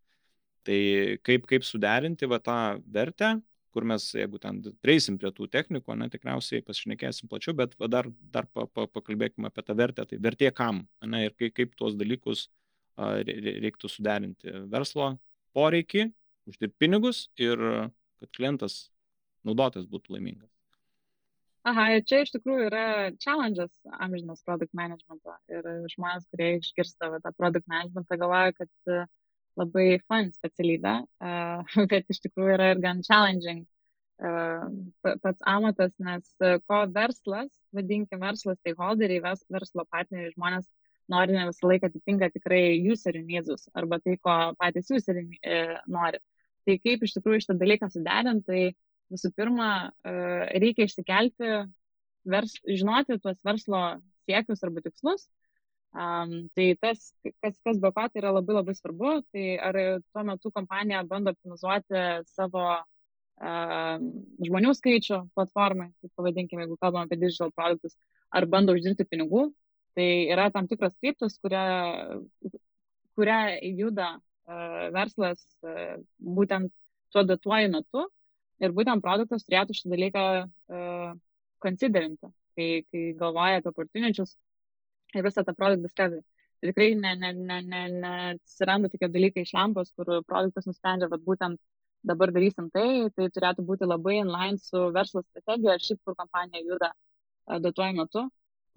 Tai 0.68 0.82
kaip, 1.26 1.48
kaip 1.50 1.66
suderinti 1.66 2.30
va 2.30 2.38
tą 2.44 2.58
vertę, 2.94 3.34
kur 3.72 3.88
mes, 3.88 4.06
jeigu 4.14 4.40
ten 4.44 4.60
prieisim 4.84 5.18
prie 5.18 5.32
tų 5.34 5.48
technikų, 5.52 5.96
ne, 5.98 6.10
tikriausiai 6.12 6.64
pasišnekėsim 6.68 7.32
plačiau, 7.32 7.56
bet 7.58 7.74
va, 7.80 7.90
dar, 7.90 8.10
dar 8.34 8.48
pa, 8.52 8.68
pa, 8.68 8.86
pakalbėkime 8.92 9.50
apie 9.50 9.64
tą 9.66 9.78
vertę, 9.80 10.06
tai 10.10 10.20
vertė 10.22 10.52
kam, 10.56 10.84
ne, 11.08 11.26
ir 11.30 11.36
kaip, 11.40 11.56
kaip 11.58 11.76
tuos 11.80 11.96
dalykus 12.00 12.50
a, 13.00 13.16
reiktų 13.26 13.90
suderinti 13.90 14.58
verslo 14.70 15.16
poreikį, 15.58 16.10
uždirbti 16.52 16.78
pinigus 16.84 17.26
ir 17.40 17.62
kad 18.22 18.34
klientas 18.38 18.82
naudotojas 19.48 19.88
būtų 19.90 20.18
laimingas. 20.18 20.51
Aha, 21.70 21.84
ir 21.94 22.06
čia 22.10 22.24
iš 22.24 22.32
tikrųjų 22.34 22.68
yra 22.72 22.86
challenge'as 23.22 23.74
amžinas 24.02 24.42
produkt 24.46 24.74
managemento. 24.78 25.36
Ir 25.54 25.68
žmonės, 25.94 26.26
kurie 26.34 26.56
išgirsta 26.58 27.12
tą 27.22 27.34
produkt 27.38 27.68
managementą, 27.70 28.18
galvoja, 28.18 28.56
kad 28.58 28.90
e, 28.90 29.04
labai 29.62 29.86
fun 30.08 30.32
specialybė, 30.34 30.96
bet 31.92 32.10
iš 32.10 32.24
tikrųjų 32.26 32.56
yra 32.58 32.72
ir 32.74 32.82
gan 32.82 33.06
challenging 33.06 33.68
pats 35.02 35.42
amatas, 35.46 35.94
nes 36.00 36.28
e, 36.42 36.60
ko 36.70 36.84
verslas, 36.94 37.50
vadinkime 37.74 38.22
verslo 38.22 38.54
stakeholderiai, 38.60 39.22
verslo 39.50 39.86
partneriai, 39.90 40.34
žmonės 40.36 40.68
nori 41.10 41.34
ne 41.34 41.48
visą 41.50 41.68
laiką 41.68 41.90
atitinka 41.90 42.30
tikrai 42.36 42.78
userių 42.94 43.24
needsus 43.26 43.68
arba 43.74 44.00
tai, 44.00 44.18
ko 44.22 44.54
patys 44.62 44.92
useriai 44.94 45.40
e, 45.42 45.62
nori. 45.88 46.22
Tai 46.66 46.78
kaip 46.86 47.04
iš 47.04 47.16
tikrųjų 47.18 47.42
šitą 47.42 47.58
dalyką 47.58 47.90
suderinti, 47.90 48.46
tai 48.46 48.62
visų 49.12 49.32
pirma, 49.36 49.70
e, 50.08 50.14
reikia 50.64 50.88
išsikelti, 50.88 51.52
vers, 52.32 52.56
žinoti 52.66 53.20
tuos 53.22 53.40
verslo 53.46 53.82
siekius 54.26 54.64
arba 54.64 54.84
tikslus. 54.86 55.28
Um, 55.92 56.48
tai 56.56 56.70
tas, 56.80 57.10
kas, 57.44 57.58
kas 57.66 57.80
be 57.84 57.90
ko, 57.92 58.06
tai 58.08 58.22
yra 58.22 58.32
labai 58.32 58.56
labai 58.56 58.76
svarbu. 58.78 59.18
Tai 59.34 59.46
ar 59.60 59.80
tuo 60.14 60.24
metu 60.28 60.52
kompanija 60.56 61.04
bando 61.08 61.34
optimizuoti 61.36 62.04
savo 62.32 62.64
uh, 62.78 63.98
žmonių 64.48 64.72
skaičių 64.78 65.20
platformai, 65.36 65.90
taip 66.00 66.14
pavadinkime, 66.16 66.64
jeigu 66.64 66.80
kalbame 66.80 67.10
apie 67.10 67.20
digital 67.20 67.52
produktus, 67.56 67.98
ar 68.32 68.48
bando 68.48 68.78
uždirbti 68.78 69.08
pinigų, 69.10 69.50
tai 69.98 70.08
yra 70.32 70.48
tam 70.56 70.70
tikros 70.72 70.96
kryptis, 71.04 71.36
kuria, 71.44 71.66
kuria 73.20 73.42
juda 73.76 74.14
uh, 74.16 74.88
verslas 74.96 75.44
uh, 75.68 76.00
būtent 76.24 76.72
tuo 77.12 77.28
datuoju 77.28 77.76
metu 77.76 78.08
Ir 78.62 78.74
būtent 78.78 79.02
produktas 79.02 79.46
turėtų 79.48 79.76
šitą 79.78 79.92
dalyką 79.96 80.24
uh, 80.46 81.14
considerinti, 81.66 82.30
kai, 82.58 82.68
kai 82.90 83.06
galvoja 83.18 83.62
apie 83.62 83.72
opportunities 83.72 84.36
ir 85.16 85.26
visą 85.26 85.44
tą 85.48 85.56
produkt 85.58 85.86
discovery. 85.88 86.22
Tai 86.62 86.70
tikrai 86.70 86.92
neatsiranda 86.94 87.32
ne, 87.42 87.62
ne, 87.66 88.12
ne, 88.38 88.82
ne 88.84 88.90
tokie 88.94 89.10
dalykai 89.16 89.46
iš 89.48 89.54
lempos, 89.58 89.94
kur 89.98 90.12
produktas 90.30 90.68
nusprendžia, 90.70 91.10
kad 91.10 91.24
būtent 91.26 91.58
dabar 92.12 92.34
darysim 92.36 92.70
tai, 92.76 93.10
tai 93.16 93.30
turėtų 93.34 93.66
būti 93.66 93.90
labai 93.90 94.20
inline 94.20 94.62
su 94.62 94.84
verslo 94.94 95.24
strategija 95.26 95.78
ir 95.78 95.88
šiaip, 95.88 96.02
kur 96.06 96.18
kompanija 96.22 96.62
juda 96.66 96.92
uh, 96.94 97.58
datuoju 97.66 97.98
metu. 97.98 98.28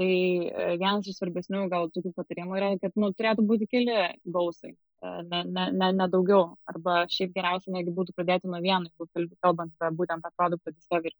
Tai 0.00 0.08
uh, 0.08 0.72
vienas 0.80 1.12
iš 1.12 1.20
svarbesnių 1.20 1.68
gal 1.72 1.92
tokių 1.92 2.14
patarimų 2.16 2.58
yra, 2.60 2.72
kad 2.80 2.96
nu, 2.96 3.12
turėtų 3.20 3.44
būti 3.52 3.68
keli 3.68 4.00
gausai 4.24 4.72
ne, 5.30 5.42
ne, 5.44 5.64
ne, 5.72 5.90
ne 5.98 6.08
daugiau. 6.12 6.54
Arba 6.70 7.04
šiaip 7.12 7.34
geriausia, 7.36 7.72
negi 7.74 7.94
būtų 7.94 8.14
pradėti 8.16 8.50
nuo 8.50 8.60
vieno, 8.64 8.90
jeigu 8.90 9.36
kalbant 9.44 9.72
apie 9.78 9.96
būtent 10.00 10.24
tą 10.24 10.32
produktą 10.38 10.74
discovery. 10.74 11.14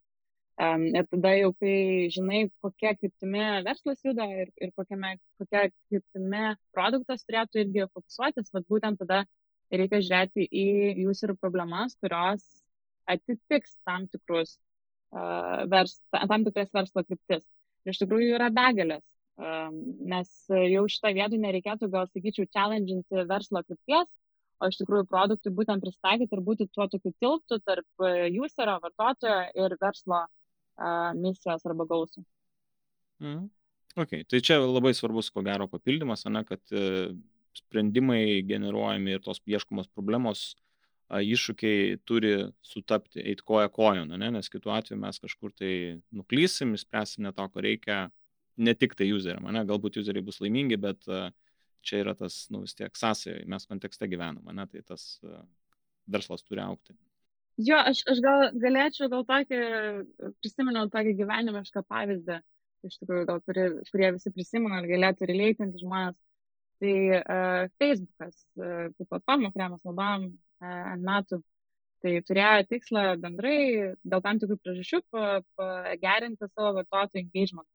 Um, 0.65 0.85
ir 0.95 1.07
tada 1.11 1.33
jau, 1.35 1.49
kai 1.59 2.09
žinai, 2.15 2.45
kokia 2.63 2.93
kryptimi 2.95 3.43
verslas 3.67 4.05
juda 4.07 4.27
ir, 4.31 4.53
ir 4.63 4.71
kokiame, 4.79 5.17
kokia 5.43 5.65
kryptimi 5.89 6.45
produktas 6.77 7.25
turėtų 7.27 7.65
irgi 7.65 7.89
fokusuotis, 7.89 8.53
bet 8.55 8.69
būtent 8.71 9.03
tada 9.03 9.25
reikia 9.75 9.99
žiūrėti 10.07 10.47
į 10.47 10.67
jūsų 11.03 11.35
problemas, 11.41 11.97
kurios 11.99 12.45
atitiks 13.11 13.75
tam, 13.83 14.07
tikrus, 14.13 14.55
uh, 15.11 15.67
vers, 15.73 15.99
tam 16.15 16.47
tikras 16.47 16.71
verslo 16.77 17.03
kryptis. 17.03 17.43
Ir 17.85 17.97
iš 17.97 18.05
tikrųjų 18.05 18.39
yra 18.39 18.53
begalės 18.55 19.03
nes 19.39 20.31
jau 20.49 20.85
šitą 20.91 21.11
vietą 21.17 21.39
nereikėtų, 21.43 21.89
gal 21.91 22.07
sakyčiau, 22.11 22.47
challenginti 22.55 23.25
verslo 23.27 23.65
krypties, 23.67 24.07
o 24.63 24.71
iš 24.71 24.79
tikrųjų 24.79 25.09
produktui 25.11 25.53
būtent 25.55 25.83
pristaikyti 25.83 26.37
ir 26.37 26.43
būti 26.45 26.69
tuo 26.71 26.87
tokiu 26.91 27.13
tiltu 27.19 27.59
tarp 27.67 28.07
userio, 28.45 28.79
vartotojo 28.85 29.41
ir 29.59 29.77
verslo 29.81 30.23
uh, 30.25 31.11
misijos 31.19 31.67
arba 31.67 31.87
gausų. 31.91 32.25
Mm. 33.23 33.49
Ok, 33.95 34.21
tai 34.31 34.41
čia 34.43 34.59
labai 34.63 34.95
svarbus, 34.95 35.31
ko 35.31 35.43
gero, 35.47 35.69
papildymas, 35.71 36.27
ne, 36.31 36.45
kad 36.47 36.63
uh, 36.75 37.11
sprendimai 37.55 38.43
generuojami 38.47 39.17
ir 39.17 39.23
tos 39.23 39.43
ieškomos 39.47 39.91
problemos 39.95 40.55
uh, 40.55 41.23
iššūkiai 41.23 42.01
turi 42.07 42.35
sutapti, 42.63 43.23
eiti 43.23 43.47
koja 43.47 43.71
kojon, 43.71 44.15
ne, 44.19 44.31
nes 44.35 44.51
kitu 44.51 44.73
atveju 44.75 44.99
mes 45.03 45.19
kažkur 45.23 45.55
tai 45.59 45.75
nuklysim, 46.15 46.75
spręsim 46.79 47.27
ne 47.27 47.35
to, 47.35 47.47
ko 47.51 47.63
reikia, 47.67 48.05
ne 48.57 48.75
tik 48.75 48.95
tai 48.99 49.11
useriam, 49.15 49.47
ne, 49.53 49.65
galbūt 49.69 49.99
useriai 50.03 50.25
bus 50.25 50.41
laimingi, 50.43 50.79
bet 50.81 51.09
uh, 51.11 51.29
čia 51.85 52.03
yra 52.05 52.15
tas, 52.19 52.45
nu 52.55 52.63
vis 52.65 52.77
tiek 52.79 52.95
sąsai, 52.97 53.43
mes 53.51 53.67
kontekste 53.71 54.09
gyvename, 54.11 54.55
ne, 54.57 54.67
tai 54.71 54.83
tas 54.87 55.07
uh, 55.25 55.43
verslas 56.11 56.45
turi 56.47 56.63
aukti. 56.65 56.97
Jo, 57.63 57.79
aš, 57.79 58.03
aš 58.11 58.21
gal 58.23 58.49
galėčiau 58.59 59.09
gal 59.13 59.23
tokį, 59.29 59.59
prisiminiau 60.43 60.91
tokį 60.91 61.15
gyvenimišką 61.21 61.85
pavyzdį, 61.87 62.41
iš 62.89 62.99
tikrųjų, 63.01 63.27
gal 63.31 63.43
kurie, 63.47 63.67
kurie 63.93 64.11
visi 64.17 64.33
prisimena 64.35 64.81
ir 64.83 64.91
galėtų 64.91 65.29
relėtinti 65.31 65.83
žmonės. 65.85 66.19
Tai 66.83 66.95
uh, 67.17 67.67
Facebookas, 67.79 68.41
uh, 68.59 68.89
kaip 68.97 69.07
platforma, 69.07 69.53
kurią 69.55 69.69
mes 69.73 69.85
naudojam 69.87 70.25
uh, 70.27 70.81
ant 70.91 71.07
metų, 71.07 71.39
tai 72.05 72.17
turėjo 72.27 72.65
tikslą 72.69 73.05
bendrai 73.23 73.59
dėl 74.03 74.25
tam 74.25 74.41
tikrų 74.43 74.59
priežasčių 74.61 74.99
pagerinti 75.57 76.51
savo 76.51 76.75
vartotojų 76.81 77.23
engagement 77.23 77.69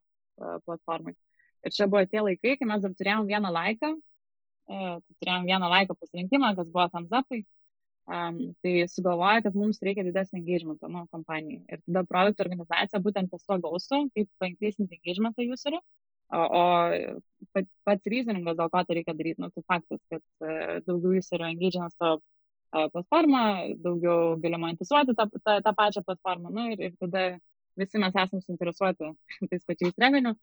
platformai. 0.65 1.15
Ir 1.67 1.75
čia 1.75 1.87
buvo 1.91 2.05
tie 2.07 2.21
laikai, 2.23 2.55
kai 2.59 2.67
mes 2.67 2.83
dar 2.83 2.93
turėjom 2.95 3.27
vieną 3.27 3.51
laiką, 3.51 3.93
turėjom 4.69 5.47
vieną 5.49 5.69
laiką 5.75 5.95
pasirinkimą, 5.99 6.53
kas 6.57 6.69
buvo 6.69 6.87
thumbs 6.93 7.15
upai. 7.21 7.43
Um, 8.09 8.37
tai 8.65 8.87
sugalvoja, 8.89 9.43
kad 9.45 9.53
mums 9.53 9.77
reikia 9.85 10.01
didesnį 10.07 10.39
engagementą 10.39 10.87
nu, 10.89 11.03
kompanijai. 11.13 11.59
Ir 11.69 11.81
tada 11.83 12.01
produkto 12.09 12.41
organizacija 12.41 13.01
būtent 13.05 13.29
ties 13.29 13.43
to 13.45 13.57
gausu, 13.61 13.99
kaip 14.15 14.29
painkaisinti 14.41 14.97
engagementą 14.97 15.45
userių. 15.53 15.77
O, 16.33 16.41
o 16.61 17.61
pats 17.85 18.09
reasoningas, 18.13 18.57
dėl 18.57 18.71
ko 18.73 18.81
tai 18.85 18.97
reikia 18.97 19.13
daryti, 19.17 19.41
nu, 19.43 19.51
tai 19.53 19.63
faktas, 19.73 20.01
kad 20.09 20.23
uh, 20.41 20.79
daugiau 20.87 21.21
userių 21.21 21.51
engagemas 21.51 21.93
to 22.01 22.15
uh, 22.17 22.87
platformą, 22.95 23.43
daugiau 23.85 24.33
gali 24.41 24.61
monetizuoti 24.65 25.13
tą, 25.17 25.29
tą, 25.37 25.59
tą 25.67 25.75
pačią 25.77 26.05
platformą. 26.09 26.53
Nu, 26.55 26.65
ir, 26.73 26.81
ir 26.89 26.97
tada 27.01 27.27
visi 27.79 28.01
mes 28.01 28.15
esame 28.15 28.43
suinteresuoti 28.45 29.11
tais 29.51 29.67
pačiais 29.67 29.97
revenue. 30.03 30.35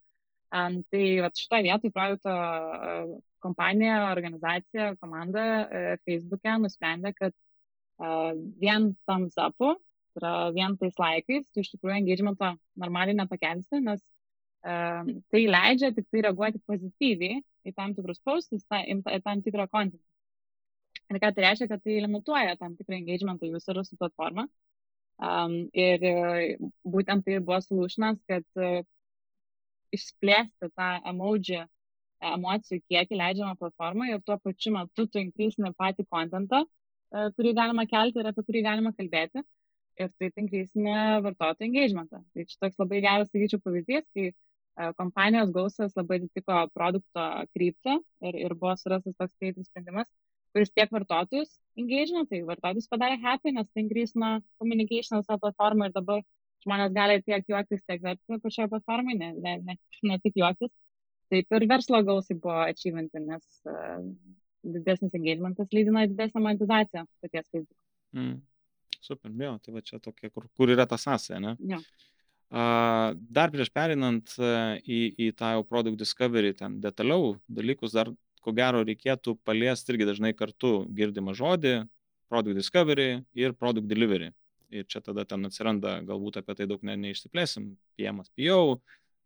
Um, 0.55 0.79
tai 0.95 1.07
vat, 1.25 1.35
šitoje 1.35 1.65
vietoje 1.67 1.93
projekto 1.95 2.31
uh, 2.31 3.17
kompanija, 3.43 4.13
organizacija, 4.13 4.93
komanda 5.03 5.43
uh, 5.65 5.89
Facebook'e 6.07 6.55
nusprendė, 6.63 7.11
kad 7.19 7.35
uh, 7.35 8.31
vien 8.63 8.93
thumbs 9.09 9.35
upu, 9.43 9.73
tai 10.15 10.23
yra 10.23 10.35
vien 10.55 10.77
tais 10.79 10.95
laikais, 11.03 11.49
tu 11.51 11.65
iš 11.65 11.73
tikrųjų 11.75 11.99
engagemento 11.99 12.53
normaliai 12.79 13.19
nepakelsi, 13.19 13.83
nes 13.89 14.01
uh, 14.01 15.03
tai 15.35 15.43
leidžia 15.51 15.91
tik 15.97 16.07
tai 16.15 16.23
reaguoti 16.29 16.63
pozityviai 16.71 17.43
į 17.67 17.75
tam 17.75 17.97
tikrus 17.99 18.23
postus, 18.23 18.63
ta, 18.71 18.85
į 18.87 19.21
tam 19.27 19.43
tikrą 19.43 19.67
kontentą. 19.67 20.05
Ir 21.11 21.21
ką 21.23 21.33
tai 21.35 21.43
reiškia, 21.45 21.69
kad 21.71 21.83
tai 21.83 21.99
limituoja 22.03 22.55
tam 22.61 22.79
tikrą 22.79 22.97
engagementą 23.01 23.51
userų 23.55 23.85
su 23.87 23.99
platforma. 23.99 24.47
Um, 25.17 25.55
ir 25.73 26.03
būtent 26.85 27.25
tai 27.25 27.39
buvo 27.41 27.57
solutionas, 27.65 28.19
kad 28.29 28.45
uh, 28.61 28.83
išplėsti 29.97 30.69
tą 30.77 30.89
emoji 31.09 31.63
emocijų 32.27 32.83
kiekį 32.91 33.19
leidžiamą 33.21 33.55
platformą 33.61 34.09
ir 34.11 34.21
tuo 34.25 34.37
pačiu 34.41 34.73
metu 34.75 35.07
tu 35.09 35.21
inkreisini 35.21 35.73
patį 35.77 36.05
kontentą, 36.13 36.63
uh, 36.67 37.29
kurį 37.37 37.55
galima 37.57 37.87
kelti 37.89 38.21
ir 38.21 38.29
apie 38.33 38.45
kurį 38.45 38.65
galima 38.69 38.93
kalbėti. 38.97 39.45
Ir 39.97 40.11
tai 40.21 40.29
inkreisini 40.43 40.97
vartotojų 41.25 41.71
engagementą. 41.71 42.21
Tai 42.21 42.45
čia 42.51 42.59
toks 42.61 42.77
labai 42.83 42.99
geras, 43.01 43.31
sakyčiau, 43.33 43.63
pavyzdys, 43.65 44.05
kai 44.13 44.27
uh, 44.29 44.91
kompanijos 45.01 45.55
gausas 45.57 45.97
labai 45.97 46.21
atitiko 46.21 46.59
produkto 46.77 47.25
kryptį 47.57 47.97
ir, 48.29 48.41
ir 48.45 48.57
buvo 48.61 48.75
surastas 48.77 49.17
toks 49.17 49.33
greitas 49.41 49.71
sprendimas, 49.71 50.11
kuris 50.57 50.73
tiek 50.73 50.89
vartotojus 50.93 51.51
engagino, 51.77 52.25
tai 52.31 52.41
vartotojus 52.49 52.89
padarė 52.89 53.19
happy, 53.21 53.53
nes 53.53 53.69
tai 53.69 53.85
increasino 53.85 54.31
communication 54.63 55.21
savo 55.21 55.43
platformą 55.45 55.91
ir 55.91 55.95
dabar 55.97 56.23
žmonės 56.65 56.95
gali 56.97 57.21
tiek 57.27 57.45
juoktis, 57.53 57.85
tiek 57.85 58.01
verti 58.03 58.41
pačioje 58.41 58.71
platformoje, 58.73 59.19
ne, 59.21 59.31
ne, 59.37 59.55
ne, 59.69 59.77
ne 60.09 60.19
tik 60.25 60.41
juoktis. 60.41 60.73
Taip 61.31 61.57
ir 61.59 61.67
verslo 61.69 62.01
gausai 62.07 62.39
buvo 62.41 62.57
achievinti, 62.65 63.21
nes 63.21 63.45
uh, 63.69 64.01
didesnis 64.65 65.15
engagementas 65.19 65.71
lydina 65.75 66.07
didesnę 66.09 66.43
monetizaciją 66.43 67.05
paties 67.21 67.49
Facebook. 67.51 67.79
Mm. 68.17 68.37
Super, 69.05 69.31
jo, 69.45 69.55
tai 69.63 69.75
va 69.75 69.83
čia 69.85 70.01
tokia, 70.03 70.33
kur, 70.33 70.49
kur 70.57 70.73
yra 70.73 70.87
ta 70.89 70.97
sąsaja, 70.99 71.39
ne? 71.43 71.53
Jo. 71.75 71.83
Dar 73.37 73.51
prieš 73.53 73.69
perinant 73.75 74.33
uh, 74.39 74.79
į, 74.81 75.01
į 75.27 75.33
tą 75.39 75.53
jau 75.59 75.67
product 75.67 75.99
discovery, 76.01 76.55
ten 76.57 76.81
detaliau 76.83 77.35
dalykus, 77.51 77.95
dar 77.95 78.11
ko 78.47 78.55
gero 78.57 78.85
reikėtų 78.87 79.37
paliesti 79.47 79.95
irgi 79.95 80.09
dažnai 80.09 80.33
kartu 80.39 80.85
girdimą 80.97 81.35
žodį 81.37 81.75
product 82.31 82.59
discovery 82.59 83.25
ir 83.39 83.55
product 83.59 83.91
delivery. 83.91 84.33
Ir 84.75 84.87
čia 84.91 85.03
tada 85.03 85.27
ten 85.29 85.47
atsiranda, 85.47 86.01
galbūt 86.07 86.41
apie 86.41 86.57
tai 86.59 86.67
daug 86.71 86.83
ne, 86.87 86.97
neišsiplėsim, 87.05 87.69
PMS, 87.99 88.33
PO, 88.39 88.81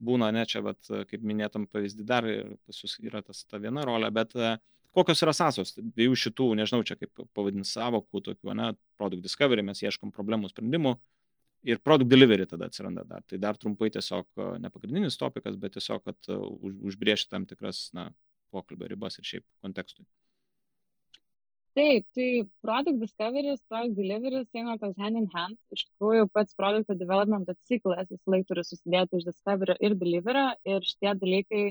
būna, 0.05 0.29
ne, 0.37 0.43
čia, 0.49 0.61
bet, 0.65 0.81
kaip 1.09 1.25
minėtam 1.25 1.65
pavyzdį 1.69 2.05
dar 2.09 2.27
pas 2.67 2.83
jūs 2.83 2.99
yra 3.05 3.23
tas 3.25 3.45
ta 3.49 3.61
viena 3.61 3.87
rolė, 3.89 4.11
bet 4.13 4.37
uh, 4.37 4.59
kokios 4.97 5.23
yra 5.25 5.35
sąsos 5.37 5.75
dviejų 5.79 6.19
šitų, 6.25 6.49
nežinau 6.59 6.83
čia 6.87 6.97
kaip 6.99 7.23
pavadinti 7.37 7.69
savokų, 7.71 8.23
tokių, 8.31 8.55
ne, 8.59 8.73
product 8.99 9.25
discovery, 9.25 9.65
mes 9.67 9.83
ieškom 9.85 10.13
problemų 10.15 10.51
sprendimų 10.53 10.97
ir 11.71 11.81
product 11.85 12.11
delivery 12.11 12.47
tada 12.49 12.71
atsiranda 12.71 13.05
dar. 13.07 13.23
Tai 13.29 13.39
dar 13.43 13.59
trumpai 13.61 13.91
tiesiog 13.95 14.27
ne 14.63 14.73
pagrindinis 14.73 15.19
topikas, 15.21 15.59
bet 15.61 15.77
tiesiog, 15.77 16.03
kad 16.07 16.33
už, 16.33 16.79
užbriežti 16.93 17.31
tam 17.35 17.47
tikras, 17.49 17.89
na, 17.97 18.11
pokalbio 18.53 18.89
ribas 18.91 19.19
ir 19.19 19.29
šiaip 19.31 19.47
kontekstui. 19.65 20.07
Taip, 21.79 22.07
tai 22.17 22.29
product 22.67 22.99
discovery, 22.99 23.53
product 23.71 23.95
delivery 23.97 24.41
eina 24.59 24.75
tas 24.79 24.97
hand 24.99 25.21
in 25.21 25.29
hand. 25.35 25.59
Iš 25.77 25.85
tikrųjų, 25.87 26.27
pats 26.35 26.57
product 26.59 26.91
development 26.99 27.53
ciklas 27.71 28.11
jis 28.11 28.21
laik 28.27 28.49
turi 28.49 28.65
susidėti 28.67 29.21
iš 29.21 29.29
discovery 29.29 29.77
ir 29.79 29.95
delivery 30.01 30.49
ir 30.67 30.83
šitie 30.89 31.15
dalykai 31.23 31.63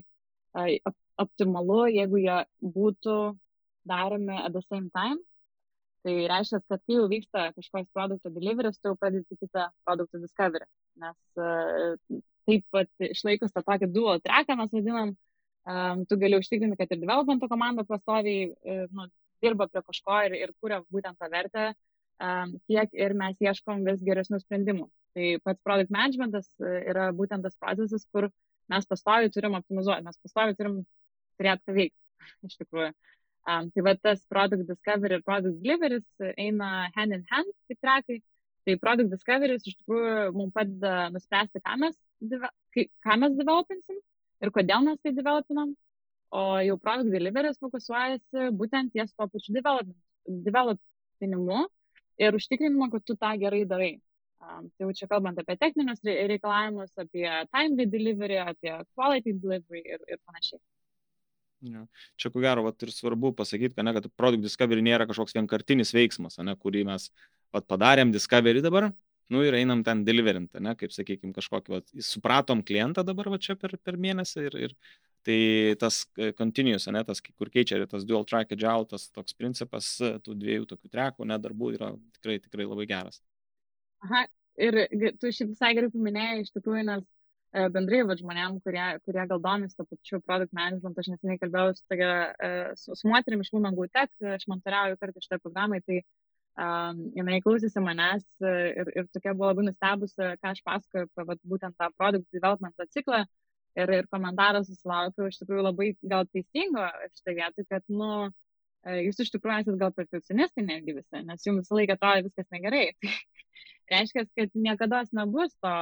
optimalu, 1.20 1.82
jeigu 1.92 2.24
jie 2.24 2.38
būtų 2.78 3.18
daromi 3.92 4.40
at 4.40 4.56
the 4.56 4.64
same 4.70 4.90
time. 4.96 5.20
Tai 6.08 6.16
reiškia, 6.32 6.62
kad 6.72 6.80
kai 6.80 6.96
jau 6.96 7.08
vyksta 7.12 7.50
kažkoks 7.58 7.92
produkto 7.92 8.32
delivery, 8.32 8.72
tu 8.72 8.94
jau 8.94 8.96
pradedi 8.96 9.36
kitą 9.36 9.68
produkto 9.84 10.22
discovery. 10.24 10.68
Nes 11.04 11.18
uh, 11.44 12.22
taip 12.48 12.64
pat 12.72 13.10
išlaikus 13.10 13.52
tą 13.52 13.66
tokį 13.68 13.92
dual 13.92 14.24
tracką 14.24 14.56
mes 14.62 14.72
vadinam, 14.78 15.12
um, 15.70 16.06
tu 16.10 16.18
gali 16.20 16.40
užtikrinti, 16.40 16.78
kad 16.80 16.92
ir 16.92 17.02
developmento 17.04 17.50
komanda 17.52 17.86
pastoviai 17.88 18.50
uh, 18.50 18.86
nu, 18.96 19.08
dirba 19.44 19.70
prie 19.72 19.84
kažko 19.86 20.20
ir, 20.28 20.38
ir 20.44 20.54
kuria 20.62 20.82
būtent 20.94 21.20
tą 21.20 21.30
vertę, 21.32 21.66
um, 22.24 22.56
tiek 22.70 22.96
ir 22.98 23.16
mes 23.18 23.38
ieškom 23.44 23.86
vis 23.88 24.02
geresnių 24.06 24.42
sprendimų. 24.44 24.88
Tai 25.18 25.30
pats 25.46 25.66
product 25.66 25.94
managementas 25.94 26.50
yra 26.62 27.10
būtent 27.16 27.46
tas 27.46 27.58
procesas, 27.62 28.06
kur 28.14 28.30
mes 28.70 28.90
pastoviai 28.90 29.32
turim 29.34 29.58
optimizuoti, 29.58 30.06
mes 30.06 30.20
pastoviai 30.26 30.58
turim 30.58 30.82
turėtų 31.40 31.66
ką 31.70 31.78
veikti, 31.78 32.00
iš 32.50 32.60
tikrųjų. 32.64 32.92
Um, 33.50 33.70
tai 33.74 33.82
va 33.86 33.96
tas 33.98 34.20
product 34.30 34.68
discovery 34.68 35.18
ir 35.18 35.24
product 35.26 35.62
delivery 35.64 36.02
eina 36.38 36.90
hand 36.98 37.16
in 37.16 37.24
hand, 37.32 37.56
kaip 37.70 37.80
trekai. 37.86 38.20
Tai 38.68 38.76
product 38.84 39.10
discovery 39.14 39.56
iš 39.58 39.80
tikrųjų 39.80 40.34
mums 40.36 40.54
padeda 40.54 41.08
nuspręsti, 41.14 41.62
ką 41.66 41.78
mes, 41.82 41.96
ką 43.08 43.16
mes 43.24 43.38
developinsim 43.40 43.98
ir 44.44 44.52
kodėl 44.56 44.86
mes 44.86 45.00
tai 45.04 45.14
developinam. 45.16 45.76
O 46.30 46.60
jau 46.62 46.76
product 46.78 47.10
delivery 47.10 47.56
fokusuojasi 47.58 48.52
būtent 48.58 48.94
ties 48.94 49.14
to 49.18 49.26
pačiu 49.34 49.56
developinimu 50.46 51.64
ir 52.22 52.38
užtikrinimu, 52.38 52.92
kad 52.94 53.06
tu 53.06 53.16
tą 53.18 53.34
gerai 53.42 53.64
darai. 53.66 53.94
Um, 54.40 54.70
tai 54.72 54.86
jau 54.86 54.94
čia 54.96 55.08
kalbant 55.12 55.40
apie 55.42 55.58
techninius 55.60 56.00
reikalavimus, 56.06 56.94
apie 57.02 57.26
timely 57.52 57.88
delivery, 57.92 58.38
apie 58.40 58.76
quality 58.96 59.34
delivery 59.36 59.82
ir, 59.84 60.04
ir 60.08 60.20
panašiai. 60.24 60.62
Ja. 61.68 61.84
Čia 62.16 62.32
ko 62.32 62.40
gero 62.40 62.64
vat, 62.64 62.80
ir 62.86 62.94
svarbu 62.96 63.34
pasakyti, 63.36 63.74
kad, 63.76 63.84
ne, 63.84 63.92
kad 63.98 64.08
product 64.16 64.46
discovery 64.46 64.84
nėra 64.86 65.10
kažkoks 65.10 65.36
vienkartinis 65.36 65.92
veiksmas, 65.92 66.40
ne, 66.40 66.56
kurį 66.56 66.86
mes 66.88 67.10
vat, 67.52 67.66
padarėm 67.68 68.14
discovery 68.16 68.64
dabar, 68.64 68.94
nu 69.34 69.44
ir 69.46 69.58
einam 69.58 69.84
ten 69.86 70.04
deliverint, 70.08 70.54
ne, 70.64 70.74
kaip 70.80 70.94
sakykime, 70.96 71.34
kažkokį, 71.36 71.76
vat, 71.76 71.94
supratom 72.06 72.64
klientą 72.66 73.06
dabar 73.08 73.32
va 73.34 73.40
čia 73.42 73.56
per, 73.60 73.76
per 73.84 74.00
mėnesį 74.02 74.46
ir, 74.48 74.58
ir 74.68 74.76
tai 75.28 75.40
tas 75.82 76.02
e, 76.18 76.32
continuous, 76.38 76.88
ne, 76.94 77.04
tas, 77.06 77.22
kur 77.22 77.52
keičia 77.54 77.82
tas 77.90 78.08
dual 78.08 78.26
track 78.30 78.56
agile, 78.56 78.88
tas 78.90 79.10
toks 79.14 79.38
principas 79.38 79.92
e, 80.02 80.16
tų 80.26 80.38
dviejų 80.40 80.70
tokių 80.74 80.92
trekų, 80.96 81.30
ne, 81.30 81.40
darbų 81.44 81.74
yra 81.78 81.94
tikrai, 82.18 82.40
tikrai 82.44 82.68
labai 82.70 82.90
geras. 82.90 83.22
Aha, 84.08 84.26
ir 84.58 84.86
tu 85.20 85.32
šiaip 85.32 85.54
visai 85.54 85.74
gerai 85.76 85.92
paminėjai 85.94 86.44
iš 86.46 86.54
tikrųjų, 86.56 86.86
nes 86.88 87.08
E, 87.50 87.64
bendrai 87.74 88.04
va, 88.06 88.14
žmonėm, 88.18 88.60
kurie, 88.66 88.84
kurie 89.08 89.24
gal 89.32 89.40
domisi 89.42 89.78
to 89.78 89.86
pačiu 89.90 90.20
product 90.22 90.54
management. 90.54 91.00
Aš 91.02 91.10
neseniai 91.14 91.40
kalbėjau 91.42 91.78
su, 91.78 91.86
tokia, 91.90 92.10
su, 92.78 92.98
su 93.00 93.10
moterim 93.10 93.42
iš 93.42 93.50
Women 93.56 93.78
Go 93.78 93.88
Tech, 93.90 94.12
aš 94.38 94.46
mentoriauju 94.52 95.00
kartą 95.02 95.24
šitą 95.24 95.40
programą, 95.42 95.80
tai 95.88 96.04
um, 96.58 97.04
jinai 97.18 97.40
klausėsi 97.46 97.84
manęs 97.84 98.26
ir, 98.42 98.92
ir 98.96 99.08
tokia 99.14 99.36
buvo 99.36 99.52
labai 99.52 99.68
nustebusi, 99.70 100.32
ką 100.42 100.54
aš 100.54 100.62
pasakoju 100.66 101.08
apie 101.08 101.26
vat, 101.32 101.42
būtent 101.54 101.78
tą 101.80 101.90
product 101.98 102.28
development 102.36 102.90
ciklą. 102.96 103.24
Ir, 103.78 103.92
ir 103.94 104.08
komentaras 104.12 104.66
susilaukiau 104.68 105.30
iš 105.30 105.38
tikrųjų 105.40 105.64
labai 105.64 105.92
gal 106.12 106.26
teisingo 106.34 106.88
šitą 107.14 107.36
vietą, 107.38 107.64
kad, 107.70 107.84
nu, 107.94 108.10
jūs 109.06 109.22
iš 109.22 109.30
tikrųjų 109.36 109.62
esate 109.62 109.80
gal 109.80 109.94
perfekcionistai 109.96 110.66
netgi 110.66 110.96
visi, 110.98 111.22
nes 111.28 111.46
jums 111.46 111.68
visą 111.68 111.78
laiką 111.78 111.96
atrodo 111.96 112.26
viskas 112.28 112.50
negerai. 112.56 112.88
reiškia, 113.90 114.26
kad 114.38 114.50
niekada 114.54 115.04
nebus 115.12 115.54
to 115.64 115.74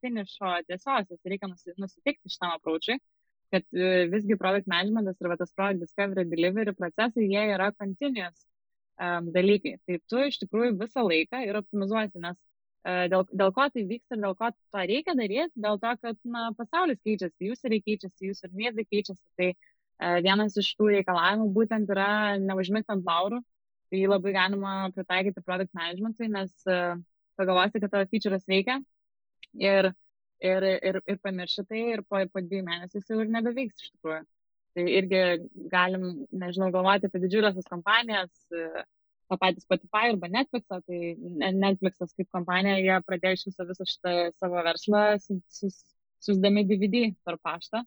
finišo 0.00 0.54
tiesos, 0.68 1.12
reikia 1.24 1.50
nusipirkti 1.50 2.32
šitam 2.32 2.56
apraučiui, 2.58 2.98
kad 3.54 3.64
e, 3.72 4.08
visgi 4.12 4.38
product 4.40 4.68
managementas 4.70 5.20
ir 5.20 5.36
tas 5.38 5.54
product 5.56 5.84
discovery 5.84 6.26
delivery 6.28 6.74
procesai, 6.76 7.28
jie 7.30 7.44
yra 7.54 7.70
continuous 7.78 8.46
um, 9.00 9.30
dalykai. 9.34 9.76
Tai 9.86 10.00
tu 10.10 10.24
iš 10.28 10.40
tikrųjų 10.42 10.74
visą 10.80 11.04
laiką 11.06 11.42
ir 11.46 11.58
optimizuosi, 11.60 12.20
nes 12.22 12.36
uh, 12.36 13.04
dėl, 13.12 13.26
dėl 13.32 13.54
ko 13.56 13.68
tai 13.74 13.86
vyksta 13.90 14.18
ir 14.18 14.24
dėl 14.24 14.36
ko 14.38 14.50
to 14.54 14.84
reikia 14.90 15.16
daryti, 15.18 15.64
dėl 15.66 15.80
to, 15.82 15.94
kad 16.02 16.20
na, 16.36 16.50
pasaulis 16.58 17.00
keičiasi, 17.06 17.48
jūs 17.50 17.64
ir 17.64 17.78
keičiasi, 17.80 18.30
jūs 18.30 18.44
ir 18.46 18.54
miestai 18.60 18.86
keičiasi. 18.90 19.24
Tai 19.40 19.50
uh, 19.54 20.20
vienas 20.26 20.58
iš 20.60 20.70
tų 20.78 20.92
reikalavimų 20.98 21.50
būtent 21.56 21.90
yra 21.94 22.38
neužmigti 22.42 22.94
ant 22.94 23.08
laurų. 23.08 23.42
Tai 23.92 24.06
labai 24.10 24.32
galima 24.34 24.70
pritaikyti 24.94 25.42
product 25.44 25.74
managementui, 25.76 26.30
nes 26.32 26.54
uh, 26.66 26.96
pagalvosi, 27.38 27.80
kad 27.82 27.92
tavo 27.92 28.08
feature'as 28.10 28.46
veikia 28.50 28.80
ir, 29.54 29.90
ir, 30.42 30.66
ir, 30.90 31.00
ir 31.06 31.18
pamirši 31.22 31.66
tai 31.68 31.82
ir 31.94 32.02
po, 32.08 32.22
po 32.32 32.42
dviejų 32.42 32.66
mėnesių 32.66 33.00
jis 33.00 33.12
jau 33.12 33.20
ir 33.22 33.30
nebeveiks 33.34 33.82
iš 33.84 33.92
tikrųjų. 33.94 34.24
Tai 34.74 34.84
irgi 34.90 35.22
galim, 35.70 36.04
nežinau, 36.34 36.70
galvoti 36.74 37.06
apie 37.08 37.20
didžiulės 37.22 37.68
kompanijas, 37.70 38.32
tą 38.50 39.38
patį 39.40 39.62
Spotify 39.62 40.10
arba 40.10 40.30
Netflixą, 40.32 40.80
tai 40.88 41.14
Netflixas 41.54 42.14
kaip 42.18 42.28
kompanija, 42.34 42.80
jie 42.82 42.96
pradėjo 43.06 43.38
iš 43.38 43.44
viso 43.50 43.68
visą 43.68 43.86
šitą 43.90 44.14
savo 44.42 44.64
verslą 44.66 45.04
siūsdami 45.22 46.66
DVD 46.68 47.06
per 47.26 47.38
paštą. 47.38 47.84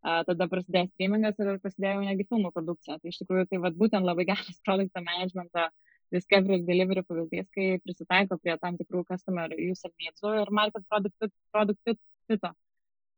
Uh, 0.00 0.22
tada 0.24 0.46
prasidėjo 0.48 0.88
streamingas 0.94 1.36
ir 1.42 1.58
prasidėjo 1.60 1.98
netgi 2.06 2.24
filmų 2.30 2.54
produkcija. 2.54 2.94
Tai 3.02 3.10
iš 3.12 3.18
tikrųjų 3.20 3.50
tai 3.50 3.58
vat, 3.60 3.74
būtent 3.76 4.06
labai 4.08 4.24
geras 4.30 4.56
produkto 4.64 5.02
managemento 5.04 5.66
uh, 5.66 5.90
Discovery 6.10 6.58
ir 6.58 6.64
Delivery 6.66 7.02
pavyzdys, 7.06 7.46
kai 7.54 7.66
prisitaiko 7.84 8.38
prie 8.42 8.56
tam 8.62 8.78
tikrų 8.78 9.04
customer 9.10 9.52
user 9.54 9.92
needsų 10.02 10.32
ir 10.40 10.50
market 10.58 10.86
product 10.90 11.14
fit, 11.22 11.32
product 11.54 11.80
fit, 11.86 12.00
fito. 12.30 12.50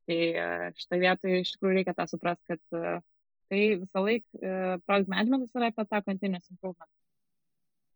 Tai 0.09 0.19
e, 0.43 0.45
šitą 0.81 0.99
vietą 1.01 1.33
iš 1.39 1.55
tikrųjų 1.55 1.79
reikia 1.79 1.95
tą 1.97 2.07
suprasti, 2.11 2.45
kad 2.53 2.77
e, 2.77 2.95
tai 3.53 3.63
visą 3.85 4.05
laiką 4.09 4.41
e, 4.41 4.59
product 4.87 5.13
managementas 5.13 5.61
yra 5.61 5.73
apie 5.73 5.89
tą 5.93 6.03
continuous 6.09 6.51
improvement. 6.51 6.93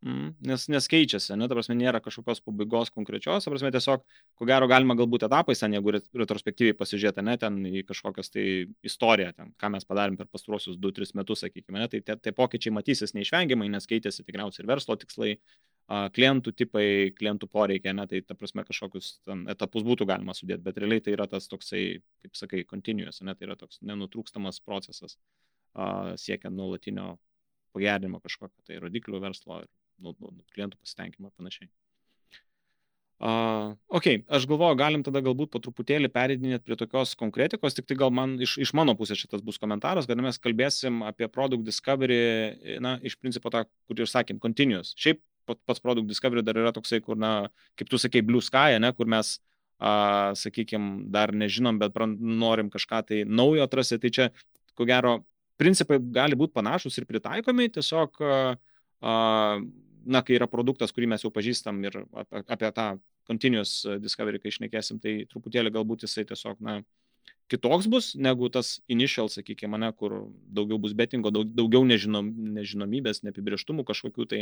Mm, 0.05 0.35
nes, 0.45 0.67
nes 0.69 0.85
keičiasi, 0.91 1.31
ne, 1.41 1.47
ta 1.49 1.55
prasme, 1.57 1.73
nėra 1.75 1.97
kažkokios 2.05 2.43
pabaigos 2.45 2.91
konkrečios, 2.93 3.47
ta 3.47 3.49
prasme, 3.49 3.71
tiesiog, 3.73 4.03
ko 4.37 4.45
gero, 4.45 4.67
galima 4.69 4.93
galbūt 4.97 5.25
etapais 5.25 5.63
ten, 5.63 5.73
jeigu 5.73 5.95
retrospektyviai 6.21 6.75
pasižiūrėti, 6.77 7.23
ne, 7.25 7.33
ten 7.41 7.57
į 7.65 7.81
kažkokias 7.87 8.29
tai 8.29 8.43
istoriją, 8.85 9.31
ten, 9.39 9.55
ką 9.57 9.71
mes 9.73 9.89
padarėm 9.89 10.19
per 10.19 10.29
pastaruosius 10.29 10.77
2-3 10.83 11.17
metus, 11.17 11.41
sakykime, 11.41 11.81
ne, 11.81 11.87
tai 11.89 12.03
tie, 12.05 12.17
tie 12.27 12.35
pokyčiai 12.37 12.75
matysis 12.77 13.17
neišvengiamai, 13.17 13.71
nes 13.73 13.89
keitėsi 13.89 14.21
tikriausiai 14.27 14.67
ir 14.67 14.69
verslo 14.69 14.99
tikslai, 15.01 15.33
klientų 15.87 16.53
tipai, 16.61 16.85
klientų 17.17 17.49
poreikiai, 17.49 17.95
ne, 17.97 18.05
tai 18.11 18.21
ta 18.21 18.37
prasme 18.37 18.67
kažkokius 18.67 19.15
ten, 19.25 19.47
etapus 19.49 19.87
būtų 19.87 20.05
galima 20.13 20.37
sudėti, 20.37 20.61
bet 20.67 20.77
realiai 20.77 21.01
tai 21.01 21.17
yra 21.17 21.25
tas 21.31 21.49
toksai, 21.49 22.03
kaip 22.21 22.37
sakai, 22.37 22.63
continuous, 22.69 23.23
ne, 23.25 23.33
tai 23.33 23.49
yra 23.49 23.57
toks 23.57 23.81
nenutrūkstamas 23.81 24.61
procesas 24.61 25.17
siekiant 26.19 26.55
nuolatinio 26.57 27.15
pagerinimo 27.75 28.21
kažkokio 28.23 28.65
tai 28.67 28.79
rodiklių 28.81 29.21
verslo 29.21 29.61
ir 29.63 29.69
nu, 30.01 30.13
nu, 30.21 30.31
klientų 30.53 30.79
pasitenkinimą 30.81 31.31
ir 31.31 31.37
panašiai. 31.37 31.69
Uh, 33.17 33.71
ok, 33.97 34.05
aš 34.29 34.43
galvoju, 34.45 34.77
galim 34.77 35.01
tada 35.01 35.23
galbūt 35.25 35.49
po 35.49 35.57
truputėlį 35.57 36.11
perėdinėti 36.13 36.67
prie 36.67 36.75
tokios 36.77 37.15
konkretikos, 37.17 37.73
tik 37.73 37.87
tai 37.89 37.95
gal 37.97 38.11
man 38.13 38.35
iš, 38.37 38.59
iš 38.61 38.75
mano 38.77 38.93
pusės 38.99 39.17
šitas 39.17 39.41
bus 39.41 39.57
komentaras, 39.57 40.05
kad 40.05 40.21
mes 40.21 40.37
kalbėsim 40.37 40.99
apie 41.01 41.25
product 41.25 41.65
discovery, 41.65 42.19
na, 42.83 42.99
iš 43.01 43.15
principo 43.17 43.49
tą, 43.49 43.63
kur 43.89 44.03
ir 44.03 44.11
sakėm, 44.11 44.37
continuous. 44.43 44.93
Šiaip 45.01 45.23
pats 45.49 45.81
product 45.81 46.05
discovery 46.11 46.45
dar 46.45 46.61
yra 46.61 46.75
toksai, 46.75 47.01
kur, 47.01 47.17
na, 47.17 47.49
kaip 47.79 47.89
tu 47.89 47.97
sakei, 47.97 48.21
blue 48.21 48.43
sky, 48.45 48.77
ne, 48.83 48.93
kur 48.93 49.09
mes, 49.09 49.39
sakykime, 50.43 51.07
dar 51.13 51.33
nežinom, 51.33 51.81
bet 51.81 51.97
norim 52.21 52.69
kažką 52.73 53.01
tai 53.09 53.23
naujo 53.25 53.65
atrasti, 53.65 53.97
tai 54.03 54.13
čia, 54.13 54.29
ko 54.77 54.85
gero, 54.85 55.17
principai 55.57 55.99
gali 55.99 56.37
būti 56.39 56.55
panašus 56.57 56.97
ir 56.99 57.07
pritaikomi, 57.09 57.69
tiesiog, 57.73 58.21
na, 59.01 60.21
kai 60.23 60.37
yra 60.37 60.47
produktas, 60.51 60.93
kurį 60.95 61.11
mes 61.13 61.25
jau 61.25 61.33
pažįstam 61.33 61.81
ir 61.85 61.99
apie 62.45 62.71
tą 62.75 62.93
continuous 63.27 63.81
discovery, 63.99 64.39
kai 64.39 64.53
išnekėsim, 64.53 65.01
tai 65.03 65.19
truputėlį 65.31 65.73
galbūt 65.75 66.05
jisai 66.07 66.23
tiesiog, 66.29 66.61
na, 66.63 66.79
kitoks 67.51 67.87
bus 67.91 68.13
negu 68.15 68.49
tas 68.53 68.77
initial, 68.91 69.29
sakykime, 69.31 69.73
mane, 69.75 69.91
kur 69.99 70.19
daugiau 70.53 70.79
bus 70.83 70.95
betingo, 70.97 71.31
daug, 71.33 71.49
daugiau 71.57 71.83
nežinom, 71.87 72.29
nežinomybės, 72.57 73.23
neapibrieštumų 73.27 73.85
kažkokių 73.87 74.27
tai, 74.31 74.41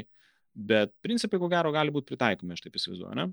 bet 0.55 0.93
principai, 1.05 1.39
ko 1.41 1.49
gero, 1.51 1.73
gali 1.75 1.93
būti 1.93 2.13
pritaikomi, 2.13 2.55
aš 2.55 2.65
taip 2.65 2.79
įsivaizduoju, 2.79 3.17
ne? 3.19 3.29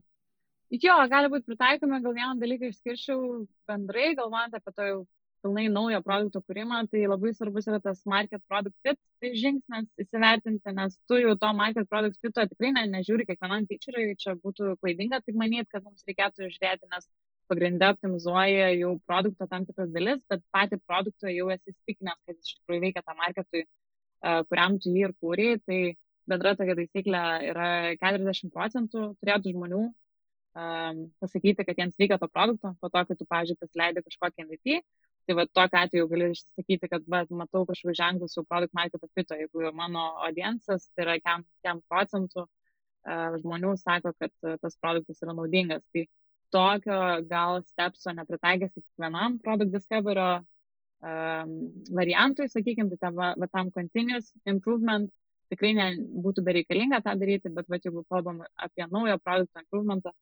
Jo, 0.72 0.96
gali 1.12 1.28
būti 1.32 1.50
pritaikomi, 1.50 2.00
gal 2.04 2.16
vieną 2.16 2.36
dalyką 2.40 2.70
išskirčiau 2.72 3.42
bendrai, 3.68 4.12
galvojant 4.16 4.56
apie 4.56 4.72
to 4.72 4.88
jau 4.88 5.00
pilnai 5.44 5.66
naujo 5.72 6.00
produkto 6.06 6.42
kūrimą, 6.46 6.82
tai 6.92 7.02
labai 7.10 7.32
svarbus 7.36 7.66
yra 7.70 7.80
tas 7.82 8.02
market 8.08 8.42
product 8.50 8.76
fit 8.86 8.98
tai 9.22 9.32
žingsnis 9.38 9.88
įsivertinti, 10.04 10.74
nes 10.76 10.96
tu 11.10 11.18
jau 11.20 11.34
to 11.42 11.50
market 11.58 11.88
product 11.90 12.18
fito 12.24 12.44
tikrai 12.52 12.72
ne, 12.76 12.86
nežiūri 12.96 13.26
kiekvienam 13.28 13.66
feature'ui, 13.70 14.16
čia 14.22 14.36
būtų 14.44 14.76
klaidinga 14.82 15.22
tik 15.26 15.38
manyti, 15.38 15.68
kad 15.74 15.84
mums 15.86 16.06
reikėtų 16.08 16.50
žiūrėti, 16.54 16.90
nes 16.94 17.08
pagrindė 17.50 17.90
optimizuoja 17.92 18.70
jau 18.76 18.92
produkto 19.08 19.48
tam 19.50 19.66
tikras 19.68 19.90
dalis, 19.94 20.22
bet 20.30 20.44
patį 20.54 20.78
produktą 20.86 21.32
jau 21.32 21.50
esi 21.54 21.74
įstikinęs, 21.74 22.20
kad 22.26 22.38
iš 22.38 22.54
tikrųjų 22.60 22.84
veikia 22.86 23.02
tam 23.06 23.18
marketui, 23.20 23.66
kuriam 24.48 24.78
tu 24.80 24.94
jį 24.94 25.08
ir 25.08 25.16
kūrė, 25.20 25.48
tai 25.66 25.80
bendra 26.30 26.54
tokia 26.58 26.78
taisyklė 26.78 27.24
yra 27.50 27.68
40 28.00 28.54
procentų 28.54 29.08
turėtų 29.18 29.56
žmonių 29.56 29.82
um, 30.54 31.06
pasakyti, 31.22 31.66
kad 31.66 31.78
jiems 31.78 31.98
reikia 32.00 32.18
to 32.20 32.28
produkto, 32.28 32.74
po 32.80 32.90
to, 32.92 33.04
kai 33.08 33.16
tu, 33.18 33.26
pavyzdžiui, 33.28 33.58
pasileidai 33.62 34.04
kažkokį 34.06 34.46
MVP. 34.46 34.78
Tai 35.26 35.36
va, 35.38 35.44
tokiu 35.46 35.78
atveju 35.78 36.08
gali 36.10 36.30
išsakyti, 36.34 36.88
kad 36.90 37.04
va, 37.14 37.22
matau 37.40 37.62
kažkokius 37.68 37.98
ženklus 37.98 38.34
jau 38.36 38.44
produkt 38.48 38.74
market 38.74 39.04
fito, 39.14 39.36
jeigu 39.38 39.70
mano 39.78 40.08
audiencijas, 40.26 40.88
tai 40.96 41.06
yra 41.06 41.14
kiam, 41.20 41.44
kiam 41.62 41.82
procentų 41.90 42.46
žmonių 43.42 43.76
sako, 43.80 44.12
kad 44.18 44.32
tas 44.62 44.76
produktas 44.82 45.22
yra 45.22 45.34
naudingas. 45.38 45.84
Tai 45.94 46.04
tokio 46.54 46.98
gal 47.30 47.62
stepso 47.70 48.14
nepritaikęs 48.14 48.74
kiekvienam 48.74 49.38
product 49.42 49.72
discovery 49.74 50.26
um, 50.38 51.54
variantui, 51.98 52.50
sakykime, 52.50 52.90
tai 52.92 53.00
tam, 53.06 53.18
va, 53.22 53.50
tam 53.54 53.70
continuous 53.74 54.30
improvement 54.46 55.10
tikrai 55.52 55.72
ne, 55.76 55.88
būtų 56.24 56.44
bereikalinga 56.46 57.02
tą 57.04 57.14
daryti, 57.20 57.50
bet 57.52 57.70
va, 57.70 57.78
jeigu 57.82 58.04
kalbam 58.10 58.42
apie 58.66 58.86
naują 58.90 59.18
produktą 59.22 59.64
improvementą, 59.64 60.14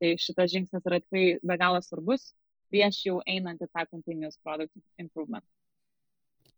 Tai 0.00 0.12
šitas 0.20 0.52
žingsnis 0.52 0.84
yra 0.88 1.00
tikrai 1.00 1.24
be 1.40 1.56
galo 1.60 1.80
svarbus 1.84 2.28
prieš 2.72 3.02
jau 3.08 3.20
einant 3.26 3.62
į 3.62 3.68
tą 3.70 3.84
continuous 3.90 4.38
product 4.42 4.74
improvement. 5.02 5.44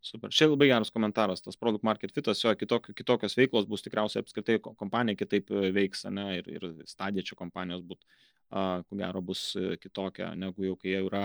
Super. 0.00 0.30
Čia 0.30 0.46
labai 0.46 0.68
geras 0.70 0.92
komentaras, 0.94 1.42
tas 1.42 1.58
product 1.58 1.82
market 1.84 2.12
fitas, 2.14 2.40
jo 2.44 2.52
kitok, 2.54 2.92
kitokios 2.96 3.34
veiklos 3.36 3.66
bus 3.66 3.82
tikriausiai 3.82 4.22
apskritai 4.22 4.60
kompanija 4.62 5.18
kitaip 5.18 5.50
e, 5.50 5.72
veiks, 5.74 6.04
ne, 6.14 6.26
ir, 6.38 6.50
ir 6.54 6.66
stadija 6.86 7.26
čia 7.26 7.36
kompanijos 7.38 7.82
būt, 7.88 8.06
uh, 8.52 8.84
ko 8.86 8.98
gero 9.00 9.22
bus 9.24 9.42
e, 9.58 9.74
kitokia, 9.82 10.30
negu 10.38 10.68
jau 10.68 10.76
kai 10.78 10.94
jau 10.94 11.02
yra 11.08 11.24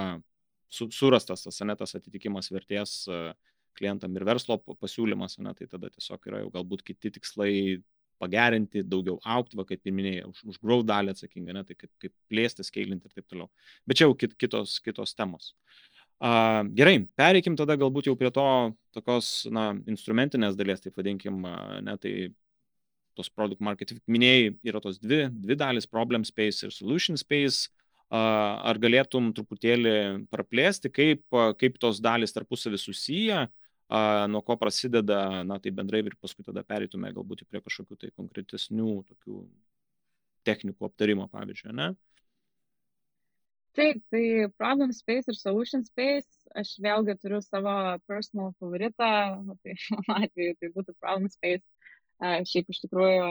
su, 0.74 0.90
surastas 0.90 1.46
tas, 1.46 1.62
ne, 1.70 1.78
tas 1.78 1.94
atitikimas 2.00 2.50
vertės 2.54 2.96
uh, 3.14 3.30
klientam 3.78 4.18
ir 4.18 4.26
verslo 4.26 4.58
pasiūlymas, 4.74 5.38
ne, 5.46 5.54
tai 5.58 5.70
tada 5.70 5.94
tiesiog 5.94 6.30
yra 6.32 6.42
jau 6.42 6.50
galbūt 6.58 6.86
kiti 6.90 7.14
tikslai 7.20 7.54
pagerinti, 8.24 8.84
daugiau 8.88 9.20
aukti, 9.36 9.60
va, 9.60 9.68
kaip 9.70 9.84
ir 9.86 9.96
minėjau, 9.96 10.34
už, 10.34 10.44
už 10.54 10.62
growth 10.64 10.88
dalį 10.90 11.14
atsakinga, 11.14 11.56
ne, 11.60 11.66
tai 11.68 11.78
kaip, 11.78 11.92
kaip 12.02 12.14
plėsti, 12.32 12.66
skailinti 12.66 13.10
ir 13.10 13.18
taip 13.20 13.28
toliau. 13.30 13.52
Bet 13.88 14.00
čia 14.00 14.08
jau 14.08 14.16
kit, 14.18 14.38
kitos, 14.40 14.80
kitos 14.84 15.16
temos. 15.20 15.54
Uh, 16.24 16.64
gerai, 16.78 17.02
pereikim 17.20 17.58
tada 17.60 17.76
galbūt 17.76 18.08
jau 18.08 18.14
prie 18.16 18.30
to 18.32 18.48
tokios, 18.96 19.34
na, 19.52 19.74
instrumentinės 19.92 20.56
dalies, 20.56 20.80
taip 20.84 20.96
vadinkim, 20.96 21.42
uh, 21.44 21.82
ne, 21.84 21.98
tai 22.00 22.14
tos 23.18 23.30
product 23.30 23.62
market, 23.64 23.94
minėjai, 24.10 24.54
yra 24.66 24.82
tos 24.84 25.00
dvi, 25.02 25.26
dvi 25.44 25.58
dalis, 25.60 25.90
problem 25.90 26.26
space 26.28 26.66
ir 26.66 26.74
solution 26.76 27.20
space. 27.20 27.70
Ar 28.14 28.78
galėtum 28.78 29.32
truputėlį 29.34 29.94
praplėsti, 30.30 30.92
kaip, 30.94 31.24
kaip 31.58 31.80
tos 31.82 31.98
dalis 32.04 32.36
tarpusavį 32.36 32.78
susiję, 32.78 33.40
nuo 34.30 34.42
ko 34.42 34.58
prasideda, 34.58 35.44
na 35.44 35.60
tai 35.60 35.72
bendrai 35.72 36.02
ir 36.04 36.16
paskui 36.22 36.46
tada 36.46 36.64
perėtume 36.64 37.12
galbūt 37.14 37.46
prie 37.50 37.62
kažkokių 37.62 38.00
tai 38.00 38.10
konkretesnių 38.16 39.04
tokių 39.10 39.44
technikų 40.48 40.88
aptarimo, 40.88 41.28
pavyzdžiui, 41.32 41.76
ne? 41.76 41.94
Taip, 43.74 44.04
tai 44.14 44.50
problem 44.58 44.92
space 44.94 45.32
ir 45.32 45.38
solution 45.38 45.82
space, 45.86 46.30
aš 46.54 46.76
vėlgi 46.84 47.16
turiu 47.18 47.40
savo 47.42 47.74
personal 48.06 48.52
favoritą, 48.62 49.10
tai 49.64 49.74
mano 50.08 50.20
atveju 50.28 50.58
tai 50.60 50.70
būtų 50.76 50.94
problem 51.00 51.32
space. 51.34 51.66
Šiaip 52.24 52.70
iš 52.70 52.84
tikrųjų 52.84 53.26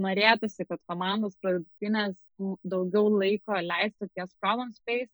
norėtųsi, 0.00 0.64
kad 0.68 0.80
komandos 0.88 1.34
produktinės 1.42 2.14
daugiau 2.62 3.10
laiko 3.10 3.58
leistų 3.58 4.08
ties 4.14 4.30
problem 4.40 4.70
space, 4.78 5.10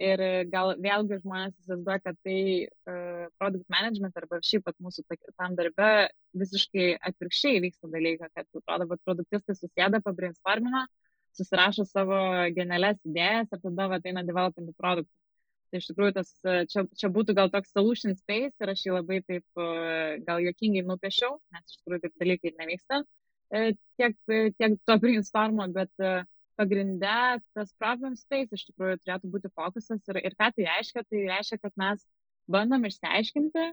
Ir 0.00 0.20
gal 0.50 0.72
vėlgi 0.80 1.18
žmonės 1.20 1.52
įsivaizduoja, 1.60 2.00
kad 2.00 2.16
tai 2.24 2.38
uh, 2.64 3.26
product 3.38 3.68
management 3.70 4.16
arba 4.16 4.40
šiaip 4.42 4.64
pat 4.64 4.76
mūsų 4.80 5.04
tam 5.36 5.56
darbe 5.58 5.90
visiškai 6.40 6.86
atvirkščiai 7.10 7.60
vyksta 7.66 7.90
dalykai, 7.92 8.30
kad 8.32 8.46
atrodo, 8.48 8.88
kad 8.88 9.02
produktistai 9.04 9.56
susėda, 9.58 10.00
pabrainstormina, 10.00 10.86
susirašo 11.36 11.84
savo 11.88 12.18
genialias 12.56 12.98
idėjas 13.04 13.52
ir 13.52 13.62
tada 13.66 13.88
va, 13.92 14.00
eina 14.04 14.24
developinti 14.24 14.72
produktą. 14.78 15.12
Tai 15.72 15.80
iš 15.80 15.86
tikrųjų 15.88 16.12
tas, 16.18 16.32
čia, 16.68 16.84
čia 17.00 17.08
būtų 17.12 17.32
gal 17.36 17.48
toks 17.52 17.70
solution 17.72 18.16
space 18.16 18.52
ir 18.60 18.72
aš 18.72 18.82
jį 18.84 18.92
labai 18.92 19.22
taip 19.24 19.62
gal 20.26 20.42
jokingai 20.44 20.82
nupiešiau, 20.84 21.38
nes 21.54 21.64
iš 21.64 21.78
tikrųjų 21.80 22.02
taip 22.02 22.18
dalykai 22.20 22.52
nevyksta 22.58 23.04
tiek, 23.52 24.16
tiek 24.58 24.76
to 24.86 24.96
brainstormo, 25.00 25.66
bet 25.72 25.90
uh, 26.00 26.24
pagrinde 26.58 27.14
tas 27.56 27.72
problem 27.80 28.16
space 28.18 28.56
iš 28.56 28.66
tikrųjų 28.70 28.98
turėtų 29.02 29.30
būti 29.32 29.50
fokusas 29.56 30.02
ir, 30.12 30.20
ir 30.22 30.36
ką 30.38 30.50
tai 30.56 30.66
reiškia, 30.68 31.04
tai 31.08 31.24
reiškia, 31.28 31.58
kad 31.62 31.78
mes 31.80 32.04
bandom 32.50 32.84
išsiaiškinti 32.88 33.66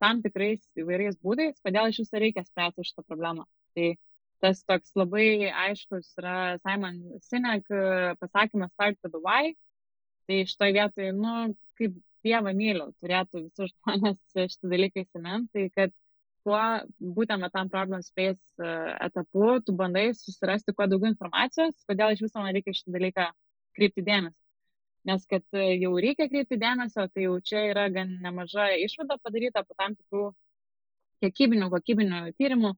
tam 0.00 0.22
tikrais 0.24 0.64
įvairiais 0.80 1.18
būdais, 1.20 1.60
kodėl 1.64 1.90
iš 1.90 2.00
viso 2.04 2.20
reikia 2.20 2.44
spręsti 2.46 2.86
šitą 2.88 3.04
problemą. 3.04 3.44
Tai 3.76 3.90
tas 4.44 4.62
toks 4.68 4.94
labai 4.98 5.50
aiškus 5.66 6.14
yra 6.20 6.56
Simon 6.62 7.00
Sinek 7.24 7.68
pasakymas 8.20 8.72
start 8.72 8.98
with 9.02 9.12
the 9.12 9.20
why. 9.20 9.54
Tai 10.28 10.40
šitoje 10.48 10.76
vietoje, 10.78 11.12
nu, 11.12 11.52
kaip 11.78 11.96
Dievą 12.24 12.54
myliu, 12.56 12.86
turėtų 13.04 13.42
visi 13.44 13.66
žmonės 13.68 14.16
šitą 14.54 14.70
dalyką 14.72 15.02
įsimint, 15.04 15.50
tai 15.52 15.66
kad 15.76 15.92
tuo 16.46 16.60
būtent 17.18 17.48
tam 17.52 17.70
problem 17.72 18.02
space 18.04 18.40
e, 18.60 18.70
etapu 19.06 19.58
tu 19.66 19.74
bandai 19.76 20.10
susirasti 20.16 20.74
kuo 20.76 20.86
daugiau 20.90 21.12
informacijos, 21.12 21.76
kodėl 21.88 22.14
iš 22.14 22.24
viso 22.26 22.40
man 22.42 22.54
reikia 22.56 22.76
šitą 22.76 22.94
dalyką 22.96 23.28
kreipti 23.78 24.04
dėmesį. 24.06 24.40
Nes 25.08 25.26
kad 25.28 25.44
e, 25.56 25.66
jau 25.82 25.92
reikia 26.00 26.28
kreipti 26.32 26.60
dėmesio, 26.60 27.06
tai 27.12 27.26
jau 27.26 27.36
čia 27.50 27.66
yra 27.72 27.88
gan 27.92 28.16
nemaža 28.24 28.70
išvada 28.84 29.18
padaryta 29.24 29.64
po 29.66 29.76
tam 29.80 29.96
tikrų 29.98 30.30
kiekybinių, 31.24 31.70
kokybinių 31.74 32.24
tyrimų. 32.40 32.74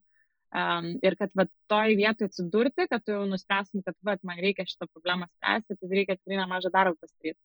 Um, 0.56 0.86
ir 1.04 1.16
kad 1.18 1.32
va, 1.36 1.44
toj 1.68 1.96
vietoje 1.98 2.30
atsidurti, 2.30 2.86
kad 2.88 3.02
tu 3.04 3.12
jau 3.12 3.24
nuspręsim, 3.28 3.82
kad 3.84 3.96
va, 4.06 4.14
man 4.24 4.38
reikia 4.40 4.64
šitą 4.64 4.86
problemą 4.88 5.26
spręsti, 5.26 5.74
tai 5.80 5.88
reikia 5.90 6.16
tikrai 6.16 6.38
nemažą 6.38 6.70
darbą 6.72 6.94
pasidaryti. 7.02 7.40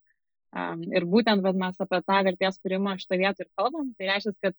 Um, 0.51 0.83
ir 0.93 1.07
būtent 1.09 1.43
va, 1.43 1.51
mes 1.63 1.81
apie 1.81 1.99
tą 2.05 2.19
vertės 2.27 2.59
kūrimą 2.61 2.93
šitą 3.01 3.17
vietą 3.19 3.45
ir 3.45 3.49
kalbam. 3.57 3.89
Tai 3.97 4.09
reiškia, 4.11 4.35
kad 4.45 4.55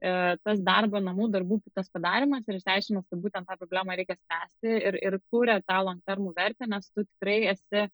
tas 0.00 0.58
darbo 0.60 1.00
namų 1.00 1.30
darbų 1.32 1.56
tas 1.74 1.88
padarimas 1.88 2.44
ir 2.46 2.58
išsiaiškinimas, 2.58 3.06
kad 3.08 3.20
būtent 3.22 3.48
tą 3.48 3.56
problemą 3.56 3.96
reikia 3.96 4.16
spręsti 4.18 4.74
ir, 4.90 4.98
ir 5.00 5.16
kūrė 5.32 5.60
tą 5.64 5.78
long 5.86 6.02
termų 6.04 6.34
vertę, 6.36 6.68
nes 6.68 6.90
tu 6.92 7.04
tikrai 7.06 7.38
esi 7.54 7.86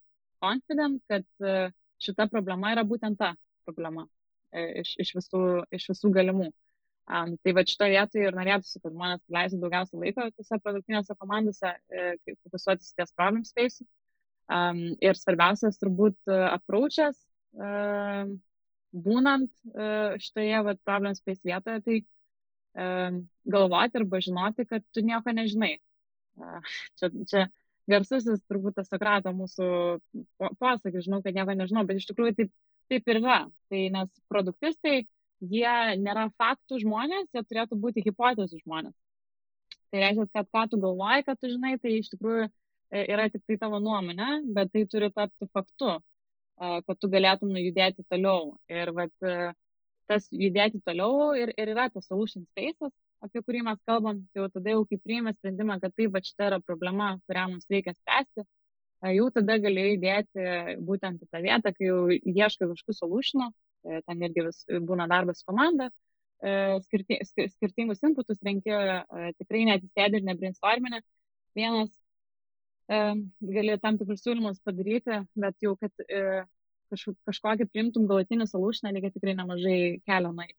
confident, 0.42 1.02
kad 1.10 1.24
e, 1.46 1.70
šita 2.02 2.26
problema 2.32 2.72
yra 2.74 2.84
būtent 2.88 3.20
ta 3.20 3.32
problema 3.66 4.06
e, 4.50 4.82
iš, 4.82 4.96
iš, 5.04 5.14
visų, 5.20 5.42
iš 5.78 5.88
visų 5.92 6.12
galimų. 6.18 6.50
Um, 7.12 7.34
tai 7.42 7.54
va 7.56 7.64
šitoje 7.66 7.96
vietoje 7.96 8.28
ir 8.28 8.36
norėtųsi, 8.36 8.78
kad 8.82 8.92
žmonės 8.94 9.22
leistų 9.34 9.58
daugiausiai 9.64 10.00
laiko 10.04 10.28
tose 10.36 10.58
produktinėse 10.62 11.16
komandose, 11.18 11.74
e, 11.90 12.36
fokusuotis 12.44 12.94
ties 12.94 13.14
problem 13.18 13.42
space. 13.46 13.82
Um, 14.52 14.84
ir 15.02 15.18
svarbiausias 15.18 15.78
turbūt 15.80 16.30
approachas, 16.30 17.18
uh, 17.56 18.26
būnant 18.92 19.50
uh, 19.72 20.18
šitoje 20.20 20.60
vat, 20.68 20.80
problem 20.86 21.16
space 21.16 21.40
vietoje, 21.46 21.82
tai 21.86 21.96
uh, 22.02 23.18
galvoti 23.48 24.00
arba 24.00 24.20
žinoti, 24.24 24.66
kad 24.68 24.84
tu 24.92 25.04
nieko 25.04 25.34
nežinai. 25.34 25.74
Uh, 26.40 26.60
čia, 27.00 27.10
čia 27.28 27.46
garsusis 27.90 28.44
turbūt 28.48 28.78
tas 28.78 28.90
Sokrato 28.90 29.32
mūsų 29.36 29.66
posakis, 30.60 31.06
žinau, 31.06 31.22
kad 31.24 31.34
nieko 31.36 31.56
nežinau, 31.56 31.84
bet 31.88 32.00
iš 32.00 32.08
tikrųjų 32.10 32.36
taip, 32.38 32.52
taip 32.92 33.10
ir 33.10 33.20
yra. 33.22 33.40
Tai 33.72 33.82
nes 33.96 34.12
produktistai, 34.32 35.02
jie 35.42 35.76
nėra 36.02 36.28
faktų 36.38 36.82
žmonės, 36.84 37.30
jie 37.34 37.42
turėtų 37.48 37.78
būti 37.82 38.04
hipotezų 38.06 38.62
žmonės. 38.62 38.94
Tai 39.92 40.00
reiškia, 40.00 40.28
kad 40.32 40.48
ką 40.54 40.66
tu 40.72 40.80
galvoji, 40.80 41.24
kad 41.26 41.40
tu 41.40 41.50
žinai, 41.52 41.74
tai 41.80 41.98
iš 41.98 42.08
tikrųjų 42.14 42.46
e, 42.46 43.02
yra 43.02 43.26
tik 43.32 43.42
tai 43.48 43.58
tavo 43.60 43.80
nuomonė, 43.82 44.38
bet 44.56 44.70
tai 44.72 44.86
turi 44.88 45.10
tapti 45.12 45.48
faktu 45.52 45.98
kad 46.60 46.98
tu 47.00 47.08
galėtum 47.10 47.52
nujudėti 47.54 48.04
toliau. 48.10 48.56
Ir 48.70 48.92
vat, 48.96 49.12
tas 50.10 50.26
judėti 50.30 50.82
toliau 50.86 51.32
ir, 51.38 51.52
ir 51.56 51.72
yra 51.74 51.88
tas 51.90 52.06
solution 52.10 52.44
spaces, 52.50 52.92
apie 53.24 53.42
kurį 53.46 53.62
mes 53.68 53.78
kalbam, 53.88 54.22
tai 54.32 54.42
jau 54.42 54.48
tada 54.52 54.74
jau 54.74 54.82
kai 54.88 54.98
priėmė 55.02 55.32
sprendimą, 55.36 55.78
kad 55.82 55.94
taip, 55.96 56.12
va 56.14 56.22
šita 56.24 56.50
yra 56.50 56.58
problema, 56.64 57.14
kurią 57.28 57.46
mums 57.52 57.68
reikia 57.70 57.94
spręsti, 57.94 58.44
jau 59.10 59.28
tada 59.34 59.58
gali 59.62 59.86
įdėti 59.96 60.78
būtent 60.86 61.22
į 61.24 61.28
tą 61.30 61.42
vietą, 61.42 61.72
kai 61.74 61.88
jau 61.88 62.00
ieškai 62.12 62.68
kažkokių 62.70 62.96
solutionų, 62.98 63.48
e, 63.86 64.00
ten 64.06 64.22
irgi 64.22 64.46
vis, 64.46 64.62
būna 64.90 65.08
darbas 65.10 65.42
komanda, 65.46 65.88
e, 66.42 66.78
skirti, 66.86 67.18
skirtingus 67.56 68.02
inputus 68.06 68.42
renki, 68.46 68.70
e, 68.70 69.32
tikrai 69.40 69.64
neatsisėdi 69.70 70.20
ir 70.20 70.28
nebrainstorminė. 70.30 71.02
Vienas 71.58 71.90
gali 72.88 73.78
tam 73.82 73.98
tikrus 74.00 74.24
siūlymus 74.24 74.60
padaryti, 74.66 75.22
bet 75.38 75.56
jau, 75.64 75.76
kad 75.80 75.92
kažkokį, 76.92 77.18
kažkokį 77.28 77.68
primtum 77.70 78.08
galutinį 78.10 78.48
solutioną, 78.50 78.92
reikia 78.94 79.12
tikrai 79.14 79.34
nemažai 79.38 79.78
kelio 80.08 80.32
nueiti. 80.34 80.58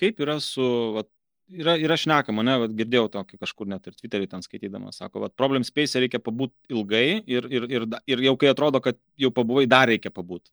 Kaip 0.00 0.18
yra 0.22 0.40
su 0.42 0.64
vat, 0.96 1.08
yra, 1.50 1.76
yra 1.78 1.96
šnekama, 2.00 2.44
ne, 2.46 2.56
vat, 2.64 2.74
girdėjau 2.76 3.08
tokį 3.14 3.38
kažkur 3.42 3.70
net 3.70 3.86
ir 3.86 3.96
Twitter'į 3.98 4.30
ten 4.32 4.44
skaitydamas, 4.44 4.98
sako, 5.02 5.22
vat, 5.26 5.34
problem 5.38 5.66
space 5.66 6.02
reikia 6.02 6.22
pabūti 6.22 6.74
ilgai 6.74 7.06
ir, 7.20 7.48
ir, 7.50 7.68
ir, 7.70 7.88
ir 8.10 8.24
jau 8.28 8.36
kai 8.40 8.50
atrodo, 8.50 8.82
kad 8.84 8.98
jau 9.20 9.30
pabuvai, 9.34 9.66
dar 9.70 9.90
reikia 9.90 10.12
pabūti. 10.14 10.50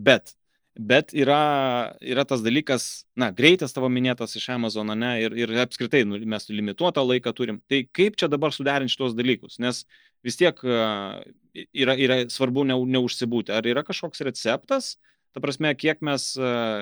Bet, 0.00 0.32
bet 0.80 1.12
yra, 1.16 1.92
yra 2.00 2.24
tas 2.28 2.42
dalykas, 2.44 3.04
na, 3.18 3.30
greitas 3.36 3.74
tavo 3.76 3.90
minėtas 3.92 4.34
iš 4.38 4.48
Amazono, 4.54 4.96
ne, 4.98 5.12
ir, 5.24 5.36
ir 5.36 5.52
apskritai 5.62 6.02
nu, 6.08 6.18
mes 6.32 6.48
limituotą 6.48 7.04
laiką 7.04 7.34
turim. 7.36 7.60
Tai 7.70 7.82
kaip 7.96 8.16
čia 8.20 8.30
dabar 8.32 8.54
suderinti 8.56 8.94
šitos 8.94 9.16
dalykus, 9.18 9.58
nes 9.62 9.84
vis 10.24 10.40
tiek 10.40 10.58
yra, 10.64 11.96
yra 11.96 12.18
svarbu 12.32 12.64
ne, 12.68 12.78
neužsibūti. 12.96 13.54
Ar 13.54 13.68
yra 13.68 13.84
kažkoks 13.86 14.24
receptas, 14.26 14.94
ta 15.34 15.42
prasme, 15.44 15.74
kiek 15.78 16.00
mes 16.06 16.32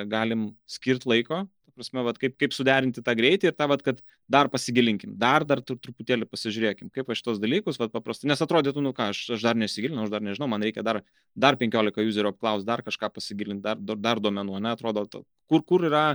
galim 0.09 0.53
skirti 0.71 1.11
laiko 1.11 1.45
prasme, 1.79 2.03
vat, 2.07 2.19
kaip, 2.21 2.35
kaip 2.41 2.55
suderinti 2.57 3.03
tą 3.05 3.15
greitį 3.19 3.51
ir 3.51 3.57
tą, 3.57 3.69
vat, 3.71 3.83
kad 3.87 4.03
dar 4.31 4.51
pasigilinkim, 4.53 5.15
dar, 5.21 5.47
dar 5.49 5.63
truputėlį 5.65 6.29
pasižiūrėkim, 6.29 6.93
kaip 6.95 7.11
aš 7.15 7.23
tos 7.27 7.41
dalykus, 7.43 7.79
vat, 7.81 7.93
paprastai, 7.95 8.29
nes 8.33 8.43
atrodytų, 8.45 8.85
nu 8.85 8.93
ką, 8.97 9.11
aš, 9.15 9.25
aš 9.39 9.47
dar 9.47 9.59
nesigilinau, 9.59 10.07
aš 10.07 10.15
dar 10.15 10.25
nežinau, 10.27 10.51
man 10.51 10.67
reikia 10.67 10.85
dar, 10.87 11.03
dar 11.39 11.59
15 11.61 12.05
userio 12.05 12.35
apklaus, 12.35 12.67
dar 12.69 12.85
kažką 12.87 13.13
pasigilinti, 13.17 13.65
dar, 13.65 13.81
dar, 13.81 14.01
dar 14.11 14.23
duomenų, 14.25 14.61
ne, 14.67 14.75
atrodo, 14.77 15.07
kur, 15.49 15.65
kur 15.65 15.87
yra 15.89 16.07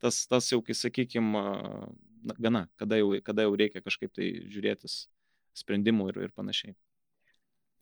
tas, 0.00 0.24
tas 0.30 0.50
jau, 0.50 0.62
kai 0.64 0.76
sakykime, 0.76 1.44
gana, 2.40 2.66
kada 2.80 3.00
jau, 3.00 3.14
kada 3.24 3.46
jau 3.46 3.56
reikia 3.56 3.84
kažkaip 3.84 4.12
tai 4.16 4.32
žiūrėtis 4.50 5.04
sprendimų 5.60 6.10
ir, 6.12 6.24
ir 6.28 6.32
panašiai. 6.36 6.74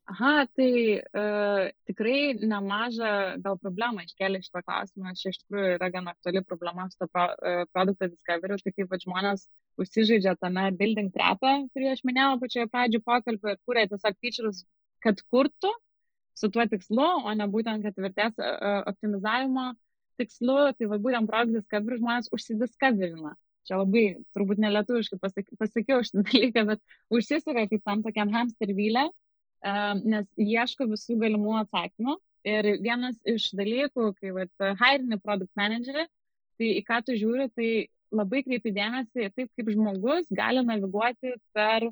Aha, 0.09 0.47
tai 0.57 0.73
uh, 1.21 1.67
tikrai 1.85 2.33
nemažą 2.41 3.09
gal 3.45 3.59
problemą 3.61 4.07
iškėlė 4.07 4.39
šitą 4.41 4.63
klausimą. 4.65 5.11
Čia 5.21 5.35
iš 5.35 5.43
tikrųjų 5.43 5.75
yra 5.75 5.91
gan 5.93 6.09
aktuali 6.09 6.41
problema 6.49 6.87
su 6.89 6.97
to 7.03 7.09
pro, 7.13 7.27
uh, 7.29 7.67
produkto 7.77 8.09
discovery. 8.09 8.57
Tai 8.65 8.73
kaip 8.79 8.95
žmonės 9.03 9.45
užsižaidžia 9.85 10.33
tame 10.41 10.65
building 10.81 11.13
trapą, 11.13 11.53
kurį 11.75 11.93
aš 11.93 12.01
minėjau 12.09 12.41
pačioje 12.41 12.71
pradžioje 12.73 13.05
pokalbio 13.11 13.53
ir 13.53 13.61
kūrė 13.69 13.85
tiesiog 13.93 14.19
features, 14.25 14.63
kad 15.05 15.21
kurtų 15.29 15.75
su 16.41 16.53
tuo 16.57 16.65
tikslu, 16.73 17.11
o 17.29 17.37
ne 17.37 17.51
būtent, 17.53 17.85
kad 17.85 18.01
vertės 18.09 18.41
uh, 18.41 18.81
optimizavimo 18.89 19.69
tikslu. 20.17 20.59
Tai 20.73 20.93
va 20.95 21.03
būtent 21.05 21.29
product 21.29 21.61
discovery 21.61 22.01
žmonės 22.01 22.33
užsidiscoverina. 22.33 23.37
Čia 23.69 23.85
labai 23.85 24.09
turbūt 24.33 24.65
nelietuviškai 24.65 25.21
pasakiau 25.21 26.01
šitą 26.01 26.25
dalyką, 26.33 26.69
bet 26.73 27.01
užsisuka 27.13 27.69
kaip 27.69 27.85
tam 27.85 28.09
tokiam 28.09 28.33
hamster 28.33 28.73
vylę 28.73 29.11
nes 30.05 30.27
ieško 30.39 30.89
visų 30.93 31.19
galimų 31.21 31.55
atsakymų. 31.65 32.17
Ir 32.49 32.69
vienas 32.81 33.17
iš 33.29 33.51
dalykų, 33.59 34.13
kai 34.21 34.31
vat, 34.33 34.53
hirini 34.81 35.19
produkt 35.21 35.51
managerį, 35.59 36.07
tai 36.59 36.69
į 36.79 36.83
ką 36.87 37.01
tu 37.05 37.17
žiūri, 37.19 37.49
tai 37.53 37.71
labai 38.15 38.43
kreipi 38.47 38.73
dėmesį 38.73 39.27
į 39.27 39.33
taip, 39.35 39.51
kaip 39.59 39.73
žmogus 39.75 40.29
gali 40.33 40.63
naviguoti 40.65 41.35
per 41.53 41.91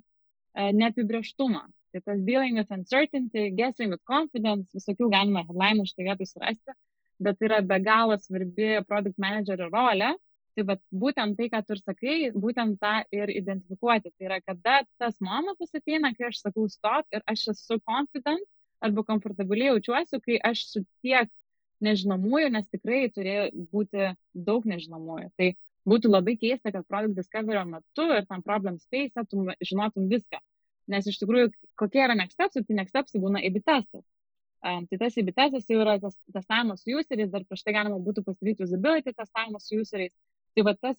neapibrieštumą. 0.54 1.66
Tai 1.92 2.00
tas 2.04 2.22
dealing 2.24 2.56
with 2.56 2.70
uncertainty, 2.70 3.50
guessing 3.50 3.90
with 3.90 4.02
confidence, 4.04 4.70
visokių 4.74 5.10
galima 5.12 5.44
headline 5.46 5.84
šitą 5.86 6.06
vietą 6.10 6.26
surasti, 6.28 6.74
bet 7.20 7.38
tai 7.38 7.48
yra 7.50 7.60
be 7.64 7.78
galo 7.80 8.16
svarbi 8.20 8.72
produkt 8.88 9.18
managerio 9.22 9.68
rolė, 9.72 10.14
Tai 10.56 10.64
bet 10.70 10.80
būtent 11.02 11.36
tai, 11.36 11.50
ką 11.52 11.60
tu 11.66 11.74
ir 11.74 11.80
sakai, 11.82 12.16
būtent 12.32 12.78
tą 12.80 12.92
ir 13.12 13.32
identifikuoti. 13.34 14.12
Tai 14.16 14.28
yra, 14.28 14.38
kada 14.40 14.78
tas 15.02 15.18
momentas 15.20 15.74
ateina, 15.76 16.14
kai 16.16 16.30
aš 16.30 16.40
sakau 16.46 16.64
stop 16.72 17.04
ir 17.12 17.24
aš 17.28 17.50
esu 17.52 17.76
confident 17.84 18.46
arba 18.80 19.04
komfortabiliai 19.04 19.74
jaučiuosi, 19.74 20.20
kai 20.24 20.38
aš 20.50 20.64
su 20.70 20.82
tiek 21.04 21.28
nežinomųjų, 21.84 22.50
nes 22.54 22.68
tikrai 22.72 23.04
turėjo 23.12 23.46
būti 23.72 24.10
daug 24.48 24.64
nežinomųjų. 24.72 25.30
Tai 25.36 25.52
būtų 25.92 26.10
labai 26.10 26.36
keista, 26.40 26.72
kad 26.72 26.86
product 26.88 27.16
discovery 27.18 27.64
metu 27.68 28.08
ir 28.16 28.26
tam 28.30 28.42
problem 28.46 28.80
space 28.80 29.26
tu 29.30 29.44
žinotum 29.60 30.08
viską. 30.12 30.40
Nes 30.92 31.06
iš 31.10 31.18
tikrųjų, 31.20 31.50
kokie 31.78 32.02
yra 32.04 32.14
next 32.16 32.38
steps, 32.38 32.56
tai 32.56 32.78
next 32.78 32.94
steps 32.94 33.18
būna 33.20 33.42
AB 33.44 33.60
testas. 33.60 34.04
Um, 34.66 34.86
tai 34.90 34.98
tas 34.98 35.18
AB 35.20 35.30
testas 35.36 35.68
jau 35.70 35.82
yra 35.82 35.98
tas 36.02 36.16
testavimas 36.34 36.82
su 36.82 36.96
useriais, 36.96 37.30
dar 37.30 37.44
prieš 37.46 37.62
tai 37.66 37.74
galima 37.76 37.98
būtų 38.02 38.24
pasidaryti 38.26 38.64
usability 38.66 39.12
testavimas 39.14 39.68
su 39.68 39.82
useriais. 39.82 40.14
Tai 40.56 40.64
va 40.64 40.72
tas, 40.80 40.96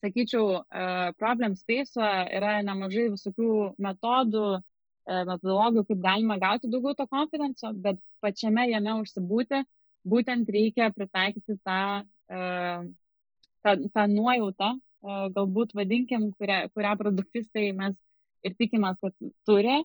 sakyčiau, 0.00 0.62
problem 1.20 1.56
space 1.58 2.00
yra 2.38 2.54
nemažai 2.64 3.10
visokių 3.12 3.48
metodų, 3.86 4.44
metodologijų, 5.28 5.84
kaip 5.90 6.00
galima 6.06 6.38
gauti 6.40 6.70
daugiau 6.72 6.96
to 6.96 7.06
konfidencio, 7.10 7.72
bet 7.84 8.00
pačiame 8.24 8.68
jame 8.70 8.94
užsibūti, 9.02 9.60
būtent 10.08 10.48
reikia 10.56 10.88
pritaikyti 10.94 11.58
tą, 11.66 11.80
tą, 12.30 13.74
tą 13.94 14.06
nuojautą, 14.14 14.72
galbūt 15.36 15.74
vadinkim, 15.76 16.30
kurią, 16.38 16.62
kurią 16.76 16.92
produktistai 17.00 17.68
mes 17.76 17.96
ir 18.46 18.54
tikimės, 18.58 18.96
kad 19.02 19.14
turi 19.46 19.80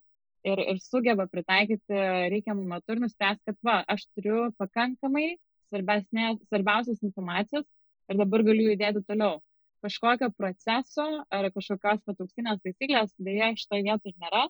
ir, 0.47 0.61
ir 0.61 0.79
sugeba 0.81 1.27
pritaikyti 1.27 2.03
reikiamų 2.33 2.67
metų 2.71 2.95
ir 2.95 3.03
nuspręs, 3.03 3.41
kad 3.45 3.57
va, 3.65 3.81
aš 3.89 4.05
turiu 4.15 4.47
pakankamai 4.61 5.33
svarbiausios 5.73 7.01
informacijos, 7.03 7.65
ir 8.11 8.19
dabar 8.21 8.43
galiu 8.47 8.71
judėti 8.71 9.03
toliau. 9.07 9.41
Kažkokio 9.85 10.31
proceso 10.37 11.05
ar 11.37 11.49
kažkokios 11.53 12.01
patauksinės 12.07 12.63
taisyklės 12.63 13.13
dėja 13.27 13.51
šitoje 13.59 13.85
vietoje 13.87 14.15
nėra. 14.23 14.47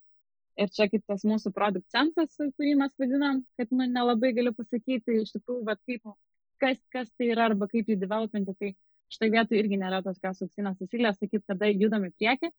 Ir 0.57 0.71
čia 0.73 0.87
kaip 0.89 1.03
tas 1.05 1.21
mūsų 1.27 1.51
produkt 1.53 1.85
sensas, 1.93 2.31
kurį 2.39 2.71
mes 2.79 2.93
vadinam, 2.97 3.43
kad 3.59 3.69
nu, 3.69 3.85
nelabai 3.85 4.31
galiu 4.33 4.55
pasakyti 4.57 5.19
iš 5.21 5.35
tikrųjų, 5.35 5.65
bet 5.67 5.81
kaip, 5.85 6.15
kas, 6.63 6.79
kas 6.95 7.11
tai 7.13 7.27
yra 7.35 7.51
arba 7.51 7.67
kaip 7.69 7.91
jį 7.91 7.99
developinti, 8.01 8.55
tai 8.57 8.71
šitoje 9.13 9.35
vietoje 9.35 9.61
irgi 9.61 9.77
nėra 9.83 10.01
tos 10.05 10.17
kas 10.23 10.41
auksinės 10.41 10.79
taisyklės, 10.79 11.19
sakyti, 11.21 11.43
kada 11.51 11.69
judame 11.69 12.09
prieki. 12.15 12.49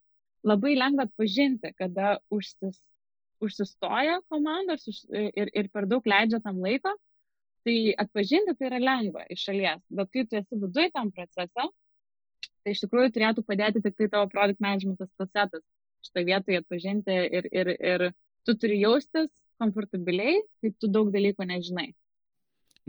Labai 0.47 0.77
lengva 0.77 1.09
atpažinti, 1.09 1.73
kada 1.75 2.13
užsis, 2.31 2.79
užsistoja 3.43 4.21
komandos 4.31 4.87
ir, 5.11 5.51
ir 5.51 5.67
per 5.73 5.89
daug 5.91 6.07
leidžia 6.07 6.39
tam 6.45 6.61
laiko 6.63 6.95
Tai 7.67 7.75
atpažinti 8.05 8.55
tai 8.55 8.69
yra 8.69 8.79
lengva 8.79 9.25
iš 9.29 9.43
šalies, 9.49 9.81
bet 9.91 10.11
kai 10.13 10.23
tu 10.25 10.37
esi 10.39 10.59
viduje 10.61 10.91
tam 10.95 11.11
procese, 11.11 11.65
tai 12.63 12.73
iš 12.75 12.83
tikrųjų 12.85 13.11
turėtų 13.15 13.43
padėti 13.47 13.83
tik 13.83 13.97
tai 13.99 14.07
tavo 14.13 14.29
product 14.31 14.63
managementas 14.63 15.11
procetas 15.19 15.65
šitoje 16.05 16.29
vietoje 16.29 16.61
atpažinti 16.61 17.15
ir, 17.39 17.49
ir, 17.51 17.71
ir 17.75 18.05
tu 18.47 18.55
turi 18.55 18.79
jaustis 18.79 19.31
komfortabiliai, 19.59 20.39
kai 20.63 20.71
tu 20.79 20.87
daug 20.91 21.11
dalykų 21.11 21.47
nežinai. 21.49 21.89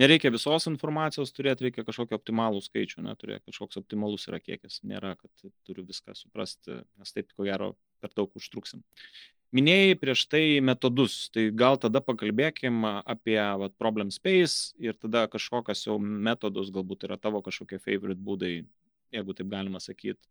Nereikia 0.01 0.31
visos 0.33 0.65
informacijos 0.71 1.33
turėti, 1.37 1.67
reikia 1.67 1.83
kažkokio 1.85 2.17
optimalų 2.17 2.63
skaičių, 2.65 3.03
neturėti 3.05 3.51
kažkoks 3.51 3.81
optimalus 3.83 4.25
yra 4.31 4.39
kiekis. 4.41 4.79
Nėra, 4.87 5.17
kad 5.19 5.51
turiu 5.67 5.85
viską 5.85 6.15
suprasti, 6.17 6.79
nes 6.97 7.13
taip, 7.13 7.35
ko 7.37 7.45
gero, 7.45 7.75
per 8.01 8.15
daug 8.17 8.33
užtruksim. 8.39 8.81
Minėjai 9.57 9.97
prieš 9.99 10.29
tai 10.31 10.45
metodus, 10.63 11.25
tai 11.35 11.49
gal 11.51 11.79
tada 11.83 11.99
pakalbėkim 12.05 12.85
apie 12.87 13.39
vat, 13.63 13.73
problem 13.83 14.13
space 14.15 14.77
ir 14.79 14.95
tada 14.95 15.25
kažkokias 15.33 15.83
jau 15.89 15.97
metodus, 15.99 16.71
galbūt 16.71 17.09
yra 17.09 17.19
tavo 17.19 17.41
kažkokie 17.43 17.81
favorite 17.83 18.23
būdai, 18.23 18.53
jeigu 19.11 19.35
taip 19.35 19.51
galima 19.51 19.83
sakyti. 19.83 20.23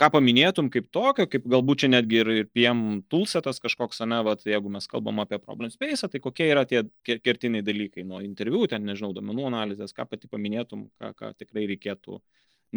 Ką 0.00 0.08
paminėtum 0.14 0.70
kaip 0.72 0.86
tokio, 0.88 1.26
kaip 1.28 1.44
galbūt 1.52 1.82
čia 1.82 1.90
netgi 1.92 2.22
ir, 2.22 2.30
ir 2.32 2.46
PM 2.48 3.02
toolsetas 3.12 3.60
kažkoks, 3.60 4.00
ne, 4.08 4.22
vat, 4.24 4.40
jeigu 4.48 4.72
mes 4.72 4.88
kalbam 4.88 5.20
apie 5.20 5.36
problem 5.36 5.68
space, 5.70 6.08
tai 6.08 6.20
kokie 6.24 6.46
yra 6.48 6.64
tie 6.68 6.80
kertiniai 7.04 7.64
dalykai 7.66 8.06
nuo 8.08 8.22
interviu, 8.24 8.64
ten, 8.72 8.86
nežinau, 8.88 9.12
domenų 9.12 9.50
analizės, 9.50 9.92
ką 9.92 10.08
pati 10.08 10.32
paminėtum, 10.32 10.86
ką, 10.96 11.12
ką 11.18 11.30
tikrai 11.44 11.66
reikėtų 11.74 12.22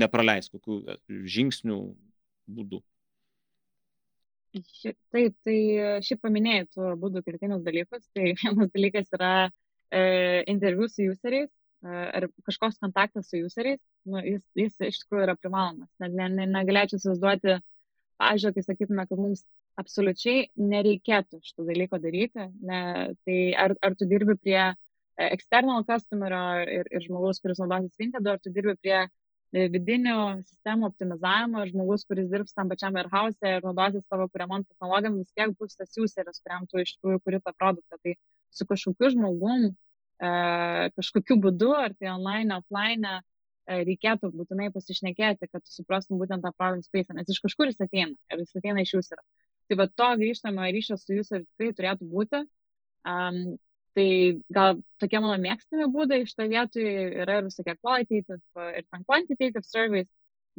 nepraleisti, 0.04 0.60
kokių 0.60 0.82
e, 0.84 0.98
žingsnių 1.38 1.80
būdų. 2.52 2.82
Ši, 4.56 4.94
taip, 5.12 5.36
tai 5.44 5.58
šiaip 6.06 6.22
paminėjai 6.24 6.66
tų 6.76 6.94
būdų 7.02 7.22
kertinius 7.26 7.64
dalykus. 7.66 8.06
Tai 8.16 8.32
vienas 8.42 8.72
dalykas 8.72 9.12
yra 9.18 9.32
e, 9.46 10.02
interviu 10.52 10.88
su 10.92 11.10
useriais 11.12 11.50
e, 11.50 11.90
ar 11.92 12.28
kažkoks 12.48 12.80
kontaktas 12.84 13.28
su 13.30 13.42
useriais. 13.44 13.82
Nu, 14.08 14.22
jis, 14.24 14.44
jis 14.56 14.80
iš 14.92 15.02
tikrųjų 15.04 15.26
yra 15.28 15.36
privalomas. 15.40 15.90
Ne, 16.00 16.12
ne, 16.14 16.30
ne, 16.38 16.48
negalėčiau 16.54 17.02
įsivaizduoti, 17.02 17.58
pažiūrėjau, 18.22 18.56
kai 18.56 18.66
sakytume, 18.70 19.08
kad 19.10 19.22
mums 19.22 19.44
absoliučiai 19.82 20.48
nereikėtų 20.72 21.42
šito 21.44 21.68
dalyko 21.68 22.00
daryti. 22.00 22.48
Ne, 22.64 22.82
tai 23.28 23.40
ar, 23.60 23.76
ar 23.84 24.00
tu 24.00 24.08
dirbi 24.08 24.38
prie 24.40 24.62
external 25.32 25.84
customerio 25.88 26.44
ir, 26.80 26.88
ir 26.92 27.04
žmogaus, 27.04 27.42
kuris 27.44 27.60
naudosis 27.60 28.00
Vintedu, 28.00 28.32
ar 28.32 28.40
tu 28.44 28.52
dirbi 28.56 28.76
prie 28.80 29.04
vidinių 29.56 30.16
sistemų 30.44 30.90
optimizavimo 30.90 31.62
ir 31.64 31.72
žmogus, 31.72 32.04
kuris 32.10 32.28
dirbs 32.32 32.56
tam 32.58 32.70
pačiam 32.72 32.96
warehouse 32.98 33.40
ir 33.48 33.64
naudosis 33.64 34.04
savo 34.10 34.28
kuriamom 34.32 34.66
technologijom, 34.66 35.20
vis 35.22 35.32
tiek 35.38 35.54
bus 35.60 35.78
tas 35.80 35.96
useris, 36.02 36.42
kuriam 36.44 36.66
tu 36.68 36.82
iš 36.82 36.96
tikrųjų 36.98 37.22
kuri 37.24 37.40
tą 37.44 37.54
produktą. 37.56 38.00
Tai 38.04 38.16
su 38.56 38.68
kažkokiu 38.68 39.12
žmogum, 39.16 39.70
e, 39.72 40.34
kažkokiu 40.98 41.40
būdu, 41.46 41.72
ar 41.78 41.96
tai 41.96 42.12
online, 42.12 42.60
offline, 42.60 43.14
e, 43.16 43.80
reikėtų 43.90 44.32
būtinai 44.36 44.72
pasišnekėti, 44.76 45.48
kad 45.52 45.64
tu 45.64 45.72
suprastum 45.72 46.20
būtent 46.20 46.44
tą 46.44 46.52
problem 46.58 46.84
space, 46.84 47.16
nes 47.16 47.32
iš 47.32 47.40
kažkur 47.46 47.72
jis 47.72 47.80
ateina 47.80 48.16
ir 48.32 48.44
jis 48.44 48.60
ateina 48.60 48.84
iš 48.84 48.98
userio. 49.00 49.24
Tai 49.70 49.80
va 49.80 49.88
to 49.88 50.10
grįžtamo 50.22 50.68
ryšio 50.76 51.00
su 51.00 51.22
useriu 51.22 51.48
tikrai 51.48 51.72
turėtų 51.80 52.12
būti. 52.12 52.44
Um, 53.06 53.56
Tai 53.96 54.08
gal 54.52 54.80
tokie 55.00 55.20
mano 55.24 55.36
mėgstami 55.40 55.86
būdai 55.92 56.18
iš 56.26 56.34
to 56.36 56.48
vietoje 56.52 57.04
yra 57.24 57.38
ir 57.40 57.46
visokie 57.48 57.78
qualitative 57.80 58.40
ir 58.76 58.84
ten 58.92 59.06
quantitative 59.08 59.64
surveys, 59.64 60.10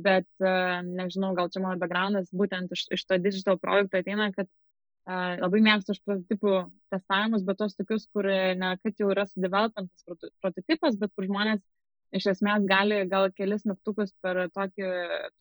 bet 0.01 0.29
uh, 0.41 0.81
nežinau, 0.87 1.35
gal 1.37 1.51
čia 1.53 1.61
mano 1.65 1.77
backgroundas 1.83 2.33
būtent 2.33 2.73
iš, 2.73 2.87
iš 2.97 3.05
to 3.05 3.19
digital 3.21 3.61
projekto 3.61 4.01
ateina, 4.01 4.31
kad 4.33 4.49
uh, 4.49 5.37
labai 5.43 5.61
mėgstu 5.69 5.97
iš 5.97 6.03
prototipų 6.09 6.57
testavimus, 6.95 7.45
bet 7.45 7.61
tos 7.61 7.77
tokius, 7.77 8.09
kur 8.17 8.31
ne 8.63 8.73
kad 8.81 9.05
jau 9.05 9.13
yra 9.13 9.29
sudevelopintas 9.29 10.09
prototipas, 10.41 10.97
bet 11.01 11.13
kur 11.13 11.29
žmonės 11.29 11.61
iš 12.17 12.31
esmės 12.33 12.65
gali 12.69 13.05
gal 13.13 13.29
kelis 13.37 13.69
mygtukus 13.69 14.17
per 14.25 14.47
tokį 14.57 14.93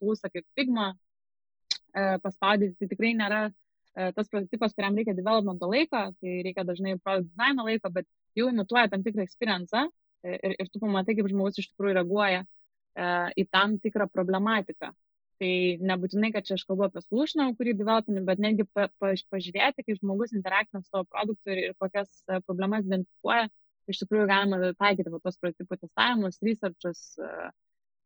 tūsą 0.02 0.32
kaip 0.34 0.44
Figma 0.52 0.90
uh, 0.92 2.16
paspaudyti, 2.20 2.76
tai 2.76 2.92
tikrai 2.92 3.16
nėra 3.16 3.46
uh, 3.48 3.56
E, 3.56 3.65
tas 3.96 4.28
prototipas, 4.28 4.74
kuriam 4.76 4.96
reikia 4.98 5.14
developmento 5.16 5.68
laiko, 5.70 6.02
tai 6.20 6.36
reikia 6.44 6.64
dažnai 6.68 6.98
product 7.00 7.30
dizaino 7.30 7.64
laiko, 7.64 7.90
bet 7.94 8.06
jau 8.36 8.50
imituoja 8.52 8.90
tam 8.92 9.04
tikrą 9.06 9.24
experience 9.24 9.80
e, 9.80 10.36
ir, 10.36 10.54
ir 10.60 10.70
tu 10.72 10.82
pamatai, 10.82 11.16
kaip 11.16 11.30
žmogus 11.32 11.60
iš 11.62 11.70
tikrųjų 11.72 11.96
reaguoja 11.98 12.42
e, 12.44 13.08
į 13.40 13.46
tam 13.48 13.78
tikrą 13.82 14.08
problematiką. 14.12 14.92
Tai 15.36 15.52
nebūtinai, 15.84 16.30
kad 16.32 16.46
čia 16.48 16.56
aš 16.56 16.64
kalbu 16.68 16.86
apie 16.86 17.02
solutioną, 17.04 17.50
kurį 17.58 17.74
developinu, 17.76 18.22
bet 18.24 18.40
netgi 18.40 18.64
pa, 18.72 18.86
pa, 19.00 19.12
pažiūrėti, 19.32 19.84
kaip 19.84 19.98
žmogus 20.00 20.32
interaktina 20.36 20.80
su 20.80 20.88
tavo 20.92 21.04
produktu 21.12 21.52
ir, 21.52 21.62
ir 21.66 21.74
kokias 21.80 22.08
problemas 22.48 22.86
identifikuoja, 22.88 23.50
iš 23.92 24.00
tikrųjų 24.02 24.28
galima 24.30 24.72
taikyti 24.80 25.12
va, 25.12 25.20
tos 25.24 25.36
prototipų 25.42 25.80
testavimus, 25.82 26.40
researchus. 26.44 27.02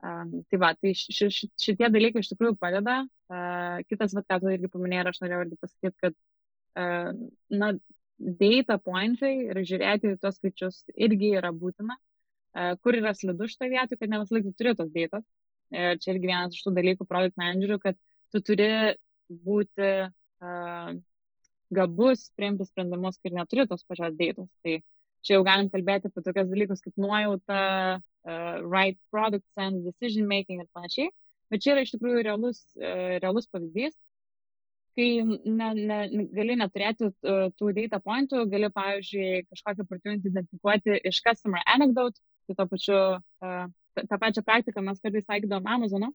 Uh, 0.01 0.23
um, 0.25 0.37
tai 0.49 0.59
va, 0.63 0.75
tai 0.77 0.95
š, 0.97 1.29
š, 1.29 1.49
šitie 1.61 1.89
dalykai 1.93 2.23
iš 2.25 2.31
tikrųjų 2.33 2.57
padeda 2.61 3.03
Kitas, 3.89 4.15
vat, 4.17 4.27
ką 4.27 4.41
tu 4.43 4.51
irgi 4.51 4.69
paminėjai, 4.73 5.11
aš 5.13 5.21
norėjau 5.23 5.43
irgi 5.45 5.59
pasakyti, 5.63 5.97
kad, 6.03 6.15
na, 7.63 7.69
data 8.41 8.77
pointai 8.83 9.33
ir 9.47 9.61
žiūrėti 9.71 10.17
tos 10.21 10.41
skaičius 10.41 10.81
irgi 10.97 11.31
yra 11.39 11.53
būtina. 11.55 11.95
Kur 12.83 12.99
yra 12.99 13.13
slidu 13.15 13.47
šitoje 13.47 13.71
vietoje, 13.77 14.01
kad 14.01 14.11
ne 14.11 14.19
visą 14.23 14.35
laiką 14.37 14.51
turi 14.59 14.75
tos 14.81 14.91
data. 14.97 15.23
Ir 15.71 16.01
čia 16.03 16.17
irgi 16.17 16.27
vienas 16.27 16.57
iš 16.57 16.65
tų 16.67 16.73
dalykų 16.75 17.07
produkt 17.07 17.39
managerių, 17.39 17.79
kad 17.79 17.99
tu 18.35 18.41
turi 18.43 18.67
būti 19.31 19.91
uh, 20.11 20.91
gabus 21.71 22.25
priimti 22.35 22.67
sprendimus, 22.67 23.21
kai 23.23 23.31
neturi 23.37 23.69
tos 23.71 23.87
pačios 23.87 24.17
datos. 24.19 24.51
Tai 24.67 24.81
čia 25.23 25.37
jau 25.37 25.45
galim 25.47 25.71
kalbėti 25.71 26.11
apie 26.11 26.25
tokias 26.27 26.51
dalykus 26.51 26.83
kaip 26.83 26.99
nuojauta, 26.99 27.61
uh, 28.27 28.61
right 28.63 28.99
product 29.11 29.47
sense, 29.55 29.83
decision 29.85 30.29
making 30.29 30.61
ir 30.61 30.69
panašiai. 30.77 31.11
Bet 31.51 31.65
čia 31.65 31.75
yra 31.75 31.83
iš 31.83 31.91
tikrųjų 31.97 32.23
realus, 32.23 32.61
e, 32.79 33.19
realus 33.19 33.49
pavyzdys, 33.51 33.97
kai 34.95 35.09
ne, 35.27 35.69
ne, 35.75 35.99
gali 36.37 36.57
neturėti 36.61 37.09
e, 37.11 37.35
tų 37.59 37.73
data 37.75 37.99
pointų, 38.05 38.45
gali, 38.53 38.71
pavyzdžiui, 38.77 39.45
kažkokią 39.51 39.87
opportunity 39.87 40.31
identifikuoti 40.31 41.01
iš 41.11 41.21
customer 41.27 41.65
anecdote, 41.75 42.23
tai 42.47 42.57
to 42.61 42.67
pačiu, 42.71 43.01
e, 43.19 43.55
tą, 43.99 44.07
tą 44.13 44.21
pačią 44.23 44.45
praktiką 44.47 44.85
mes 44.87 45.03
kartais 45.03 45.27
taikydavom 45.27 45.67
Amazoną, 45.75 46.13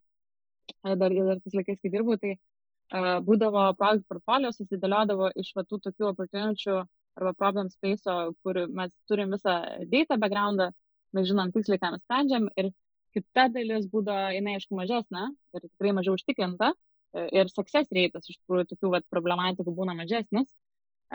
dar, 0.85 1.09
dar 1.09 1.41
tais 1.43 1.57
laikais, 1.59 1.81
kai 1.83 1.91
dirbu, 1.93 2.15
tai 2.21 2.31
uh, 2.35 3.19
būdavo 3.25 3.67
product 3.77 4.07
portfolio, 4.09 4.51
susidėliodavo 4.55 5.29
iš 5.41 5.51
tų 5.55 5.79
tokių 5.87 6.07
opportunity 6.09 6.79
arba 7.15 7.33
problem 7.37 7.69
space, 7.69 8.15
kur 8.43 8.59
mes 8.67 8.95
turim 9.09 9.35
visą 9.35 9.59
data 9.91 10.17
backgroundą, 10.17 10.71
mes 11.15 11.29
žinom 11.29 11.53
tiksliai, 11.55 11.81
ką 11.81 11.93
mes 11.95 12.03
sprendžiam 12.03 12.49
ir 12.61 12.71
kita 13.15 13.47
dalis 13.53 13.87
būdavo, 13.91 14.33
jinai 14.35 14.57
aišku 14.57 14.75
mažesnė 14.77 15.29
ir 15.55 15.63
tikrai 15.63 15.93
mažiau 15.95 16.17
užtikrinta 16.17 16.73
e, 16.73 17.27
ir 17.39 17.51
success 17.51 17.91
reitas 17.95 18.27
iš 18.27 18.41
tikrųjų 18.41 18.67
tokių 18.73 18.91
vat, 18.97 19.07
problematikų 19.13 19.75
būna 19.77 19.95
mažesnis, 19.97 20.49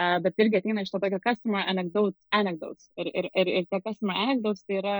e, 0.01 0.07
bet 0.24 0.40
irgi 0.40 0.61
ateina 0.61 0.86
iš 0.86 0.94
to 0.94 1.03
tokio 1.03 1.20
customer 1.26 1.68
anecdotes. 1.72 2.24
anecdotes. 2.40 2.88
Ir, 2.96 3.12
ir, 3.12 3.30
ir, 3.42 3.53
ir 3.61 3.68
tie 3.68 3.82
customer 3.84 4.24
anecdotes 4.24 4.64
tai 4.64 4.80
yra 4.80 4.96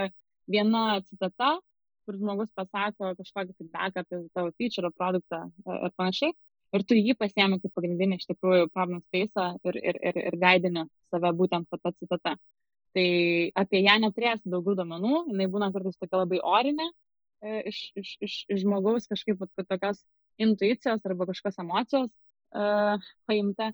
viena 0.51 0.85
citata, 1.09 1.57
kur 2.05 2.21
žmogus 2.21 2.53
pasako 2.59 3.15
kažkokį 3.17 3.57
feedback 3.57 4.01
apie 4.03 4.23
tavo 4.37 4.53
feature, 4.61 4.93
produktą 5.01 5.47
e, 5.49 5.81
ir 5.89 5.97
panašiai. 5.97 6.37
Ir 6.77 6.85
tu 6.87 6.95
jį 6.95 7.17
pasiemi 7.19 7.59
kaip 7.59 7.73
pagrindinį 7.75 8.21
iš 8.21 8.29
tikrųjų 8.29 8.69
problem 8.71 9.01
space 9.09 9.47
ir, 9.67 9.79
ir, 9.91 9.97
ir, 10.07 10.19
ir 10.29 10.37
gaidini 10.39 10.85
save 11.11 11.33
būtent 11.41 11.67
tą 11.73 11.91
citatą 11.97 12.37
tai 12.97 13.51
apie 13.59 13.83
ją 13.85 13.99
neturėsi 14.03 14.51
daugiau 14.51 14.77
duomenų, 14.79 15.27
jinai 15.31 15.47
būna 15.53 15.71
kartais 15.75 15.99
tokia 16.01 16.23
labai 16.23 16.41
orinė 16.43 16.89
e, 16.89 17.61
iš, 17.71 17.79
iš, 18.01 18.17
iš, 18.27 18.35
iš 18.51 18.65
žmogaus 18.65 19.07
kažkaip 19.11 19.43
tokios 19.69 20.03
intuicijos 20.41 21.05
arba 21.05 21.29
kažkokios 21.29 21.61
emocijos 21.61 22.11
uh, 22.11 23.11
paimta. 23.29 23.73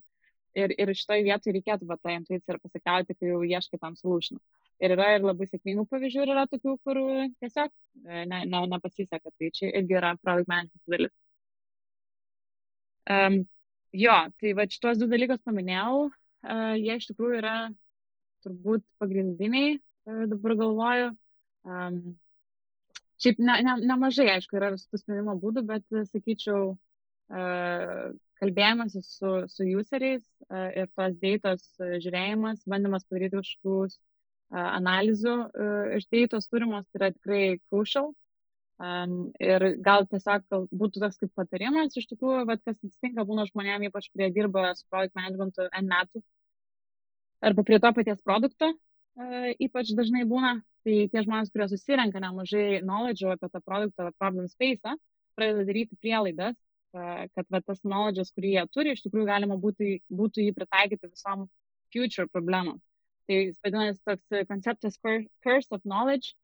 Ir, 0.56 0.72
ir 0.80 0.88
šitoje 0.96 1.26
vietoje 1.26 1.52
reikėtų 1.52 1.84
va, 1.84 1.98
tą 2.00 2.14
intuiciją 2.16 2.54
ir 2.54 2.60
pasikliauti, 2.62 3.14
kai 3.18 3.28
jau 3.28 3.42
ieškai 3.44 3.76
tam 3.76 3.96
solution. 3.98 4.40
Ir 4.80 4.94
yra 4.94 5.10
ir 5.12 5.24
labai 5.24 5.44
sėkmingų 5.50 5.84
pavyzdžių, 5.90 6.22
ir 6.24 6.32
yra 6.32 6.46
tokių, 6.48 6.72
kur 6.84 7.00
tiesiog 7.42 7.68
e, 7.68 8.22
ne, 8.30 8.38
ne, 8.48 8.62
nepasiseka. 8.72 9.32
Tai 9.36 9.50
čia 9.58 9.68
irgi 9.68 9.98
yra 10.00 10.14
product 10.22 10.48
management 10.48 10.94
dalis. 10.94 11.12
Um, 13.12 13.36
jo, 13.92 14.16
tai 14.40 14.54
va 14.56 14.64
šitos 14.72 15.02
du 15.02 15.10
dalykus 15.12 15.44
paminėjau, 15.44 16.06
uh, 16.08 16.72
jie 16.80 16.96
iš 16.96 17.10
tikrųjų 17.12 17.42
yra 17.42 17.56
turbūt 18.46 18.84
pagrindiniai, 19.02 19.76
e, 19.76 20.16
dabar 20.30 20.56
galvoju. 20.62 21.10
Um, 21.66 22.00
šiaip 23.22 23.40
ne, 23.42 23.58
ne, 23.66 23.76
nemažai, 23.90 24.28
aišku, 24.36 24.58
yra 24.58 24.72
visų 24.74 25.00
sprendimo 25.00 25.34
būdų, 25.42 25.64
bet, 25.70 25.86
e, 25.94 26.04
sakyčiau, 26.10 26.74
uh, 26.76 28.04
kalbėjimas 28.40 28.98
su, 29.08 29.32
su 29.52 29.70
useriais 29.80 30.22
uh, 30.50 30.68
ir 30.76 30.90
tos 30.98 31.16
dėtos 31.22 31.64
uh, 31.80 31.96
žiūrėjimas, 32.04 32.62
bandymas 32.68 33.06
padaryti 33.08 33.40
kažkokius 33.40 33.96
uh, 33.96 34.68
analizų 34.76 35.34
uh, 35.48 35.96
iš 35.96 36.06
dėtos 36.12 36.48
turimos 36.52 36.86
tai 36.90 37.00
yra 37.00 37.10
tikrai 37.16 37.42
crucial. 37.66 38.12
Um, 38.76 39.30
ir 39.40 39.62
gal 39.80 40.04
tiesiog 40.04 40.42
gal 40.52 40.66
būtų 40.68 41.00
toks 41.00 41.16
kaip 41.22 41.30
patarimas, 41.38 41.94
iš 41.96 42.10
tikrųjų, 42.10 42.42
bet 42.50 42.60
kas 42.60 42.76
atsitinka 42.76 43.24
būna 43.24 43.46
žmonėms, 43.48 43.88
ypač 43.88 44.10
kurie 44.12 44.28
dirba 44.36 44.66
su 44.76 44.84
project 44.92 45.16
managementu 45.16 45.64
N 45.70 45.88
metų, 45.88 46.20
arba 47.46 47.64
prie 47.66 47.78
to 47.80 47.92
paties 47.94 48.22
produkto 48.26 48.72
e, 48.72 49.54
ypač 49.66 49.92
dažnai 49.98 50.24
būna, 50.28 50.56
tai 50.86 51.06
tie 51.12 51.22
žmonės, 51.24 51.52
kurie 51.54 51.68
susirenka 51.70 52.22
nemažai 52.22 52.80
knowledge 52.82 53.28
apie 53.32 53.50
tą 53.52 53.62
produktą, 53.64 54.10
problem 54.20 54.48
space, 54.50 54.96
pradeda 55.38 55.66
daryti 55.68 55.98
prielaidas, 56.02 56.56
e, 56.56 57.28
kad 57.34 57.48
va, 57.52 57.62
tas 57.62 57.82
knowledge, 57.84 58.26
kurį 58.36 58.56
jie 58.56 58.66
turi, 58.74 58.96
iš 58.96 59.04
tikrųjų 59.06 59.28
galima 59.30 59.58
būtų, 59.62 59.92
būtų 60.20 60.46
jį 60.46 60.56
pritaikyti 60.58 61.12
visom 61.12 61.46
future 61.94 62.28
problemam. 62.32 62.80
Tai 63.26 63.40
vadinasi 63.64 64.02
toks 64.06 64.46
konceptas 64.50 65.00
curse 65.02 65.74
of 65.74 65.82
knowledge, 65.82 66.36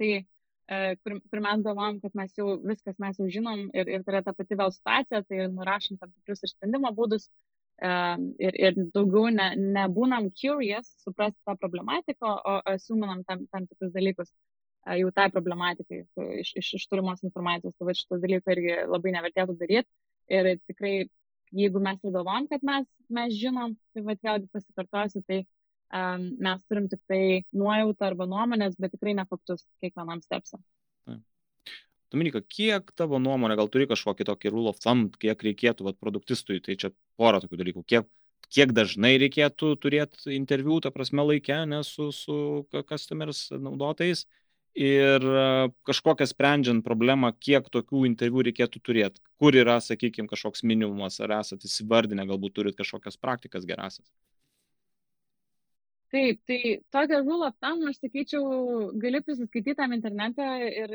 tai 0.00 0.12
e, 0.16 0.78
kur, 1.02 1.18
kur 1.30 1.42
mes 1.44 1.64
galvom, 1.66 2.00
kad 2.04 2.16
mes 2.16 2.32
jau 2.38 2.56
viskas 2.64 2.96
mes 3.02 3.18
jau 3.20 3.28
žinom 3.32 3.68
ir, 3.76 3.90
ir 3.92 4.06
tai 4.06 4.16
yra 4.16 4.22
ta 4.24 4.32
pati 4.36 4.56
vėl 4.58 4.72
situacija, 4.72 5.22
tai 5.28 5.50
nurašom 5.52 6.00
tam 6.00 6.14
tikrus 6.14 6.42
ir 6.46 6.52
sprendimo 6.54 6.92
būdus, 6.96 7.28
ir, 7.82 8.56
ir 8.56 8.76
daugiau 8.94 9.28
ne, 9.32 9.50
nebūnam 9.76 10.30
curious, 10.32 10.88
suprasti 11.04 11.38
tą 11.44 11.56
problematiką, 11.60 12.36
o 12.36 12.54
asiuminam 12.72 13.24
tam, 13.28 13.44
tam 13.52 13.66
tikrus 13.68 13.92
dalykus 13.92 14.32
jau 14.86 15.10
tai 15.14 15.26
problematikai 15.34 16.04
iš, 16.40 16.52
iš, 16.60 16.72
iš 16.78 16.86
turimos 16.90 17.22
informacijos. 17.26 17.74
Tai 17.78 17.94
šitas 17.94 18.22
dalykas 18.22 18.54
irgi 18.54 18.76
labai 18.86 19.12
nevertėtų 19.16 19.56
daryti. 19.60 19.90
Ir 20.30 20.52
tikrai, 20.66 20.94
jeigu 21.54 21.82
mes 21.82 22.00
ir 22.02 22.14
galvom, 22.14 22.46
kad 22.50 22.64
mes, 22.66 22.86
mes 23.10 23.34
žinom, 23.34 23.76
tai 23.94 24.04
vad 24.06 24.22
vėlgi 24.22 24.48
pasikartosiu, 24.54 25.22
tai 25.26 25.42
um, 25.42 26.30
mes 26.42 26.64
turim 26.70 26.88
tik 26.90 27.02
tai 27.10 27.20
nuojautą 27.54 28.08
arba 28.10 28.26
nuomonės, 28.30 28.78
bet 28.78 28.94
tikrai 28.94 29.14
ne 29.18 29.26
faktus 29.28 29.66
kiekvienam 29.82 30.22
stepsam. 30.24 30.62
Dominika, 32.14 32.38
kiek 32.38 32.92
tavo 32.94 33.18
nuomonė, 33.18 33.56
gal 33.58 33.68
turi 33.70 33.88
kažkokį 33.90 34.28
tokį 34.28 34.50
rule 34.54 34.70
of 34.70 34.78
thumb, 34.78 35.16
kiek 35.18 35.40
reikėtų 35.42 35.88
vat, 35.88 35.96
produktistui, 35.98 36.60
tai 36.62 36.76
čia 36.78 36.92
pora 37.18 37.40
tokių 37.42 37.60
dalykų, 37.62 37.84
kiek, 37.88 38.08
kiek 38.52 38.72
dažnai 38.76 39.16
reikėtų 39.22 39.74
turėti 39.82 40.34
interviu, 40.36 40.80
ta 40.84 40.92
prasme, 40.94 41.24
laikę, 41.26 41.62
ne 41.68 41.82
su, 41.86 42.10
su 42.14 42.38
customers 42.88 43.48
naudotojais 43.52 44.26
ir 44.76 45.24
kažkokią 45.88 46.28
sprendžiant 46.28 46.84
problemą, 46.84 47.32
kiek 47.40 47.68
tokių 47.72 48.04
interviu 48.10 48.44
reikėtų 48.44 48.82
turėti, 48.84 49.22
kur 49.40 49.56
yra, 49.56 49.78
sakykime, 49.80 50.28
kažkoks 50.28 50.62
minimumas, 50.68 51.16
ar 51.24 51.38
esate 51.40 51.68
įsivardinę, 51.70 52.28
galbūt 52.28 52.58
turit 52.60 52.76
kažkokias 52.76 53.16
praktikas 53.16 53.64
gerasias. 53.68 54.04
Taip, 56.14 56.38
tai 56.46 56.58
tokią 56.94 57.18
rule 57.24 57.48
of 57.48 57.56
thumb, 57.58 57.82
aš 57.90 57.98
sakyčiau, 57.98 58.44
gali 59.02 59.18
prisiskaityti 59.26 59.74
tam 59.80 59.94
internete 59.96 60.44
ir, 60.68 60.92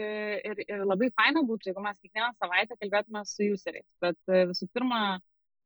ir, 0.48 0.62
ir 0.64 0.86
labai 0.88 1.10
faina 1.18 1.44
būtų, 1.44 1.68
jeigu 1.68 1.84
mes 1.84 1.98
kiekvieną 2.00 2.30
savaitę 2.40 2.78
kalbėtume 2.80 3.26
su 3.28 3.50
useriais. 3.52 3.88
Bet 4.02 4.18
e, 4.32 4.46
visų 4.54 4.70
pirma, 4.72 5.02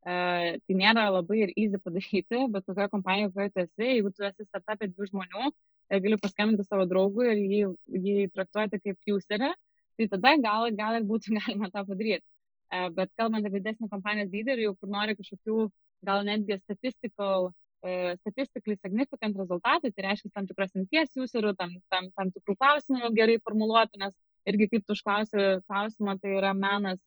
e, 0.06 0.16
tai 0.62 0.78
nėra 0.82 1.08
labai 1.14 1.41
ir 1.45 1.53
easy 1.56 1.80
padaryti, 1.82 2.41
bet 2.53 2.68
kokioje 2.68 2.91
kompanijoje, 2.93 3.32
kurioje 3.34 3.53
tu 3.56 3.64
esi, 3.66 3.89
jeigu 3.89 4.12
tu 4.14 4.28
esi 4.30 4.47
startupė 4.47 4.91
dvi 4.91 5.10
žmonių 5.12 5.49
ir 5.49 6.03
gali 6.06 6.22
paskambinti 6.22 6.68
savo 6.68 6.86
draugui 6.89 7.28
ir 7.32 7.41
jį, 7.41 7.64
jį 8.06 8.30
traktuoti 8.36 8.82
kaip 8.84 9.14
userį, 9.18 9.51
tai 9.97 10.10
tada 10.14 10.36
gal, 10.47 10.70
gal 10.80 10.99
ir 10.99 11.10
būtų 11.10 11.36
galima 11.39 11.72
tą 11.74 11.86
padaryti. 11.89 12.26
E, 12.74 12.88
bet 12.97 13.12
kalbant 13.20 13.45
apie 13.45 13.62
didesnį 13.62 13.91
kompanijos 13.91 14.34
lyderį, 14.34 14.70
jau 14.70 14.78
kur 14.80 14.93
nori 14.93 15.18
kažkokių 15.20 15.70
gal 16.06 16.26
netgi 16.28 16.58
statistical 16.64 17.51
E, 17.86 18.18
statistically 18.22 18.78
significant 18.82 19.38
rezultatai, 19.38 19.91
tai 19.93 20.03
reiškia 20.08 20.32
tam 20.34 20.47
tikras 20.49 20.72
imties 20.80 21.12
userių, 21.22 21.51
tam, 21.60 21.76
tam, 21.93 22.08
tam 22.18 22.32
tikrų 22.34 22.56
klausimų 22.58 23.12
gerai 23.14 23.36
formuluoti, 23.45 23.99
nes 24.01 24.16
irgi 24.49 24.68
kaip 24.72 24.88
tu 24.88 24.95
užklausi 24.95 25.43
klausimą, 25.70 26.16
tai 26.22 26.32
yra 26.39 26.56
menas, 26.58 26.97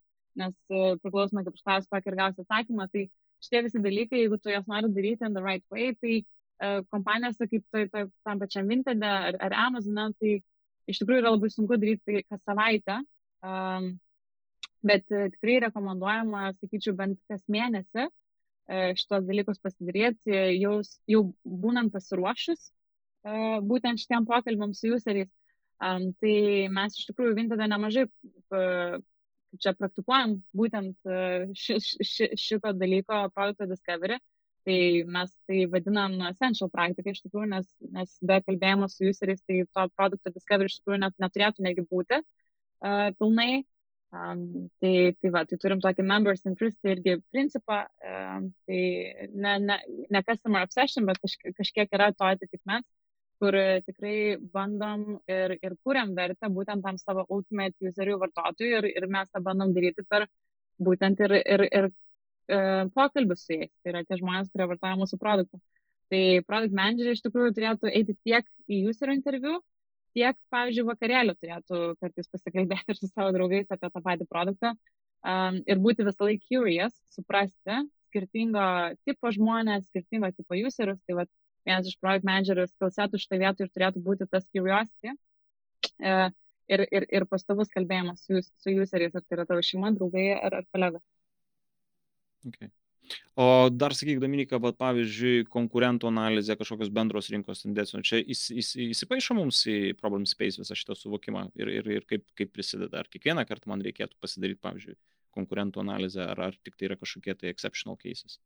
nes 0.40 0.54
e, 0.70 0.82
priklausomai 1.02 1.44
kaip 1.46 1.58
užklausi 1.58 1.90
tokį 1.92 2.12
ir 2.12 2.18
gausi 2.20 2.44
atsakymą, 2.44 2.88
tai 2.92 3.06
šitie 3.44 3.62
visi 3.66 3.82
dalykai, 3.84 4.24
jeigu 4.24 4.40
tu 4.42 4.52
juos 4.52 4.66
nori 4.70 4.90
daryti 4.94 5.26
in 5.28 5.36
the 5.36 5.44
right 5.44 5.64
way, 5.74 5.92
tai 6.02 6.14
uh, 6.18 6.80
kompanijose 6.94 7.46
kaip 7.50 7.64
tai, 7.74 7.84
tai, 7.92 8.04
tam 8.26 8.42
pačiam 8.42 8.70
Vinted 8.70 9.04
ar, 9.06 9.38
ar 9.46 9.56
Amazon, 9.68 10.14
tai 10.18 10.38
iš 10.90 11.02
tikrųjų 11.02 11.22
yra 11.22 11.34
labai 11.34 11.50
sunku 11.54 11.78
daryti 11.78 12.02
tai 12.08 12.24
kas 12.26 12.42
savaitę, 12.48 13.00
um, 13.46 13.92
bet 14.82 15.06
uh, 15.14 15.28
tikrai 15.36 15.60
rekomenduojama, 15.68 16.48
sakyčiau, 16.58 16.96
bent 16.98 17.20
kas 17.30 17.44
mėnesį 17.46 18.08
E, 18.68 18.92
šitos 19.00 19.24
dalykus 19.24 19.60
pasidaryti, 19.64 20.32
jau, 20.60 20.74
jau 21.08 21.20
būnant 21.62 21.88
pasiruošus 21.94 22.66
e, 22.68 23.36
būtent 23.64 24.02
šitiem 24.02 24.26
pokalbėm 24.28 24.74
su 24.76 24.92
useriais. 24.92 25.30
Um, 25.78 26.10
tai 26.18 26.66
mes 26.74 26.96
iš 26.98 27.06
tikrųjų 27.06 27.36
Vintada 27.36 27.68
nemažai 27.70 28.08
čia 29.62 29.74
praktikuojam 29.78 30.38
būtent 30.56 30.96
uh, 31.08 31.46
ši, 31.56 31.78
ši, 32.04 32.28
šito 32.38 32.74
dalyko 32.76 33.26
produkto 33.34 33.68
discovery. 33.70 34.18
Tai 34.68 34.78
mes 35.08 35.30
tai 35.48 35.62
vadinam 35.72 36.18
essential 36.28 36.68
praktika 36.68 37.14
iš 37.14 37.22
tikrųjų, 37.24 37.48
nes, 37.54 37.68
nes 37.94 38.18
be 38.28 38.36
kalbėjimo 38.44 38.88
su 38.92 39.08
useriais, 39.08 39.40
tai 39.48 39.62
to 39.64 39.86
produkto 39.96 40.32
discovery 40.34 40.68
iš 40.68 40.80
tikrųjų 40.80 41.00
net, 41.06 41.16
neturėtų 41.22 41.64
negi 41.64 41.86
būti 41.88 42.20
uh, 42.20 43.08
pilnai. 43.16 43.64
Um, 44.08 44.70
tai, 44.80 45.12
tai 45.20 45.30
va, 45.34 45.42
tai 45.44 45.58
turim 45.60 45.82
tokį 45.84 46.04
members 46.08 46.46
interest 46.48 46.86
irgi 46.88 47.18
principą, 47.28 47.82
um, 48.08 48.46
tai 48.64 48.78
ne, 49.34 49.58
ne, 49.60 49.76
ne 50.08 50.22
customer 50.24 50.64
obsession, 50.64 51.04
bet 51.08 51.20
kažkiek, 51.20 51.52
kažkiek 51.58 51.92
yra 51.92 52.06
to 52.16 52.24
atitikmens, 52.24 52.86
kur 53.38 53.56
tikrai 53.86 54.36
bandom 54.52 55.04
ir, 55.30 55.56
ir 55.62 55.76
kuriam 55.86 56.14
vertę 56.16 56.50
būtent 56.52 56.84
tam 56.84 56.98
savo 57.00 57.24
ultimate 57.34 57.90
userių 57.90 58.18
vartotojui 58.22 58.74
ir, 58.80 58.88
ir 58.98 59.06
mes 59.14 59.30
tą 59.30 59.42
bandom 59.44 59.74
daryti 59.76 60.04
per 60.08 60.26
būtent 60.82 61.20
ir, 61.26 61.34
ir, 61.38 61.64
ir 61.80 61.88
e, 61.88 62.60
pokalbius 62.94 63.44
su 63.46 63.58
jais. 63.58 63.72
Tai 63.82 63.92
yra 63.94 64.04
tie 64.06 64.20
žmonės, 64.20 64.50
kurie 64.52 64.68
vartoja 64.70 64.98
mūsų 65.00 65.18
produktą. 65.22 65.60
Tai 66.12 66.22
product 66.48 66.76
manageriai 66.76 67.18
iš 67.18 67.24
tikrųjų 67.26 67.56
turėtų 67.56 67.90
eiti 67.92 68.16
tiek 68.24 68.46
į 68.70 68.80
user 68.88 69.12
interviu, 69.12 69.58
tiek, 70.16 70.38
pavyzdžiui, 70.54 70.86
vakarėlių 70.88 71.34
turėtų 71.36 71.82
kartais 72.00 72.30
pasikalbėti 72.32 72.94
ir 72.94 72.98
su 72.98 73.10
savo 73.10 73.34
draugais 73.36 73.68
apie 73.70 73.90
tą 73.92 74.02
patį 74.02 74.26
produktą 74.30 74.72
um, 74.72 75.60
ir 75.68 75.82
būti 75.84 76.06
visą 76.06 76.30
laiką 76.30 76.48
curious, 76.48 76.96
suprasti 77.12 77.82
skirtingo 78.08 78.64
tipo 79.04 79.32
žmonės, 79.34 79.88
skirtingo 79.90 80.30
tipo 80.32 80.56
userius. 80.56 81.00
Tai 81.06 81.20
vat, 81.20 81.30
vienas 81.66 81.88
iš 81.90 81.98
product 82.02 82.26
managerių 82.28 82.66
skilsetų 82.70 83.20
šitą 83.22 83.40
vietą 83.42 83.64
ir 83.64 83.72
turėtų 83.74 84.02
būti 84.04 84.28
tas 84.30 84.46
curiosity 84.52 85.14
uh, 85.14 86.28
ir, 86.68 86.84
ir, 86.92 87.06
ir 87.20 87.26
pastovus 87.30 87.72
kalbėjimas 87.74 88.24
su, 88.26 88.42
su 88.62 88.74
useriais, 88.82 89.14
ar 89.16 89.24
tai 89.24 89.38
yra 89.38 89.46
tavo 89.48 89.64
šeima, 89.64 89.92
draugai 89.96 90.30
ar, 90.36 90.60
ar 90.60 90.68
kolegos. 90.74 91.04
Okay. 92.48 92.70
O 93.40 93.70
dar 93.72 93.94
sakyk, 93.96 94.18
Dominika, 94.20 94.58
bet 94.60 94.76
pavyzdžiui, 94.80 95.46
konkurentų 95.52 96.10
analizė, 96.10 96.58
kažkokios 96.60 96.90
bendros 96.92 97.30
rinkos 97.32 97.62
tendencijos, 97.64 98.04
čia 98.04 98.20
įs, 98.20 98.42
įs, 98.52 98.72
įsipaišo 98.92 99.36
mums 99.38 99.62
į 99.70 99.94
problem 100.00 100.26
space 100.28 100.60
visą 100.60 100.76
šitą 100.76 100.96
suvokimą 100.98 101.46
ir, 101.56 101.70
ir, 101.78 101.88
ir 101.98 102.08
kaip, 102.10 102.26
kaip 102.38 102.52
prisideda. 102.52 103.00
Ar 103.00 103.08
kiekvieną 103.08 103.46
kartą 103.48 103.72
man 103.72 103.84
reikėtų 103.86 104.18
pasidaryti, 104.20 104.60
pavyzdžiui, 104.66 104.98
konkurentų 105.38 105.80
analizę, 105.84 106.26
ar, 106.34 106.48
ar 106.50 106.60
tik 106.66 106.76
tai 106.76 106.90
yra 106.90 106.98
kažkokie 107.00 107.36
tai 107.38 107.52
exceptional 107.54 107.96
cases? 108.00 108.36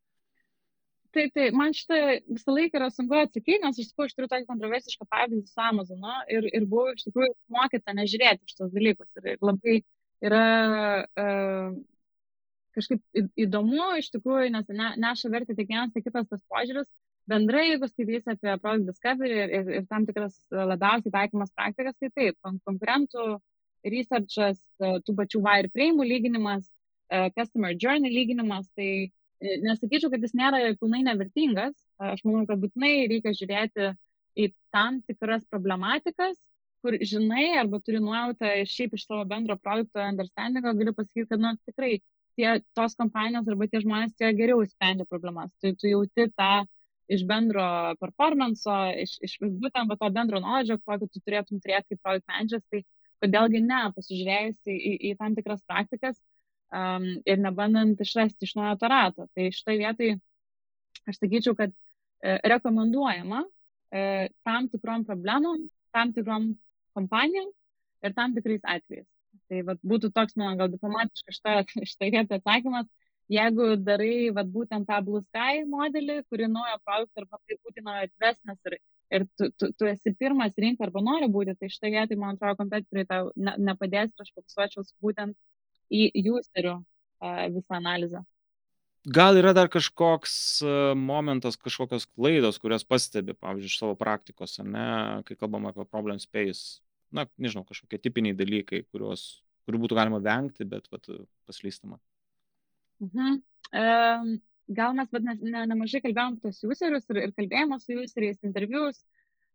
Taip, 1.13 1.33
taip, 1.37 1.53
man 1.53 1.75
šitą 1.77 1.97
visą 2.33 2.55
laiką 2.57 2.79
yra 2.79 2.89
sunku 2.93 3.17
atsakyti, 3.21 3.61
nes 3.61 3.79
iš 3.83 3.91
tikrųjų 3.91 4.09
aš 4.09 4.15
turiu 4.17 4.29
tokį 4.33 4.47
kontroversišką 4.49 5.07
pavyzdį 5.13 5.51
su 5.51 5.61
Amazonu 5.61 6.15
ir, 6.33 6.47
ir 6.57 6.65
buvau 6.71 6.95
iš 6.95 7.05
tikrųjų 7.05 7.35
mokyta 7.53 7.93
nežiūrėti 7.99 8.53
šitos 8.53 8.73
dalykus. 8.73 9.11
Ir, 9.21 9.35
labai 9.45 9.75
yra 10.25 10.47
uh, 11.05 11.75
kažkaip 12.77 13.23
įdomu 13.45 13.93
iš 14.01 14.09
tikrųjų, 14.15 14.51
nes 14.57 14.73
ne, 14.73 14.91
neša 15.05 15.31
vertę 15.35 15.57
tiek 15.59 15.69
vienas, 15.69 15.93
tiek 15.93 16.07
kitas 16.07 16.29
tas 16.31 16.43
požiūris. 16.49 16.89
Bendrai, 17.31 17.69
jeigu 17.69 17.87
skaitysi 17.87 18.33
apie 18.33 18.55
product 18.59 18.89
discovery 18.89 19.37
ir, 19.45 19.53
ir, 19.61 19.69
ir 19.79 19.85
tam 19.91 20.09
tikras 20.09 20.35
labiausiai 20.51 21.13
taikomas 21.15 21.53
praktikas, 21.55 21.95
tai 22.01 22.11
taip, 22.17 22.39
konkurentų 22.67 23.37
researchas, 23.93 24.59
tų 24.81 25.15
pačių 25.21 25.43
wire 25.45 25.71
frame 25.75 26.07
lyginimas, 26.09 26.67
customer 27.37 27.77
journey 27.77 28.11
lyginimas, 28.11 28.67
tai 28.79 28.89
e, 28.89 29.11
nesakyčiau, 29.43 30.11
kad 30.13 30.23
jis 30.23 30.35
nėra 30.39 30.63
pilnai 30.81 31.03
nevertingas. 31.07 31.75
Aš 32.03 32.23
manau, 32.27 32.47
kad 32.49 32.61
būtinai 32.63 32.95
reikia 33.11 33.35
žiūrėti 33.37 33.93
į 34.39 34.49
tam 34.75 35.01
tikras 35.07 35.45
problematikas, 35.51 36.39
kur 36.83 36.97
žinai 36.99 37.53
arba 37.61 37.81
turi 37.85 38.01
nuojautą 38.03 38.53
šiaip 38.69 38.97
iš 38.97 39.07
savo 39.07 39.25
bendro 39.29 39.57
produkto 39.61 40.03
understandingo, 40.03 40.75
galiu 40.79 40.95
pasakyti, 40.97 41.29
kad 41.31 41.43
nu, 41.43 41.53
tikrai 41.69 41.93
tie, 42.39 42.49
tos 42.79 42.97
kompanijos 42.99 43.51
arba 43.51 43.69
tie 43.71 43.83
žmonės 43.85 44.17
tie 44.19 44.33
geriau 44.39 44.65
sprendžia 44.67 45.07
problemas. 45.11 45.53
Tu, 45.63 45.75
tu 45.79 45.91
jauti 45.91 46.29
tą 46.39 46.53
iš 47.13 47.27
bendro 47.29 47.67
performanso, 48.01 48.75
iš, 49.05 49.19
iš 49.27 49.37
būtent 49.43 49.95
to 50.01 50.11
bendro 50.17 50.41
knowledge, 50.41 50.81
kokį 50.87 51.11
tu 51.11 51.21
turėtum 51.21 51.61
turėti 51.61 51.93
kaip 51.93 52.03
product 52.03 52.29
manageris, 52.31 52.67
tai 52.73 52.83
kodėlgi 53.23 53.63
ne, 53.63 53.83
pasižiūrėjus 53.97 54.59
į, 54.67 54.77
į, 54.77 54.93
į 55.11 55.17
tam 55.21 55.37
tikras 55.39 55.63
praktikas 55.69 56.19
um, 56.73 57.09
ir 57.29 57.41
nebandant 57.41 58.01
išrasti 58.01 58.49
iš 58.49 58.57
naujo 58.59 58.77
to 58.81 58.91
rato. 58.93 59.27
Tai 59.35 59.49
šitoje 59.55 59.81
vietoje 59.83 60.19
aš 61.09 61.19
sakyčiau, 61.19 61.57
kad 61.59 61.73
e, 61.73 62.39
rekomenduojama 62.53 63.43
e, 63.91 64.29
tam 64.47 64.69
tikrom 64.73 65.05
problemom, 65.09 65.67
tam 65.95 66.13
tikrom 66.15 66.53
kompanijom 66.97 67.51
ir 68.07 68.15
tam 68.17 68.35
tikrais 68.37 68.63
atvejais. 68.63 69.09
Tai 69.51 69.63
vat, 69.69 69.81
būtų 69.85 70.13
toks, 70.17 70.37
man 70.41 70.61
gal 70.61 70.71
diplomatiškas 70.73 71.43
šitą 71.93 72.11
vietą 72.15 72.41
atsakymas. 72.41 72.89
Jeigu 73.33 73.77
darai 73.81 74.33
vat, 74.35 74.49
būtent 74.51 74.89
tą 74.89 74.99
Blue 75.05 75.23
Sky 75.23 75.63
modelį, 75.69 76.23
kuri 76.29 76.49
naujo 76.51 76.81
produktą 76.85 77.23
arba 77.23 77.39
tai 77.47 77.57
būti 77.63 77.81
inovatyvesnis 77.81 78.59
ir, 78.69 78.77
ir 79.17 79.27
tu, 79.39 79.49
tu, 79.57 79.71
tu 79.79 79.89
esi 79.89 80.13
pirmas 80.19 80.59
rinka 80.61 80.85
arba 80.85 81.01
nori 81.05 81.31
būti, 81.33 81.55
tai 81.57 81.71
šitą 81.73 81.93
vietą, 81.95 82.19
man 82.21 82.37
atrodo, 82.37 82.59
kompetitoriai 82.61 83.09
tau 83.09 83.31
ne, 83.37 83.55
nepadės 83.71 84.13
ir 84.13 84.27
aš 84.27 84.35
fokusuočiau 84.37 84.85
būtent 85.07 85.39
į 85.91 86.29
userių 86.35 86.77
visą 87.55 87.79
analizę. 87.79 88.23
Gal 89.03 89.35
yra 89.41 89.51
dar 89.51 89.67
kažkoks 89.67 90.63
momentas, 90.95 91.57
kažkokios 91.59 92.07
klaidos, 92.07 92.61
kurias 92.63 92.85
pastebi, 92.87 93.35
pavyzdžiui, 93.35 93.71
iš 93.73 93.79
savo 93.81 93.97
praktikos, 93.99 94.61
ne, 94.63 95.23
kai 95.27 95.35
kalbam 95.41 95.67
apie 95.67 95.87
problem 95.91 96.21
space, 96.23 96.79
na, 97.11 97.27
nežinau, 97.35 97.65
kažkokie 97.67 97.99
tipiniai 97.99 98.37
dalykai, 98.39 98.85
kuriuos, 98.95 99.43
kurių 99.67 99.83
būtų 99.85 99.99
galima 99.99 100.23
vengti, 100.23 100.67
bet 100.69 100.87
vat, 100.95 101.11
paslystama. 101.51 101.99
Mhm. 103.03 103.43
Um, 103.73 104.37
gal 104.69 104.95
mes 104.95 105.11
vat, 105.11 105.27
ne, 105.27 105.35
ne, 105.41 105.65
nemažai 105.73 106.03
kalbėjom 106.05 106.39
tos 106.43 106.63
userius 106.63 107.09
ir, 107.11 107.25
ir 107.27 107.35
kalbėjimo 107.37 107.79
su 107.83 107.99
useriais, 108.05 108.39
intervius. 108.47 109.03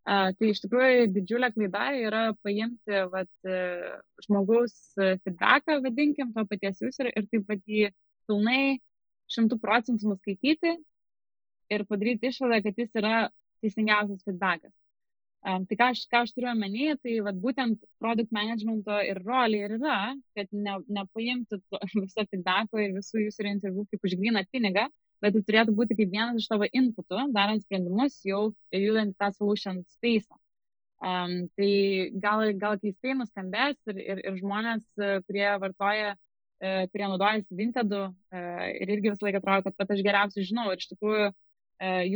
Uh, 0.08 0.30
tai 0.40 0.54
iš 0.54 0.62
tikrųjų 0.64 1.08
didžiulė 1.12 1.50
klaida 1.52 1.88
yra 2.00 2.22
paimti 2.40 3.00
vat, 3.12 3.28
uh, 3.44 3.98
žmogaus 4.24 4.76
feedbacką, 4.96 5.82
vadinkim, 5.84 6.32
to 6.36 6.46
paties 6.48 6.80
userio 6.88 7.12
ir 7.12 7.28
taip 7.28 7.44
pat 7.50 7.66
jį 7.68 7.90
pilnai 8.30 8.78
šimtų 9.36 9.58
procentų 9.60 10.14
nuskaityti 10.14 10.78
ir 11.76 11.84
padaryti 11.90 12.32
išvadą, 12.32 12.62
kad 12.64 12.80
jis 12.80 12.96
yra 13.02 13.16
teisingiausias 13.64 14.24
feedbackas. 14.24 14.72
Um, 15.48 15.64
tai 15.70 15.78
ką 15.80 15.90
aš, 15.94 16.02
ką 16.12 16.24
aš 16.26 16.32
turiu 16.36 16.50
omeny, 16.52 16.88
tai 17.04 17.20
vat, 17.24 17.38
būtent 17.40 17.84
produkt 18.02 18.34
managemento 18.36 18.96
ir 19.06 19.20
rolė 19.24 19.62
ir 19.64 19.76
yra, 19.78 19.98
kad 20.36 20.50
ne, 20.52 20.80
nepaimti 20.92 21.60
viso 22.02 22.26
feedbacko 22.32 22.82
ir 22.82 22.96
visų 22.96 23.28
jūsų 23.28 23.52
interviu 23.52 23.86
kaip 23.92 24.08
už 24.10 24.18
gryną 24.20 24.44
pinigą, 24.52 24.88
bet 25.24 25.36
tai 25.36 25.44
turėtų 25.48 25.76
būti 25.78 25.98
kaip 25.98 26.12
vienas 26.14 26.42
iš 26.42 26.50
tavo 26.52 26.68
inputų, 26.68 27.30
darant 27.36 27.64
sprendimus 27.64 28.20
jau 28.26 28.52
ir 28.72 28.86
judant 28.90 29.18
tą 29.20 29.32
solution 29.36 29.82
space. 29.98 30.30
Um, 30.98 31.46
tai 31.54 32.10
gal, 32.18 32.48
gal 32.58 32.80
keistai 32.82 33.14
nuskambės 33.14 33.78
ir, 33.92 34.00
ir, 34.02 34.22
ir 34.26 34.40
žmonės, 34.40 34.86
kurie 35.28 35.50
vartoja, 35.62 36.16
kurie 36.58 37.06
naudojasi 37.06 37.54
Vintedu 37.54 38.00
ir 38.34 38.94
irgi 38.96 39.12
visą 39.12 39.28
laiką 39.28 39.44
atrodo, 39.44 39.68
kad 39.68 39.76
pat 39.78 39.92
aš 39.94 40.02
geriausiai 40.06 40.48
žinau 40.48 40.72
ir 40.72 40.82
iš 40.82 40.90
tikrųjų 40.90 41.28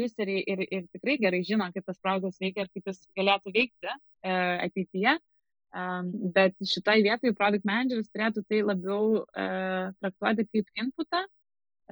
useriai 0.01 0.41
ir, 0.49 0.63
ir 0.65 0.87
tikrai 0.95 1.19
gerai 1.21 1.43
žino, 1.45 1.67
kaip 1.75 1.85
tas 1.85 1.99
browseris 2.01 2.41
veikia 2.41 2.65
ir 2.65 2.71
kaip 2.73 2.89
jis 2.89 3.03
galėtų 3.17 3.53
veikti 3.53 3.93
ateityje. 4.31 5.13
Bet 6.33 6.57
šitoje 6.67 7.05
vietoje 7.05 7.35
product 7.37 7.67
manageris 7.69 8.09
turėtų 8.09 8.43
tai 8.49 8.63
labiau 8.65 9.21
traktuoti 10.01 10.47
kaip 10.49 10.73
inputą, 10.81 11.21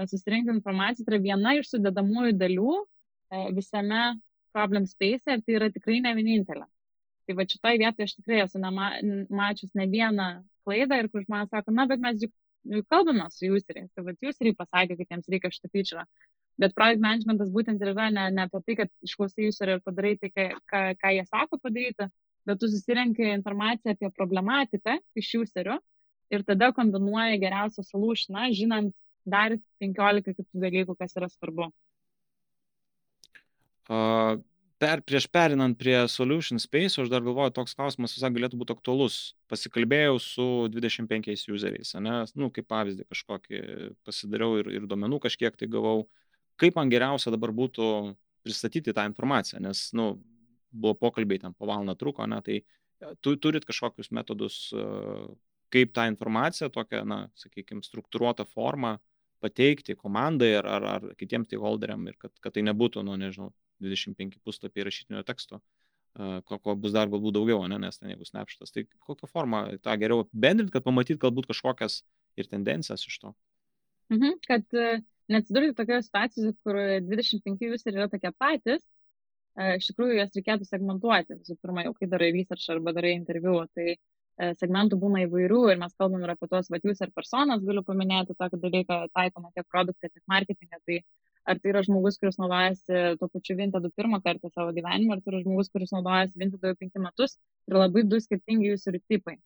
susirinkti 0.07 0.53
informaciją, 0.55 1.05
tai 1.05 1.15
yra 1.15 1.23
viena 1.23 1.55
iš 1.59 1.73
sudėdamųjų 1.73 2.35
dalių 2.39 2.75
visame 3.55 4.03
problem 4.53 4.85
space 4.89 5.35
ir 5.35 5.41
tai 5.45 5.57
yra 5.59 5.69
tikrai 5.73 5.99
ne 6.03 6.13
vienintelė. 6.17 6.65
Tai 7.27 7.35
va 7.37 7.45
šitoje 7.45 7.81
vietoje 7.81 8.07
aš 8.07 8.15
tikrai 8.17 8.39
esu 8.45 8.61
nema, 8.61 8.89
mačius 9.29 9.75
ne 9.77 9.85
vieną 9.89 10.29
klaidą 10.65 10.97
ir 10.97 11.09
kur 11.13 11.25
žmonės 11.25 11.51
sako, 11.53 11.73
na, 11.77 11.85
bet 11.89 12.01
mes 12.01 12.23
juk 12.23 12.33
kalbame 12.89 13.27
su 13.33 13.51
useriais, 13.53 13.89
tai 13.93 14.05
va 14.07 14.15
useriai 14.31 14.57
pasakė, 14.57 14.97
kad 14.97 15.13
jiems 15.13 15.29
reikia 15.29 15.51
šitą 15.53 15.69
feature. 15.73 16.05
Bet 16.59 16.73
product 16.75 17.03
managementas 17.03 17.51
būtent 17.53 17.81
ir 17.81 17.93
yra 17.93 18.09
ne, 18.11 18.25
ne 18.35 18.47
apie 18.47 18.59
tai, 18.65 18.75
kad 18.81 18.89
išklausai 19.05 19.47
userį 19.47 19.77
ir 19.77 19.83
padarai 19.85 20.15
tai, 20.19 20.31
ką, 20.33 20.47
ką, 20.71 20.81
ką 20.99 21.13
jie 21.15 21.27
sako 21.29 21.59
padaryti, 21.61 22.09
bet 22.49 22.59
tu 22.59 22.67
susirenki 22.71 23.29
informaciją 23.35 23.93
apie 23.95 24.09
problematiką 24.17 24.97
iš 25.21 25.29
userio 25.43 25.77
ir 26.33 26.43
tada 26.45 26.73
kombinuoji 26.75 27.39
geriausią 27.45 27.85
solutioną, 27.87 28.49
žinant 28.57 28.91
dar 29.31 29.55
15 29.83 30.35
kitų 30.35 30.63
dalykų, 30.65 30.95
kas 30.99 31.15
yra 31.17 31.29
svarbu. 31.31 31.69
Uh, 33.89 34.37
per, 34.79 35.01
prieš 35.01 35.27
perinant 35.31 35.77
prie 35.77 35.97
Solution 36.11 36.59
Space, 36.61 36.99
aš 37.01 37.09
dar 37.11 37.23
galvoju, 37.25 37.53
toks 37.55 37.75
klausimas 37.77 38.13
visai 38.15 38.31
galėtų 38.35 38.59
būti 38.61 38.75
aktualus. 38.75 39.17
Pasikalbėjau 39.51 40.19
su 40.23 40.47
25 40.71 41.49
useriais, 41.55 41.93
ne, 41.99 42.21
nu, 42.39 42.49
kaip 42.53 42.69
pavyzdį 42.69 43.07
kažkokį 43.09 43.61
pasidariau 44.07 44.59
ir, 44.61 44.71
ir 44.79 44.87
duomenų 44.89 45.21
kažkiek 45.25 45.57
tai 45.59 45.69
gavau. 45.71 46.07
Kaip 46.59 46.79
man 46.79 46.91
geriausia 46.91 47.31
dabar 47.33 47.53
būtų 47.55 47.89
pristatyti 48.45 48.95
tą 48.95 49.05
informaciją, 49.09 49.61
nes, 49.63 49.89
nu, 49.97 50.13
buvo 50.71 50.95
pokalbiai 51.01 51.41
ten 51.41 51.55
po 51.57 51.67
valandą 51.67 51.95
truko, 51.97 52.25
ne, 52.29 52.39
tai 52.45 52.61
e, 52.61 53.13
tu 53.23 53.35
turit 53.41 53.65
kažkokius 53.67 54.11
metodus, 54.15 54.67
e, 54.71 54.85
kaip 55.73 55.93
tą 55.95 56.05
informaciją, 56.11 56.69
tokią, 56.73 57.03
na, 57.09 57.23
sakykime, 57.37 57.83
struktūruotą 57.85 58.45
formą 58.49 58.97
pateikti 59.43 59.95
komandai 59.99 60.53
ar, 60.59 60.67
ar, 60.77 60.87
ar 60.95 61.09
kitiems 61.19 61.47
stakeholderiam 61.49 62.07
ir 62.07 62.17
kad, 62.19 62.33
kad 62.43 62.55
tai 62.55 62.63
nebūtų, 62.67 63.03
nu, 63.07 63.17
nežinau, 63.19 63.53
25 63.83 64.41
puslapiai 64.43 64.87
rašytinio 64.87 65.23
teksto, 65.27 65.61
ko, 66.17 66.57
ko 66.59 66.75
bus 66.75 66.93
dar 66.95 67.09
galbūt 67.11 67.37
daugiau, 67.37 67.63
ne, 67.71 67.77
nes 67.79 67.99
ten 67.99 68.11
jeigu 68.11 68.27
snapštas, 68.27 68.73
tai 68.75 68.85
kokią 69.07 69.29
formą 69.29 69.61
tą 69.83 69.95
geriau 70.01 70.25
bendrinti, 70.33 70.73
kad 70.73 70.83
pamatyt 70.83 71.21
galbūt 71.21 71.47
kažkokias 71.51 72.01
ir 72.39 72.49
tendencijas 72.51 73.05
iš 73.07 73.19
to. 73.23 73.33
Mhm, 74.09 74.39
kad 74.47 74.65
e, 74.73 75.01
neatsidurti 75.29 75.75
tokioje 75.77 76.07
situacijoje, 76.07 76.55
kur 76.65 76.79
25 77.05 77.67
jūs 77.67 77.85
ir 77.85 77.99
yra 77.99 78.07
tokie 78.11 78.31
patys, 78.41 78.81
e, 79.53 79.75
iš 79.77 79.91
tikrųjų 79.91 80.17
jas 80.17 80.33
reikėtų 80.35 80.67
segmentuoti. 80.67 81.37
Visų 81.43 81.59
pirma, 81.61 81.85
jau 81.85 81.93
kai 81.97 82.09
darai 82.09 82.31
research 82.33 82.71
arba 82.73 82.95
darai 82.97 83.13
interviu, 83.19 83.61
tai 83.77 83.99
segmentų 84.59 84.99
būna 85.01 85.23
įvairių 85.25 85.61
ir 85.73 85.79
mes 85.81 85.95
kalbam 85.99 86.23
ir 86.23 86.33
apie 86.33 86.47
tuos 86.51 86.69
vat 86.71 86.85
jūs 86.87 87.01
ir 87.03 87.11
personas, 87.15 87.63
galiu 87.65 87.83
paminėti 87.87 88.37
tokį 88.39 88.59
dalyką, 88.65 88.99
taikoma 89.15 89.51
tiek 89.55 89.67
produktą, 89.67 90.07
tiek 90.07 90.23
marketingą. 90.31 90.79
Tai 90.87 90.99
ar 91.49 91.59
tai 91.59 91.71
yra 91.73 91.83
žmogus, 91.85 92.17
kuris 92.21 92.37
naudojasi 92.39 93.17
tuo 93.19 93.29
pačiu 93.33 93.55
Vintedu 93.59 93.91
pirmą 93.97 94.19
kartą 94.25 94.51
savo 94.53 94.73
gyvenime, 94.75 95.15
ar 95.15 95.23
tai 95.23 95.33
yra 95.33 95.43
žmogus, 95.45 95.71
kuris 95.73 95.93
naudojasi 95.95 96.39
Vintedu 96.41 96.71
jau 96.71 96.79
penki 96.79 97.01
metus, 97.03 97.37
yra 97.69 97.85
labai 97.85 98.03
du 98.11 98.19
skirtingi 98.21 98.71
jūsų 98.73 98.99
tipai. 99.11 99.39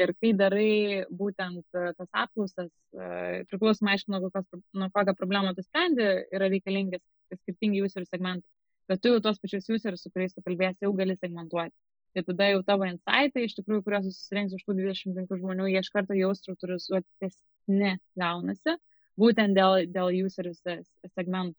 Ir 0.00 0.14
kai 0.16 0.30
darai 0.32 1.04
būtent 1.12 1.76
e, 1.76 1.90
tas 1.98 2.08
apklausas, 2.16 2.70
e, 2.96 3.42
priklausomai 3.50 3.98
aišku, 3.98 4.14
nuo, 4.14 4.22
kokios, 4.24 4.62
nuo 4.72 4.88
kokią 4.94 5.12
problemą 5.18 5.52
tu 5.52 5.64
sprendi, 5.66 6.06
yra 6.32 6.48
reikalingi 6.48 7.00
skirtingi 7.42 7.82
jūsų 7.82 8.06
segmentai. 8.06 8.48
Bet 8.88 9.02
tu 9.04 9.12
jau 9.12 9.20
tos 9.24 9.36
pačius 9.42 9.68
jūsų, 9.68 9.92
su 10.00 10.10
kuriais 10.14 10.32
tu 10.32 10.40
kalbėsi, 10.46 10.86
jau 10.86 10.94
gali 10.96 11.18
segmentuoti. 11.18 11.76
Tai 12.12 12.22
tada 12.28 12.48
jau 12.50 12.62
tavo 12.66 12.84
insightai, 12.84 13.46
iš 13.46 13.56
tikrųjų, 13.56 13.82
kuriuos 13.86 14.08
susirinks 14.10 14.56
iš 14.56 14.64
tų 14.66 14.76
25 14.78 15.38
žmonių, 15.40 15.68
jie 15.72 15.80
iš 15.80 15.88
karto 15.94 16.16
jau 16.16 16.32
struktūrizuotesni 16.36 17.94
gaunasi 18.20 18.76
būtent 19.20 19.56
dėl, 19.56 19.86
dėl 19.92 20.24
userių 20.26 20.52
segmentų. 20.56 21.56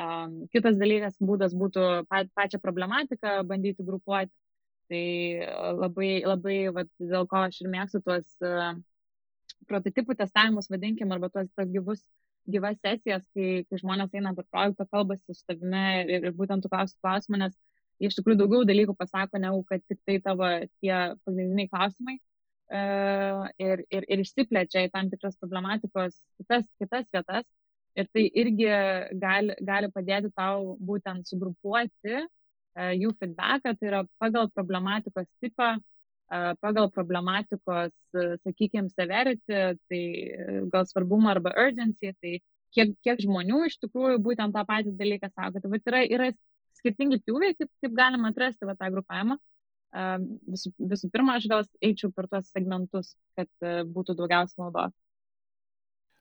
Um, 0.00 0.46
kitas 0.54 0.78
dalykas, 0.80 1.16
būdas 1.20 1.54
būtų 1.56 2.06
pačią 2.08 2.60
problematiką 2.62 3.40
bandyti 3.48 3.84
grupuoti. 3.86 4.32
Tai 4.90 5.02
labai, 5.78 6.12
labai 6.26 6.54
vat, 6.74 6.88
dėl 6.98 7.26
ko 7.30 7.44
aš 7.46 7.60
ir 7.62 7.68
mėgstu 7.70 8.00
tuos 8.02 8.32
uh, 8.42 8.72
prototipų 9.70 10.16
testavimus, 10.18 10.70
vadinkim, 10.72 11.12
arba 11.14 11.28
tuos 11.30 11.50
tas 11.54 11.68
gyvus, 11.70 12.00
gyvas 12.50 12.78
sesijas, 12.82 13.22
kai, 13.36 13.62
kai 13.68 13.78
žmonės 13.82 14.16
eina 14.18 14.32
per 14.34 14.48
projektą, 14.50 14.88
kalbasi 14.90 15.36
su 15.36 15.46
tavimi 15.46 15.84
ir, 16.16 16.26
ir 16.30 16.34
būtent 16.34 16.64
tu 16.64 16.72
klausi 16.72 16.98
klausimą, 17.04 17.38
nes 17.44 17.54
iš 18.08 18.16
tikrųjų 18.18 18.40
daugiau 18.40 18.66
dalykų 18.68 18.96
pasako, 18.98 19.40
negu 19.42 19.62
kad 19.68 19.82
tik 19.88 20.00
tai 20.08 20.18
tavo 20.24 20.48
tie 20.80 20.94
pagrindiniai 21.24 21.70
klausimai. 21.70 22.16
E, 22.70 22.80
ir, 23.66 23.82
ir, 23.90 24.04
ir 24.06 24.22
išsiplečia 24.22 24.84
į 24.86 24.92
tam 24.94 25.08
tikras 25.10 25.36
problematikos 25.40 26.14
kitas, 26.38 26.66
kitas 26.80 27.08
vietas. 27.14 27.46
Ir 27.98 28.06
tai 28.14 28.28
irgi 28.38 28.68
gali, 29.18 29.56
gali 29.66 29.88
padėti 29.90 30.30
tau 30.38 30.76
būtent 30.78 31.26
sugrupuoti 31.26 32.14
e, 32.14 32.26
jų 33.00 33.10
feedbacką, 33.18 33.74
tai 33.74 33.88
yra 33.90 34.04
pagal 34.22 34.46
problematikos 34.54 35.26
tipą, 35.42 35.72
e, 36.30 36.38
pagal 36.62 36.92
problematikos, 36.94 37.90
sakykime, 38.46 38.92
severity, 38.94 39.58
tai 39.90 40.02
gal 40.70 40.86
svarbumą 40.86 41.34
arba 41.34 41.56
urgency, 41.58 42.14
tai 42.22 42.38
kiek, 42.76 42.94
kiek 43.02 43.26
žmonių 43.26 43.64
iš 43.66 43.80
tikrųjų 43.82 44.22
būtent 44.22 44.54
tą 44.54 44.64
patį 44.68 44.94
dalyką 44.98 45.30
sako. 45.34 45.62
Tai 45.64 45.82
yra, 45.90 46.04
yra 46.06 46.30
skirtingi 46.80 47.20
pjūviai, 47.22 47.54
kaip, 47.58 47.70
kaip 47.84 47.94
galima 47.96 48.32
atrasti 48.32 48.68
va, 48.68 48.74
tą 48.78 48.90
grupavimą 48.92 49.38
visų, 49.90 50.72
visų 50.78 51.10
pirma, 51.10 51.36
aš 51.36 51.46
gal 51.50 51.64
eičiau 51.82 52.10
per 52.14 52.28
tuos 52.30 52.50
segmentus, 52.50 53.14
kad 53.36 53.48
e, 53.62 53.82
būtų 53.84 54.16
daugiausia 54.18 54.62
naudos. 54.62 54.94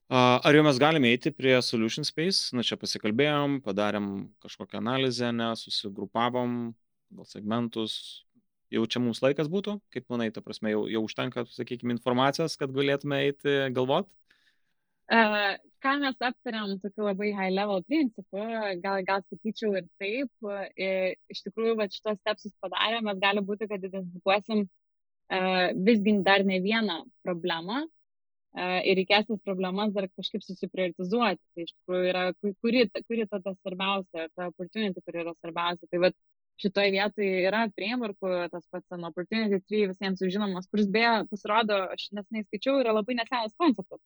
Ar 0.09 0.55
jau 0.55 0.63
mes 0.65 0.79
galime 0.81 1.11
eiti 1.13 1.29
prie 1.29 1.53
Solution 1.61 2.03
Space? 2.03 2.49
Na, 2.57 2.63
čia 2.65 2.79
pasikalbėjom, 2.81 3.59
padarėm 3.61 4.31
kažkokią 4.41 4.79
analizę, 4.81 5.29
ne, 5.31 5.51
susigrupavom, 5.53 6.73
gal 7.13 7.27
segmentus. 7.29 8.25
Jau 8.73 8.87
čia 8.89 9.01
mums 9.01 9.21
laikas 9.21 9.49
būtų, 9.49 9.77
kaip 9.93 10.07
manai, 10.09 10.31
ta 10.33 10.41
prasme, 10.45 10.73
jau, 10.73 10.87
jau 10.89 11.03
užtenka, 11.05 11.45
sakykime, 11.53 11.93
informacijos, 11.93 12.57
kad 12.57 12.73
galėtume 12.73 13.21
eiti 13.27 13.53
galvoti? 13.73 14.09
Uh, 15.09 15.55
ką 15.81 15.95
mes 16.03 16.17
aptariam 16.21 16.75
tokiu 16.83 17.05
labai 17.07 17.31
high 17.33 17.53
level 17.55 17.81
principu, 17.87 18.41
gal, 18.83 18.99
gal 19.07 19.23
sakyčiau 19.25 19.77
ir 19.79 19.87
taip, 20.01 20.49
ir 20.77 21.15
iš 21.33 21.41
tikrųjų, 21.47 21.77
va, 21.79 21.87
šitos 21.89 22.19
stepsus 22.19 22.53
padarę, 22.61 22.99
mes 23.07 23.21
gali 23.23 23.41
būti, 23.47 23.65
kad 23.71 23.81
identifikuosim 23.87 24.65
uh, 24.67 25.71
visgi 25.87 26.13
dar 26.27 26.45
ne 26.45 26.59
vieną 26.65 26.99
problemą 27.25 27.79
uh, 27.87 28.79
ir 28.85 28.99
reikės 29.01 29.31
tas 29.31 29.41
problemas 29.47 29.95
dar 29.97 30.09
kažkaip 30.11 30.45
susiprioritizuoti. 30.45 31.41
Tai 31.55 31.65
iš 31.65 31.73
tikrųjų 31.73 32.11
yra, 32.13 32.25
kuri, 32.61 32.85
kuri 33.07 33.29
ta, 33.31 33.41
ta 33.41 33.55
svarbiausia, 33.57 34.29
ta 34.35 34.51
opportunity, 34.51 35.01
kuri 35.05 35.23
yra 35.23 35.33
svarbiausia. 35.39 35.89
Tai 35.89 36.05
va, 36.05 36.13
šitoje 36.59 36.93
vietoje 36.99 37.43
yra 37.47 37.65
frameworkų, 37.73 38.37
tas 38.53 38.65
pats 38.69 38.95
an 38.95 39.09
opportunity 39.09 39.61
3 39.73 39.93
visiems 39.95 40.21
žinomas, 40.21 40.67
kuris 40.69 40.89
beje 40.91 41.23
pasirodo, 41.31 41.85
aš 41.95 42.09
nesnei 42.17 42.45
skaičiau, 42.45 42.81
yra 42.83 42.93
labai 42.99 43.17
nesenas 43.17 43.55
konceptas. 43.57 44.01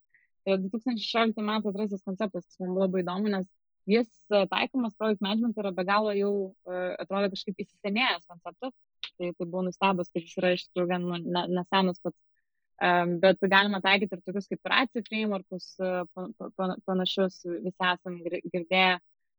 2016 0.45 1.35
tai 1.37 1.45
metų 1.47 1.71
atrasis 1.71 2.03
konceptas, 2.05 2.47
man 2.61 2.75
labai 2.77 3.03
įdomu, 3.03 3.31
nes 3.31 3.47
jis 3.89 4.09
e, 4.31 4.43
taikomas 4.51 4.95
project 4.99 5.23
management 5.23 5.57
yra 5.59 5.71
be 5.75 5.85
galo 5.87 6.13
jau, 6.15 6.33
e, 6.67 6.81
atrodo, 7.03 7.31
kažkaip 7.33 7.63
įsisenėjęs 7.63 8.27
konceptas. 8.29 8.75
Tai, 9.13 9.29
tai 9.37 9.45
buvo 9.45 9.63
nustebęs, 9.67 10.09
kad 10.11 10.25
jis 10.25 10.37
yra 10.41 10.53
iš 10.55 10.67
tikrųjų 10.67 10.89
gan 10.89 11.07
nu, 11.09 11.19
nesenas 11.57 11.99
pats. 12.03 12.19
Bet 13.23 13.39
galima 13.47 13.79
taikyti 13.79 14.17
ir 14.17 14.21
tokius 14.25 14.49
kaip 14.49 14.67
racijų 14.67 15.03
frameworkus, 15.05 15.67
panašius 16.89 17.37
visi 17.45 17.85
esame 17.87 18.39
girdėję. 18.51 18.97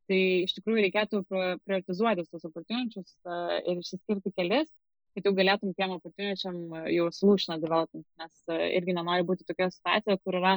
Tai 0.09 0.21
iš 0.47 0.55
tikrųjų 0.57 0.85
reikėtų 0.87 1.21
prioritizuoti 1.27 2.25
tos 2.31 2.47
opportunities 2.47 3.11
uh, 3.27 3.59
ir 3.65 3.83
išsiskirti 3.83 4.33
kelis, 4.37 4.71
kad 5.17 5.29
jau 5.29 5.33
galėtum 5.37 5.75
tiem 5.77 5.95
opportuničiam 5.97 6.57
jau 6.93 7.11
solution 7.13 7.61
development, 7.61 8.07
nes 8.21 8.57
irgi 8.79 8.97
nenori 8.97 9.27
būti 9.29 9.49
tokia 9.49 9.71
situacija, 9.75 10.19
kur 10.23 10.39
yra 10.41 10.55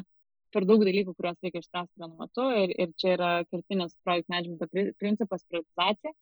per 0.53 0.65
daug 0.69 0.83
dalykų, 0.85 1.13
kuriuos 1.17 1.41
reikia 1.43 1.61
išspręsti 1.63 2.01
vienu 2.01 2.15
metu 2.21 2.45
ir, 2.61 2.73
ir 2.83 2.93
čia 3.01 3.13
yra 3.17 3.31
kertinis 3.49 3.95
project 4.05 4.29
management 4.33 4.95
principas 5.01 5.45
prioritizacija. 5.49 6.13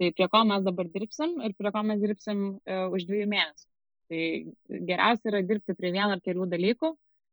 Tai 0.00 0.08
prie 0.16 0.26
ko 0.32 0.40
mes 0.48 0.64
dabar 0.66 0.88
dirbsim 0.90 1.36
ir 1.46 1.54
prie 1.58 1.70
ko 1.74 1.82
mes 1.86 2.00
dirbsim 2.02 2.42
uh, 2.56 2.88
už 2.94 3.06
dviejų 3.06 3.28
mėnesių. 3.30 3.68
Tai 4.12 4.22
geriausia 4.88 5.30
yra 5.30 5.42
dirbti 5.46 5.76
prie 5.78 5.92
vieno 5.94 6.10
ar 6.16 6.22
kelių 6.24 6.48
dalykų 6.52 6.90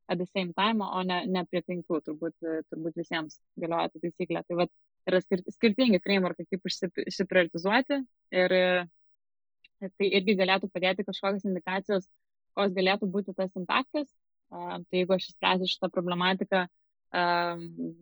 at 0.09 0.17
the 0.17 0.25
same 0.25 0.53
time, 0.53 0.81
o 0.81 1.01
ne, 1.05 1.19
ne 1.29 1.43
prie 1.45 1.61
penkių, 1.61 1.99
turbūt, 2.05 2.35
turbūt 2.73 2.95
visiems 2.97 3.37
galioja 3.61 3.91
ta 3.93 4.01
taisyklė. 4.01 4.41
Tai 4.47 4.55
vat, 4.63 4.71
yra 5.09 5.19
skir 5.21 5.43
skirtingi 5.53 5.99
frameworkai, 6.01 6.47
kaip 6.49 6.65
išsiprioritizuoti 6.71 7.99
ir, 8.41 8.55
ir 9.85 9.93
tai 10.01 10.09
irgi 10.09 10.35
galėtų 10.39 10.71
padėti 10.73 11.05
kažkokios 11.05 11.45
indikacijos, 11.45 12.09
koks 12.57 12.73
galėtų 12.79 13.11
būti 13.13 13.37
tas 13.37 13.53
impaktas 13.59 14.09
Tai 14.49 14.97
jeigu 14.97 15.15
aš 15.15 15.29
išspręsiu 15.29 15.69
šitą 15.69 15.89
problematiką 15.93 16.65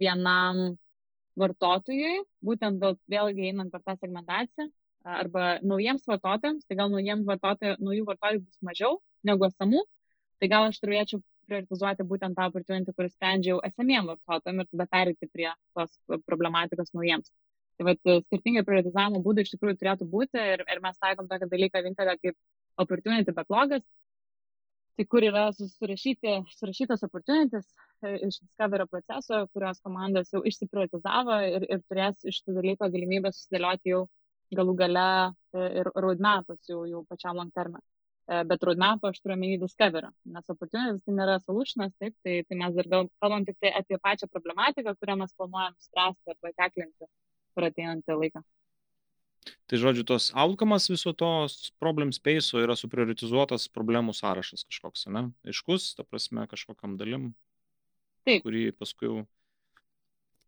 vienam 0.01 0.77
vartotojui, 1.37 2.23
būtent 2.43 2.81
vėl, 2.81 2.97
vėlgi 3.11 3.49
einant 3.51 3.71
per 3.71 3.83
tą 3.85 3.97
segmentaciją, 3.99 4.67
arba 5.07 5.57
naujiems 5.63 6.07
vartotojams, 6.09 6.65
tai 6.67 6.77
gal 6.79 6.91
naujiems 6.91 7.27
vartotojų, 7.27 7.77
naujų 7.83 8.05
vartotojų 8.07 8.43
bus 8.43 8.61
mažiau 8.69 8.99
negu 9.27 9.47
esamų, 9.47 9.83
tai 10.41 10.49
gal 10.51 10.67
aš 10.69 10.79
turėčiau 10.83 11.21
prioritizuoti 11.47 12.05
būtent 12.07 12.35
tą 12.35 12.47
opportunity, 12.49 12.93
kuris 12.95 13.13
sprendžia 13.15 13.53
jau 13.53 13.59
esamiem 13.63 14.09
vartotojam 14.09 14.63
ir 14.63 14.67
tada 14.71 14.87
perėti 14.91 15.29
prie 15.31 15.47
tos 15.77 15.93
problematikos 16.27 16.91
naujiems. 16.97 17.31
Tai 17.77 17.85
vat, 17.91 18.01
skirtingi 18.25 18.65
prioritizavimo 18.67 19.21
būdai 19.23 19.45
iš 19.45 19.53
tikrųjų 19.53 19.77
turėtų 19.79 20.07
būti 20.11 20.41
ir, 20.41 20.65
ir 20.65 20.81
mes 20.83 20.97
taikom 20.99 21.29
tokį 21.29 21.49
dalyką 21.53 21.83
vintelę 21.85 22.17
kaip 22.19 22.35
opportunity 22.83 23.35
backlogas, 23.37 23.83
tai 24.97 25.05
kur 25.05 25.25
yra 25.25 25.47
surašyti, 25.53 26.31
surašytas 26.57 27.03
opportunities 27.05 27.67
e, 28.01 28.15
iš 28.27 28.39
discoverio 28.41 28.87
proceso, 28.89 29.43
kurios 29.53 29.81
komandos 29.85 30.31
jau 30.33 30.41
išsiprioritizavo 30.51 31.37
ir, 31.51 31.67
ir 31.75 31.83
turės 31.89 32.23
iš 32.31 32.41
tų 32.45 32.57
dalykų 32.57 32.89
galimybę 32.95 33.31
susidėlioti 33.35 33.93
jau 33.93 34.07
galų 34.57 34.73
gale 34.81 35.05
e, 35.27 35.67
ir 35.81 35.91
roadmapus 36.05 36.71
jau, 36.71 36.81
jau 36.89 37.03
pačiam 37.11 37.37
long 37.37 37.53
terme. 37.53 37.83
E, 38.27 38.41
bet 38.49 38.65
roadmap 38.67 39.05
aš 39.07 39.21
turiu 39.21 39.37
omeny 39.37 39.59
discovery, 39.61 40.09
nes 40.33 40.53
opportunities 40.55 41.05
tai 41.05 41.17
nėra 41.19 41.37
solutionas, 41.45 41.93
taip, 42.01 42.17
tai, 42.25 42.41
tai 42.49 42.59
mes 42.63 42.75
dar 42.79 42.89
kalbam 43.21 43.45
tik 43.47 43.61
tai 43.61 43.75
apie 43.81 44.01
pačią 44.03 44.31
problematiką, 44.33 44.97
kurią 44.97 45.21
mes 45.21 45.37
planuojam 45.37 45.77
spręsti 45.85 46.33
arba 46.33 46.55
teklinti 46.63 47.11
per 47.55 47.69
ateinantį 47.69 48.17
laiką. 48.23 48.43
Tai 49.67 49.79
žodžiu, 49.81 50.05
tos 50.07 50.29
outcomas 50.31 50.87
viso 50.87 51.11
to 51.11 51.29
problem 51.81 52.13
space 52.15 52.55
yra 52.55 52.77
suprioritizuotas 52.79 53.67
problemų 53.75 54.15
sąrašas 54.15 54.63
kažkoks, 54.69 55.09
ne? 55.11 55.27
Aiškus, 55.47 55.89
ta 55.97 56.07
prasme, 56.07 56.45
kažkokiam 56.47 56.95
dalim, 56.99 57.33
Taip. 58.23 58.45
kurį 58.45 58.69
paskui 58.77 59.09
jau 59.09 59.17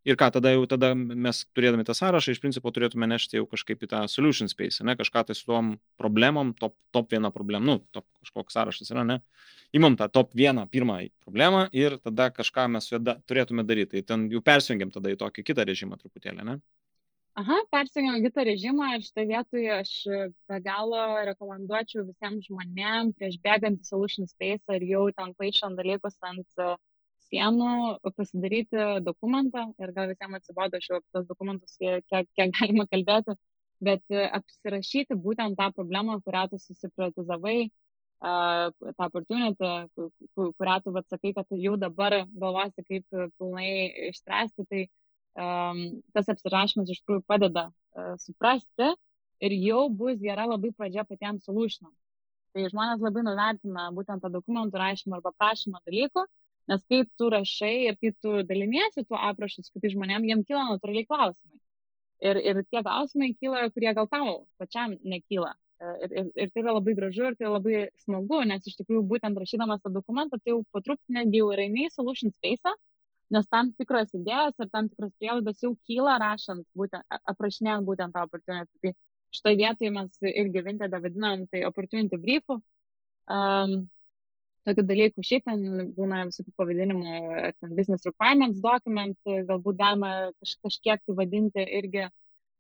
Ir 0.08 0.16
ką, 0.16 0.30
tada 0.32 0.54
jau 0.54 0.64
tada 0.70 0.94
mes 0.96 1.42
turėdami 1.52 1.84
tą 1.84 1.94
sąrašą 1.98 2.32
iš 2.32 2.40
principo 2.40 2.72
turėtume 2.72 3.08
nešti 3.12 3.36
jau 3.36 3.44
kažkaip 3.52 3.84
į 3.84 3.90
tą 3.92 4.00
solution 4.08 4.48
space, 4.48 4.80
ne, 4.88 4.96
kažką 4.96 5.26
tai 5.28 5.36
su 5.36 5.44
tom 5.50 5.74
problemom, 6.00 6.54
top, 6.56 6.78
top 6.96 7.12
vieną 7.12 7.34
problemą, 7.36 7.66
nu, 7.68 7.76
top 7.92 8.08
kažkoks 8.24 8.56
sąrašas 8.56 8.94
yra, 8.96 9.04
ne. 9.04 9.20
Įmam 9.76 10.00
tą 10.00 10.08
top 10.08 10.32
vieną, 10.40 10.70
pirmą 10.72 11.02
problemą 11.26 11.66
ir 11.76 11.98
tada 12.00 12.30
kažką 12.32 12.70
mes 12.72 12.88
su 12.88 12.96
juo 12.96 13.02
da, 13.04 13.18
turėtume 13.28 13.68
daryti. 13.68 14.00
Tai 14.00 14.14
ten 14.14 14.26
jau 14.32 14.42
persijungiam 14.42 14.94
tada 14.96 15.12
į 15.12 15.20
tokį 15.20 15.44
kitą 15.52 15.68
režimą 15.68 16.00
truputėlį, 16.00 16.48
ne? 16.48 16.58
Aha, 17.38 17.56
persijungiam 17.72 18.24
kitą 18.26 18.44
režimą 18.48 18.88
ir 18.96 19.04
šitą 19.06 19.26
vietoje 19.30 19.72
aš 19.78 19.92
be 20.50 20.58
galo 20.66 21.04
rekomenduočiau 21.30 22.08
visiems 22.08 22.50
žmonėms 22.50 23.16
prieš 23.20 23.38
bėgant 23.46 23.84
į 23.84 23.90
solution 23.92 24.28
space 24.28 24.80
ir 24.80 24.88
jau 24.90 25.04
ten 25.16 25.36
paaišant 25.38 25.78
dalykus 25.80 26.18
ant 26.32 26.64
uh, 26.66 26.76
sienų 27.30 28.00
pasidaryti 28.18 28.86
dokumentą 29.06 29.68
ir 29.82 29.94
gal 29.96 30.10
visiems 30.12 30.40
atsibodo 30.40 30.82
šiuo 30.84 31.00
tos 31.14 31.28
dokumentus, 31.30 31.78
kiek, 31.82 32.06
kiek 32.10 32.54
galima 32.58 32.86
kalbėti, 32.90 33.36
bet 33.86 34.04
e, 34.14 34.26
apsirašyti 34.40 35.18
būtent 35.26 35.58
tą 35.60 35.70
problemą, 35.76 36.20
kurią 36.26 36.48
tu 36.52 36.60
susiprivatizavai, 36.64 37.70
tą 38.20 39.06
opportunity, 39.06 39.70
kurią 40.36 40.80
tu 40.84 40.96
atsakai, 41.02 41.34
kad 41.38 41.54
jau 41.66 41.78
dabar 41.80 42.18
galvosi, 42.42 42.84
kaip 42.90 43.06
pilnai 43.40 43.70
išspręsti, 44.10 44.66
tai 44.68 44.82
tas 45.36 46.32
apsirašymas 46.34 46.90
iš 46.90 47.04
tikrųjų 47.04 47.24
padeda 47.30 47.70
uh, 47.70 48.16
suprasti 48.22 48.90
ir 49.46 49.56
jau 49.56 49.86
bus 50.02 50.20
gera 50.20 50.48
labai 50.50 50.72
pradžia 50.76 51.06
patiems 51.08 51.46
solutionam. 51.48 51.94
Tai 52.54 52.66
žmonės 52.72 53.04
labai 53.06 53.24
nuvertina 53.24 53.90
būtent 53.96 54.24
tą 54.26 54.32
dokumentų 54.34 54.82
rašymą 54.82 55.20
arba 55.20 55.32
prašymą 55.38 55.80
dalykų, 55.86 56.26
Nes 56.70 56.84
kai 56.90 57.00
tu 57.18 57.30
rašai 57.34 57.76
ir 57.88 57.96
kai 58.02 58.12
tu 58.24 58.32
daliniesi 58.50 59.04
tuo 59.08 59.18
aprašu 59.30 59.64
su 59.66 59.72
kitais 59.74 59.96
žmonėm, 59.96 60.28
jiem 60.30 60.44
kyla 60.46 60.68
natūraliai 60.68 61.08
klausimai. 61.10 61.58
Ir, 62.30 62.40
ir 62.52 62.60
tie 62.68 62.84
klausimai 62.86 63.30
kyla, 63.40 63.64
kurie 63.74 63.94
gal 63.98 64.10
tau 64.12 64.36
pačiam 64.62 64.94
nekyla. 65.14 65.56
Ir, 65.80 66.14
ir, 66.20 66.30
ir 66.44 66.52
tai 66.52 66.62
yra 66.62 66.76
labai 66.76 66.94
gražu 66.98 67.26
ir 67.26 67.38
tai 67.40 67.48
yra 67.48 67.56
labai 67.56 67.82
smagu, 68.04 68.42
nes 68.52 68.68
iš 68.70 68.76
tikrųjų 68.82 69.02
būtent 69.14 69.40
rašydamas 69.42 69.82
tą 69.82 69.94
dokumentą, 69.96 70.38
tai 70.44 70.54
jau 70.54 70.60
po 70.76 70.84
truputį 70.86 71.16
netgi 71.18 71.42
jau 71.42 71.50
yra 71.56 71.66
į 71.66 71.88
solution 71.96 72.36
space, 72.36 72.76
nes 73.34 73.48
tam 73.54 73.72
tikros 73.78 74.12
idėjos 74.18 74.58
ir 74.60 74.72
tam 74.74 74.90
tikros 74.90 75.14
prielaidos 75.22 75.62
jau 75.64 75.76
kyla 75.90 76.18
rašant, 76.22 76.66
būtent, 76.78 77.06
aprašinėjant 77.34 77.88
būtent 77.88 78.16
tą 78.16 78.26
opportunity. 78.28 78.72
Tai 78.84 78.94
šitoje 79.36 79.60
vietoje 79.62 79.94
mes 79.94 80.30
irgi 80.34 80.66
Vinted 80.66 80.96
vadinam 81.06 81.46
tai 81.52 81.64
opportunity 81.70 82.18
briefu. 82.18 82.60
Um, 83.30 83.90
tokių 84.68 84.86
dalykų. 84.90 85.26
Šiaip 85.26 85.46
ten 85.48 85.92
būna 85.98 86.24
visokių 86.30 86.54
pavadinimų, 86.60 87.20
ten 87.60 87.76
business 87.78 88.08
requirements 88.08 88.62
document, 88.64 89.18
galbūt 89.26 89.78
galima 89.80 90.14
kaž, 90.40 90.56
kažkiek 90.66 91.04
tai 91.06 91.16
vadinti 91.22 91.66
irgi. 91.82 92.10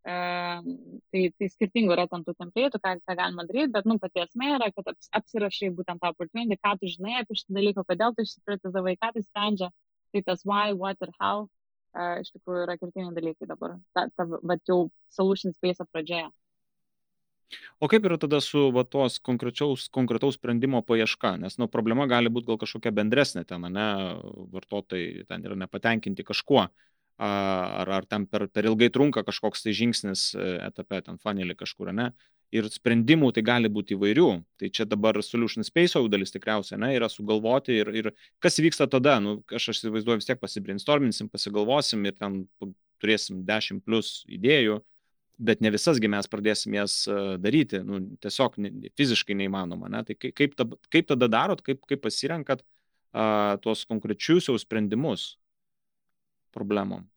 Uh, 0.09 0.63
tai, 1.11 1.25
tai 1.35 1.47
skirtingų 1.51 1.91
yra 1.91 2.05
ten 2.07 2.21
tų 2.23 2.31
templėtų, 2.39 2.79
ką, 2.81 2.93
ką 3.03 3.15
galima 3.19 3.43
daryti, 3.45 3.73
bet, 3.75 3.85
nu, 3.85 3.97
pati 3.99 4.21
esmė 4.23 4.53
yra, 4.55 4.69
kad 4.71 4.87
aps, 4.93 5.09
apsirašai 5.19 5.73
būtent 5.75 5.99
tą 5.99 6.13
opportunity, 6.13 6.55
ką 6.55 6.71
tu 6.79 6.87
žinai 6.89 7.17
apie 7.19 7.35
šitą 7.35 7.57
dalyką, 7.57 7.83
kodėl 7.89 8.15
tu 8.15 8.23
išsipratizavai, 8.23 8.95
ką 8.95 9.09
tai 9.17 9.25
sprendžia, 9.25 9.67
tai 10.13 10.23
tas 10.25 10.43
why, 10.45 10.73
what 10.73 10.99
ir 11.05 11.13
how, 11.19 11.47
uh, 11.95 12.19
iš 12.21 12.33
tikrųjų 12.35 12.65
yra 12.65 12.77
kertiniai 12.81 13.15
dalykai 13.15 13.49
dabar, 13.49 13.77
ta, 13.95 14.07
ta, 14.15 14.27
va, 14.29 14.59
jau 14.67 14.85
solution 15.13 15.55
space 15.55 15.85
pradžioje. 15.91 16.29
O 17.81 17.87
kaip 17.89 18.05
yra 18.05 18.17
tada 18.21 18.37
su 18.45 18.67
va, 18.75 18.83
tos 18.85 19.17
konkretaus, 19.25 19.87
sprendimo 20.37 20.83
paieška? 20.85 21.33
Nes 21.41 21.57
nu, 21.57 21.67
problema 21.71 22.05
gali 22.09 22.29
būti 22.29 22.51
gal 22.51 22.59
kažkokia 22.61 22.93
bendresnė 22.93 23.45
ten, 23.49 23.65
ne, 23.73 23.87
vartotojai 24.53 25.25
ten 25.29 25.45
yra 25.47 25.57
nepatenkinti 25.63 26.25
kažkuo, 26.27 26.67
ar, 27.19 27.89
ar 27.97 28.05
ten 28.05 28.27
per, 28.29 28.47
per 28.53 28.69
ilgai 28.69 28.91
trunka 28.93 29.25
kažkoks 29.27 29.65
tai 29.65 29.73
žingsnis 29.75 30.29
e, 30.35 30.49
etape, 30.69 31.01
ten 31.07 31.17
fanelį 31.23 31.57
kažkur, 31.59 31.91
ne. 31.95 32.11
Ir 32.55 32.65
sprendimų 32.73 33.29
tai 33.35 33.43
gali 33.45 33.69
būti 33.69 33.93
įvairių. 33.93 34.29
Tai 34.57 34.69
čia 34.73 34.87
dabar 34.89 35.19
solution 35.21 35.65
space 35.67 36.01
dalis 36.09 36.33
tikriausiai, 36.33 36.79
ne, 36.81 36.93
yra 36.97 37.09
sugalvoti 37.11 37.75
ir, 37.77 37.91
ir 37.93 38.11
kas 38.41 38.57
vyksta 38.57 38.87
tada, 38.89 39.19
nu, 39.21 39.39
aš, 39.53 39.69
įsivaizduoju 39.75 40.21
vis 40.21 40.29
tiek 40.29 40.41
pasibrainstorminsim, 40.41 41.29
pasigalvosim 41.29 42.07
ir 42.09 42.17
ten 42.17 42.41
turėsim 42.99 43.43
10 43.45 43.83
plus 43.85 44.23
idėjų 44.27 44.79
bet 45.39 45.61
ne 45.63 45.71
visasgi 45.71 46.09
mes 46.11 46.27
pradėsim 46.27 46.75
jas 46.75 47.01
e, 47.07 47.15
daryti, 47.41 47.79
nu, 47.85 48.01
tiesiog 48.23 48.57
fiziškai 48.99 49.37
neįmanoma. 49.39 49.87
Ne? 49.91 50.03
Tai 50.07 50.17
kaip, 50.19 50.55
tada, 50.59 50.79
kaip 50.91 51.07
tada 51.07 51.29
darot, 51.31 51.63
kaip, 51.65 51.81
kaip 51.87 52.03
pasirenkat 52.03 52.65
a, 53.13 53.55
tuos 53.63 53.85
konkrečius 53.87 54.49
jau 54.51 54.57
sprendimus 54.59 55.31
problemom? 56.55 57.07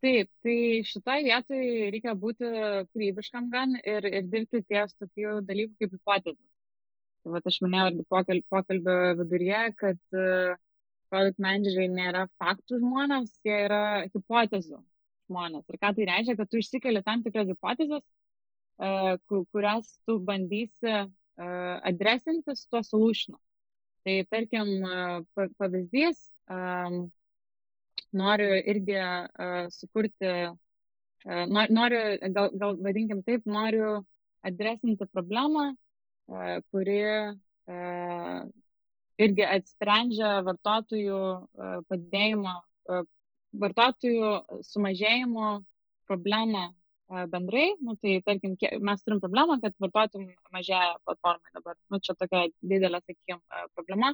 Taip, 0.00 0.30
tai 0.40 0.56
šitoje 0.88 1.26
vietoje 1.26 1.90
reikia 1.92 2.14
būti 2.16 2.48
kūrybiškam 2.94 3.50
gan 3.52 3.74
ir, 3.82 4.06
ir 4.08 4.30
dirbti 4.32 4.62
ties 4.64 4.94
tokių 4.96 5.42
dalykų 5.44 5.76
kaip 5.76 5.98
hipotezės. 5.98 6.48
Tai 7.20 7.34
vat, 7.34 7.48
aš 7.50 7.58
minėjau 7.60 7.90
irgi 7.90 8.06
pokalbio, 8.08 8.46
pokalbio 8.54 8.94
viduryje, 9.18 9.64
kad 9.76 10.00
uh, 10.16 10.54
product 11.10 11.42
manageriai 11.42 11.90
nėra 11.90 12.24
faktų 12.40 12.80
žmonės, 12.80 13.34
jie 13.46 13.56
yra 13.66 13.82
hipotezių 14.06 14.78
žmonės. 15.28 15.66
Ir 15.68 15.78
ką 15.82 15.92
tai 15.96 16.08
reiškia, 16.10 16.36
kad 16.38 16.50
tu 16.50 16.60
išsikeli 16.60 17.02
tam 17.06 17.24
tikras 17.26 17.50
hipotezės, 17.50 18.04
kurias 19.52 19.92
tu 20.08 20.18
bandysi 20.24 20.96
adresinti 21.90 22.56
su 22.56 22.68
tuo 22.72 22.82
solutionu. 22.86 23.40
Tai 24.06 24.16
tarkim, 24.32 24.70
pavyzdys, 25.60 26.22
noriu 28.16 28.56
irgi 28.72 28.96
sukurti, 29.74 30.32
noriu, 31.50 32.00
gal, 32.34 32.50
gal 32.62 32.76
vadinkim 32.86 33.22
taip, 33.26 33.46
noriu 33.46 34.00
adresinti 34.46 35.06
problemą, 35.12 35.70
kuri 36.70 37.00
irgi 39.20 39.46
atsprendžia 39.46 40.40
vartotojų 40.46 41.22
padidėjimo 41.90 42.54
vartotojų 43.60 44.30
sumažėjimo 44.66 45.48
problemą 46.06 46.68
bendrai, 47.30 47.74
nu, 47.82 47.96
tai 47.98 48.20
tarkim, 48.22 48.54
mes 48.86 49.02
turim 49.02 49.18
problemą, 49.22 49.58
kad 49.62 49.74
vartotojų 49.82 50.28
mažėja 50.54 50.98
platformai 51.04 51.54
dabar. 51.56 51.76
Nu, 51.90 51.98
čia 51.98 52.14
tokia 52.14 52.44
didelė, 52.62 53.00
sakykime, 53.02 53.64
problema. 53.74 54.12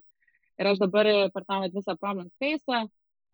Ir 0.56 0.70
aš 0.70 0.80
dabar 0.80 1.04
per 1.34 1.44
tą 1.44 1.60
visą 1.74 1.96
problem 2.00 2.30
space 2.32 2.86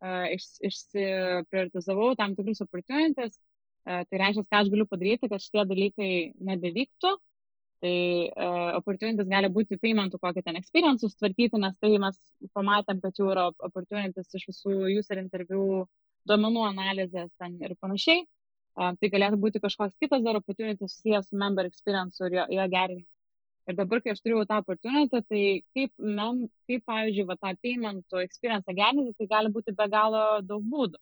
iš, 0.03 0.47
išsiprioritizavau 0.69 2.13
tam 2.19 2.37
tikrus 2.39 2.63
opportunities. 2.65 3.39
Tai 3.83 4.19
reiškia, 4.21 4.45
ką 4.47 4.61
aš 4.63 4.71
galiu 4.71 4.87
padaryti, 4.87 5.29
kad 5.31 5.43
šitie 5.43 5.65
dalykai 5.67 6.11
nebevyktų. 6.49 7.17
Tai 7.83 7.95
uh, 8.31 8.77
opportunities 8.79 9.27
gali 9.27 9.49
būti 9.51 9.75
paymentų 9.83 10.21
kokį 10.23 10.45
ten 10.47 10.59
experience 10.61 11.03
sutvarkyti, 11.03 11.59
nes 11.59 11.75
tai 11.83 11.91
mes 12.05 12.21
pamatėm, 12.55 13.01
kad 13.03 13.19
jau 13.19 13.33
yra 13.33 13.49
opportunities 13.51 14.37
iš 14.39 14.45
visų 14.53 14.77
user 15.01 15.19
interviu 15.19 15.89
duomenų 16.31 16.63
analizės 16.69 17.33
ten 17.43 17.57
ir 17.59 17.75
panašiai. 17.83 18.23
Uh, 18.79 18.95
tai 19.01 19.11
galėtų 19.11 19.41
būti 19.43 19.63
kažkoks 19.65 19.99
kitas 19.99 20.23
dar 20.23 20.39
opportunity 20.39 20.87
susijęs 20.87 21.27
su 21.33 21.41
member 21.43 21.67
experience 21.67 22.23
ir 22.23 22.39
jo, 22.39 22.47
jo 22.55 22.69
gerinimu. 22.77 23.12
Ir 23.71 23.77
dabar, 23.79 24.01
kai 24.03 24.11
aš 24.11 24.21
turėjau 24.23 24.43
tą 24.51 24.59
opportunity, 24.59 25.21
tai 25.31 25.43
kaip, 25.77 25.93
mem, 26.03 26.43
kaip 26.67 26.83
pavyzdžiui, 26.89 27.27
va, 27.29 27.37
tą 27.39 27.53
paymentų 27.63 28.23
experience 28.25 28.75
gerinti, 28.79 29.15
tai 29.21 29.29
gali 29.31 29.53
būti 29.55 29.75
be 29.79 29.87
galo 29.93 30.23
daug 30.47 30.65
būdų. 30.73 30.99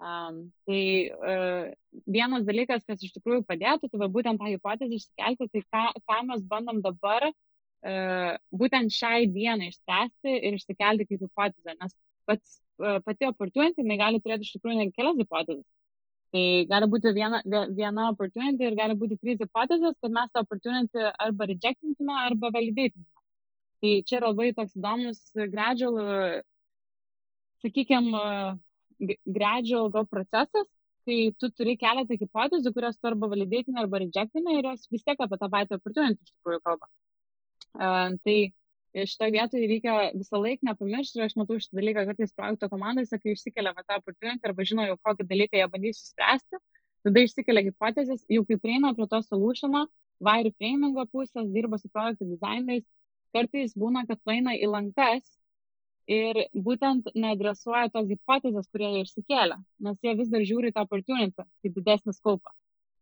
Um, 0.00 0.38
tai 0.64 0.82
uh, 1.12 1.66
vienas 2.08 2.46
dalykas, 2.48 2.86
kas 2.88 3.02
iš 3.04 3.12
tikrųjų 3.18 3.44
padėtų, 3.44 3.90
tai 3.92 4.00
va, 4.00 4.08
būtent 4.08 4.40
tą 4.40 4.48
hipotezę 4.48 4.96
išsikelti, 4.96 5.50
tai 5.52 5.62
ką, 5.66 5.82
ką 6.08 6.20
mes 6.30 6.46
bandom 6.48 6.80
dabar 6.86 7.26
uh, 7.28 8.32
būtent 8.62 8.96
šiai 8.96 9.28
dienai 9.28 9.68
išspręsti 9.68 10.38
ir 10.40 10.56
išsikelti 10.56 11.04
kaip 11.10 11.26
hipotezę, 11.26 11.76
nes 11.76 11.92
pats, 12.24 12.56
uh, 12.80 12.96
pati 13.04 13.28
opportunity, 13.28 13.84
jinai 13.84 14.00
gali 14.00 14.24
turėti 14.24 14.48
iš 14.48 14.54
tikrųjų 14.56 14.78
ne 14.80 14.88
kelias 14.96 15.20
hipotezes. 15.20 15.68
Tai 16.30 16.42
gali 16.70 16.86
būti 16.90 17.10
viena, 17.14 17.40
viena 17.74 18.08
opportunity 18.12 18.68
ir 18.68 18.76
gali 18.78 18.94
būti 18.98 19.16
trys 19.18 19.40
hipotezės, 19.42 19.96
kad 20.02 20.12
mes 20.14 20.30
tą 20.30 20.44
opportunity 20.44 21.06
arba 21.26 21.48
rejectintume, 21.50 22.18
arba 22.26 22.52
validatintume. 22.54 23.08
Tai 23.82 23.94
čia 24.06 24.18
yra 24.20 24.30
labai 24.30 24.52
toks 24.54 24.76
įdomus 24.78 25.22
gradual, 25.54 25.98
sakykime, 27.64 28.20
gradual 29.38 29.90
gal 29.96 30.06
procesas, 30.06 30.68
kai 31.08 31.18
tu 31.40 31.50
turi 31.56 31.74
keletą 31.80 32.18
hipotezių, 32.20 32.74
kurias 32.76 32.98
tu 33.00 33.10
arba 33.10 33.30
validatinė, 33.32 33.80
arba 33.82 34.02
rejectinė 34.04 34.58
ir 34.58 34.70
jos 34.70 34.86
vis 34.92 35.02
tiek 35.06 35.18
apie 35.26 35.38
tą 35.40 35.50
patį 35.50 35.80
opportunity 35.80 36.28
iš 36.28 36.34
tikrųjų 36.36 36.62
kalba. 36.68 36.90
Uh, 37.70 38.18
tai 38.26 38.36
šitoje 38.94 39.34
vietoje 39.36 39.68
reikia 39.70 39.94
visą 40.14 40.40
laiką 40.42 40.66
nepamiršti 40.66 41.20
ir 41.20 41.26
aš 41.26 41.36
matau 41.38 41.58
šitą 41.62 41.78
dalyką 41.78 42.04
kartais 42.08 42.34
projekto 42.36 42.68
komandose, 42.72 43.18
kai 43.22 43.34
išsikelia 43.34 43.72
va, 43.76 43.84
tą 43.86 43.98
opportunity 44.00 44.48
arba 44.50 44.66
žino 44.66 44.86
jau 44.88 44.96
kokį 45.06 45.26
dalyką 45.30 45.60
jie 45.60 45.68
bandys 45.74 46.00
išspręsti, 46.02 46.60
tada 47.06 47.24
išsikelia 47.26 47.64
hipotezės, 47.68 48.24
jau 48.36 48.44
kai 48.48 48.58
prieina 48.64 48.94
prie 48.96 49.06
to 49.12 49.20
solutiono, 49.26 49.84
vairių 50.26 50.54
framingo 50.56 51.06
pusės, 51.12 51.52
dirba 51.54 51.78
su 51.80 51.90
projektų 51.94 52.32
dizaineriais, 52.32 52.86
kartais 53.36 53.76
būna, 53.78 54.06
kad 54.08 54.20
paina 54.26 54.56
į 54.58 54.72
lankas 54.74 55.24
ir 56.10 56.42
būtent 56.66 57.12
neadresuoja 57.14 57.92
tos 57.94 58.08
hipotezės, 58.10 58.66
kurie 58.72 58.90
jie 58.96 59.04
išsikėlė, 59.06 59.60
nes 59.86 60.02
jie 60.02 60.16
vis 60.18 60.32
dar 60.32 60.42
žiūri 60.50 60.74
tą 60.74 60.84
opportunity 60.88 61.46
kaip 61.46 61.78
didesnį 61.78 62.16
skaupą. 62.18 62.50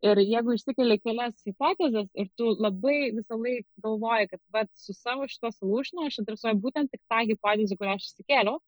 Ir 0.06 0.20
jeigu 0.22 0.54
išsikeli 0.54 1.00
kelias 1.02 1.40
hipotezes 1.42 2.06
ir 2.14 2.28
tu 2.38 2.52
labai 2.62 3.10
visą 3.16 3.34
laiką 3.34 3.82
galvoji, 3.82 4.28
kad 4.30 4.40
vat, 4.54 4.68
su 4.78 4.94
savo 4.94 5.26
šito 5.26 5.50
solutionu 5.56 6.06
aš 6.06 6.20
adresuoju 6.22 6.60
būtent 6.62 6.92
tik 6.94 7.00
tą 7.10 7.24
hipotezę, 7.30 7.78
kurią 7.80 7.96
aš 7.98 8.04
išsikėliau, 8.06 8.60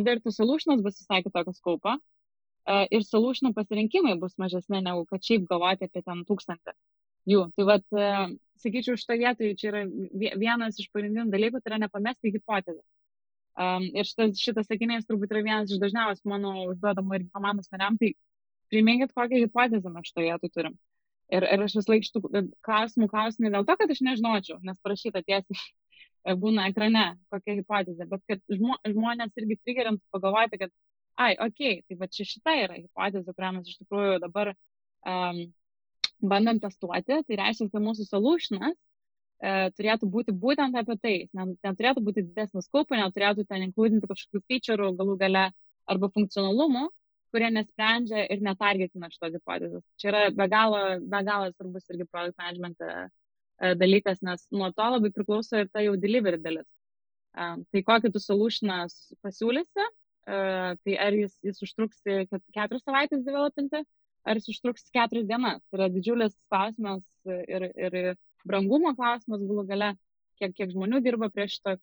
ir 0.00 0.22
tu 0.24 0.32
solutionas 0.32 0.80
bus 0.86 0.96
visai 1.02 1.20
kitokio 1.26 1.52
skaupo 1.56 1.94
uh, 1.98 2.84
ir 2.90 3.04
solutionų 3.04 3.52
pasirinkimai 3.56 4.16
bus 4.22 4.38
mažesni 4.40 4.80
negu 4.84 5.04
kad 5.10 5.24
šiaip 5.28 5.44
galvoti 5.50 5.88
apie 5.88 6.02
ten 6.06 6.24
tūkstantį 6.28 6.76
jų. 7.28 7.42
Tai 7.56 7.66
vad, 7.68 7.84
uh, 7.92 8.32
sakyčiau, 8.64 8.96
šito 8.96 9.18
vietoje 9.20 9.58
čia 9.60 9.72
yra 9.72 9.82
vienas 10.40 10.80
iš 10.80 10.88
pagrindinių 10.94 11.28
dalykų, 11.34 11.60
tai 11.60 11.74
yra 11.74 11.82
nepamesti 11.84 12.32
hipotezę. 12.32 12.80
Um, 13.58 13.88
ir 13.90 14.06
šitas, 14.06 14.38
šitas 14.38 14.68
sakinys 14.70 15.06
turbūt 15.08 15.32
yra 15.34 15.42
vienas 15.42 15.72
iš 15.74 15.80
dažniausių 15.82 16.30
mano 16.30 16.52
užduodamų 16.70 17.16
ir 17.18 17.24
komandos 17.34 17.66
nariam, 17.74 17.96
tai 17.98 18.12
priminkit, 18.72 19.12
kokią 19.16 19.42
hipotezę 19.44 19.92
mes 19.92 20.08
šitoje 20.10 20.32
vietoje 20.32 20.54
turim. 20.54 20.78
Ir, 21.28 21.44
ir 21.44 21.64
aš 21.64 21.76
vis 21.76 21.88
laik 21.90 22.06
šitų 22.06 22.44
klausimų 22.64 23.10
klausiu 23.12 23.44
ne 23.44 23.52
dėl 23.52 23.66
to, 23.68 23.76
kad 23.80 23.90
aš 23.92 24.00
nežinočiau, 24.06 24.58
nes 24.64 24.78
parašyta 24.84 25.20
tiesiai 25.26 26.36
būna 26.42 26.70
ekrane 26.70 27.04
kokia 27.32 27.58
hipotezė, 27.58 28.08
bet 28.08 28.24
kad 28.30 28.42
žmo, 28.52 28.78
žmonės 28.88 29.34
irgi 29.40 29.58
trigerintų 29.60 30.16
pagalvoti, 30.16 30.60
kad, 30.64 30.72
ai, 31.20 31.34
okei, 31.36 31.80
okay, 31.80 31.84
tai 31.84 31.98
va 32.00 32.08
čia 32.16 32.28
šita 32.32 32.56
yra 32.64 32.78
hipotezė, 32.80 33.34
kurią 33.34 33.54
mes 33.58 33.68
iš 33.68 33.80
tikrųjų 33.82 34.20
dabar 34.24 34.54
um, 34.54 35.42
bandom 36.20 36.60
testuoti, 36.60 37.22
tai 37.26 37.38
reiškia, 37.40 37.68
kad 37.72 37.84
mūsų 37.84 38.06
solutionas 38.08 38.74
e, 38.74 39.70
turėtų 39.78 40.08
būti 40.10 40.34
būtent 40.34 40.76
apie 40.78 40.96
tai. 41.02 41.14
Neturėtų 41.36 42.02
būti 42.04 42.24
didesnis 42.26 42.66
skupų, 42.66 42.98
neturėtų 42.98 43.46
ten 43.48 43.68
inkludinti 43.68 44.08
kažkokių 44.10 44.42
featureų 44.50 44.94
galų 44.98 45.16
gale 45.20 45.44
arba 45.88 46.10
funkcionalumų, 46.14 46.88
kurie 47.32 47.50
nesprendžia 47.52 48.24
ir 48.32 48.42
netargetina 48.44 49.10
šitos 49.12 49.36
hipotezės. 49.36 49.84
Čia 50.00 50.10
yra 50.12 50.22
be 50.34 50.46
galo, 50.52 50.80
be 51.12 51.20
galo 51.26 51.50
svarbus 51.52 51.88
irgi 51.92 52.06
produkt 52.08 52.38
management 52.40 52.84
e, 52.84 52.94
e, 53.60 53.72
dalykas, 53.80 54.22
nes 54.26 54.46
nuo 54.54 54.70
to 54.76 54.88
labai 54.94 55.12
priklauso 55.14 55.62
ir 55.62 55.70
ta 55.72 55.84
jau 55.84 55.96
delivery 56.00 56.40
dalis. 56.44 56.68
E, 57.36 57.48
tai 57.72 57.84
kokį 57.90 58.12
tu 58.14 58.22
solutioną 58.22 58.84
pasiūlysi, 59.24 59.88
tai 60.28 60.94
ar 61.00 61.14
jis, 61.16 61.38
jis 61.40 61.62
užtruks 61.64 62.02
keturias 62.04 62.82
savaitės 62.84 63.22
developinti, 63.24 63.80
ar 64.28 64.36
jis 64.36 64.50
užtruks 64.52 64.90
keturias 64.92 65.24
dienas. 65.30 65.62
Tai 65.70 65.78
yra 65.78 65.86
didžiulis 65.94 66.34
klausimas 66.52 67.00
ir, 67.24 67.64
ir 67.72 67.96
brangumo 68.44 68.92
klausimas 68.98 69.40
galų 69.40 69.64
gale, 69.70 69.94
kiek, 70.36 70.52
kiek 70.58 70.74
žmonių 70.74 71.00
dirba 71.06 71.30
prie 71.32 71.48
šito 71.48 71.78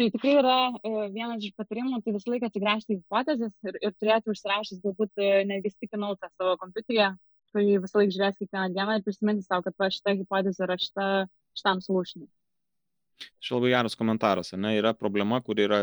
Tai 0.00 0.06
tikrai 0.08 0.38
yra 0.40 0.52
e, 0.80 0.90
vienas 1.12 1.42
iš 1.44 1.52
patarimų, 1.60 1.98
tai 2.00 2.14
visą 2.14 2.30
laiką 2.32 2.48
atsigręžti 2.48 2.94
į 2.94 3.02
hipotezės 3.02 3.50
ir, 3.68 3.74
ir 3.84 3.90
turėti 4.00 4.32
užsirašęs 4.32 4.78
galbūt 4.80 5.20
e, 5.20 5.26
netgi 5.44 5.74
stikinau 5.74 6.14
tą 6.16 6.30
savo 6.30 6.54
kompiuterį, 6.62 7.08
kai 7.52 7.64
visą 7.82 8.00
laiką 8.00 8.14
žiūrės 8.14 8.38
kiekvieną 8.38 8.70
dieną 8.78 8.94
ir 8.96 9.04
prisiminti 9.04 9.44
savo, 9.44 9.66
kad 9.66 9.76
va, 9.76 9.90
šita 9.92 10.14
hipotezė 10.22 10.64
yra 10.64 10.78
šita, 10.80 11.08
šitam 11.60 11.84
solutionui. 11.84 12.30
Čia 13.44 13.58
labai 13.58 13.74
geras 13.74 13.98
komentaras, 14.00 14.54
ne, 14.56 14.72
yra 14.78 14.94
problema, 14.96 15.42
kur 15.44 15.60
yra 15.60 15.82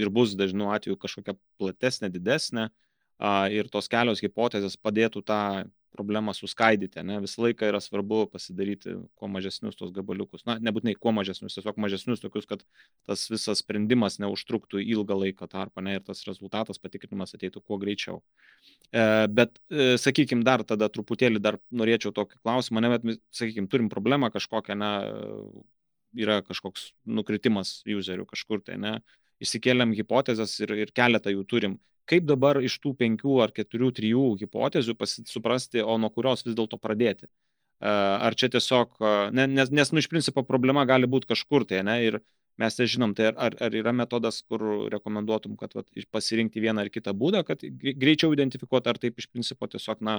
ir 0.00 0.14
bus 0.16 0.32
dažnu 0.40 0.70
atveju 0.72 0.96
kažkokia 1.04 1.36
platesnė, 1.60 2.08
didesnė, 2.14 2.70
ir 3.52 3.68
tos 3.68 3.92
kelios 3.92 4.24
hipotezės 4.24 4.80
padėtų 4.80 5.26
tą 5.28 5.42
problemą 5.94 6.34
suskaidyti, 6.36 7.02
ne, 7.06 7.18
visą 7.24 7.42
laiką 7.44 7.68
yra 7.70 7.80
svarbu 7.82 8.24
pasidaryti 8.32 8.94
kuo 9.18 9.28
mažesnius 9.32 9.78
tos 9.78 9.92
gabaliukus, 9.94 10.44
na, 10.48 10.58
nebūtinai 10.62 10.94
kuo 10.98 11.12
mažesnius, 11.16 11.56
tiesiog 11.56 11.80
mažesnius 11.80 12.22
tokius, 12.22 12.46
kad 12.50 12.64
tas 13.08 13.24
visas 13.32 13.62
sprendimas 13.62 14.18
neužtruktų 14.22 14.82
ilgą 14.82 15.18
laiko 15.22 15.48
tarpą, 15.50 15.84
ne, 15.84 15.96
ir 15.98 16.04
tas 16.06 16.24
rezultatas 16.28 16.80
patikrinimas 16.82 17.34
ateitų 17.38 17.62
kuo 17.64 17.80
greičiau. 17.82 18.20
E, 18.92 19.04
bet, 19.32 19.58
e, 19.72 19.96
sakykime, 20.00 20.44
dar 20.46 20.64
tada 20.68 20.90
truputėlį 20.92 21.42
dar 21.44 21.60
norėčiau 21.70 22.14
tokį 22.16 22.42
klausimą, 22.42 22.84
ne, 22.84 22.94
bet, 22.96 23.24
sakykime, 23.34 23.70
turim 23.72 23.90
problemą 23.92 24.32
kažkokią, 24.34 24.78
na, 24.78 24.92
yra 26.16 26.40
kažkoks 26.46 26.92
nukritimas 27.06 27.80
userių 27.88 28.26
kažkur 28.28 28.62
tai, 28.64 28.78
ne, 28.80 28.98
išsikėlėm 29.44 29.92
hipotezės 29.98 30.56
ir, 30.64 30.74
ir 30.86 30.94
keletą 30.94 31.32
jų 31.32 31.44
turim 31.48 31.78
kaip 32.08 32.24
dabar 32.28 32.60
iš 32.64 32.78
tų 32.82 32.94
penkių 32.98 33.42
ar 33.44 33.52
keturių, 33.56 33.92
trijų 33.98 34.24
hipotezių 34.42 34.96
suprasti, 35.28 35.82
o 35.84 35.98
nuo 36.00 36.10
kurios 36.14 36.44
vis 36.46 36.56
dėlto 36.58 36.80
pradėti. 36.80 37.28
Ar 37.78 38.34
čia 38.34 38.48
tiesiog, 38.50 38.96
nes, 39.36 39.70
nes 39.70 39.92
nu, 39.94 40.02
iš 40.02 40.08
principo 40.10 40.42
problema 40.42 40.82
gali 40.88 41.06
būti 41.06 41.30
kažkur 41.30 41.66
tai, 41.68 41.84
ne, 41.86 41.98
ir 42.08 42.18
mes 42.58 42.74
tai 42.74 42.88
žinom, 42.90 43.12
tai 43.14 43.30
ar, 43.30 43.54
ar 43.62 43.76
yra 43.78 43.92
metodas, 43.94 44.40
kur 44.42 44.64
rekomenduotum, 44.90 45.54
kad 45.60 45.76
vat, 45.78 45.86
pasirinkti 46.10 46.64
vieną 46.64 46.82
ar 46.82 46.90
kitą 46.90 47.14
būdą, 47.14 47.44
kad 47.46 47.62
greičiau 47.62 48.34
identifikuoti, 48.34 48.90
ar 48.90 48.98
taip 48.98 49.20
iš 49.22 49.28
principo 49.30 49.70
tiesiog, 49.70 50.02
na, 50.02 50.18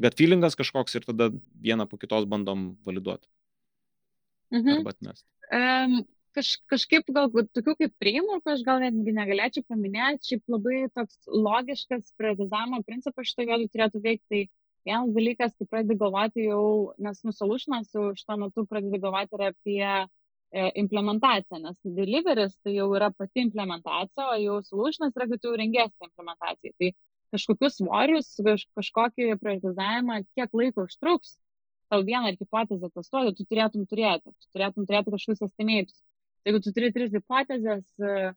gut 0.00 0.16
feelingas 0.16 0.56
kažkoks 0.56 0.96
ir 0.96 1.04
tada 1.04 1.28
vieną 1.60 1.88
po 1.90 1.98
kitos 2.00 2.24
bandom 2.30 2.70
validuoti. 2.86 3.28
Mhm. 4.54 4.78
Arba 4.78 4.94
atmesti. 4.94 5.28
Um, 5.52 6.00
kaž, 6.36 6.52
kažkaip 6.70 7.10
gal 7.14 7.30
tokių 7.32 7.74
kaip 7.82 7.94
priemokų 8.02 8.52
aš 8.54 8.62
gal 8.66 8.82
netgi 8.84 9.14
negalėčiau 9.16 9.66
paminėti, 9.68 10.32
šiaip 10.32 10.54
labai 10.54 10.78
toks 10.94 11.18
logiškas 11.48 12.14
prioritizavimo 12.20 12.82
principas 12.86 13.30
šitoje 13.30 13.50
vietoje 13.50 13.72
turėtų 13.74 14.02
veikti. 14.04 14.28
Tai 14.28 14.42
vienas 14.88 15.14
dalykas, 15.14 15.56
kai 15.58 15.66
pradedi 15.68 15.98
galvoti 16.00 16.46
jau, 16.46 16.94
nes 17.02 17.20
nusolušinas 17.26 17.90
jau 17.94 18.12
šito 18.16 18.38
metu 18.40 18.64
pradedi 18.68 19.00
galvoti 19.02 19.36
ir 19.36 19.44
apie 19.50 19.82
e, 19.88 20.06
implementaciją, 20.82 21.60
nes 21.64 21.80
deliveris 21.98 22.54
tai 22.64 22.76
jau 22.76 22.88
yra 22.96 23.10
pati 23.12 23.44
implementacija, 23.46 24.30
o 24.32 24.38
jau 24.40 24.60
solušinas 24.70 25.16
yra, 25.16 25.28
kad 25.32 25.44
tu 25.44 25.52
rengėsi 25.60 26.08
implementacijai. 26.08 26.74
Tai 26.78 26.92
kažkokius 27.36 27.80
svorius, 27.82 28.32
kaž, 28.46 28.64
kažkokį 28.78 29.34
prioritizavimą, 29.42 30.22
kiek 30.38 30.56
laiko 30.62 30.86
užtruks, 30.88 31.36
tau 31.92 32.04
vieną 32.04 32.30
ar 32.30 32.36
hipotezę 32.40 32.90
testuoti, 32.94 33.34
tu 33.36 33.48
turėtum 33.48 33.84
turėti, 33.88 34.32
tu 34.32 34.54
turėtum 34.54 34.88
turėti 34.88 35.12
kažkokius 35.14 35.44
estimėtus. 35.48 36.00
Jeigu 36.48 36.60
tu 36.64 36.72
turi 36.72 36.88
tris 36.94 37.10
hipotezės, 37.12 37.88
e, 38.00 38.30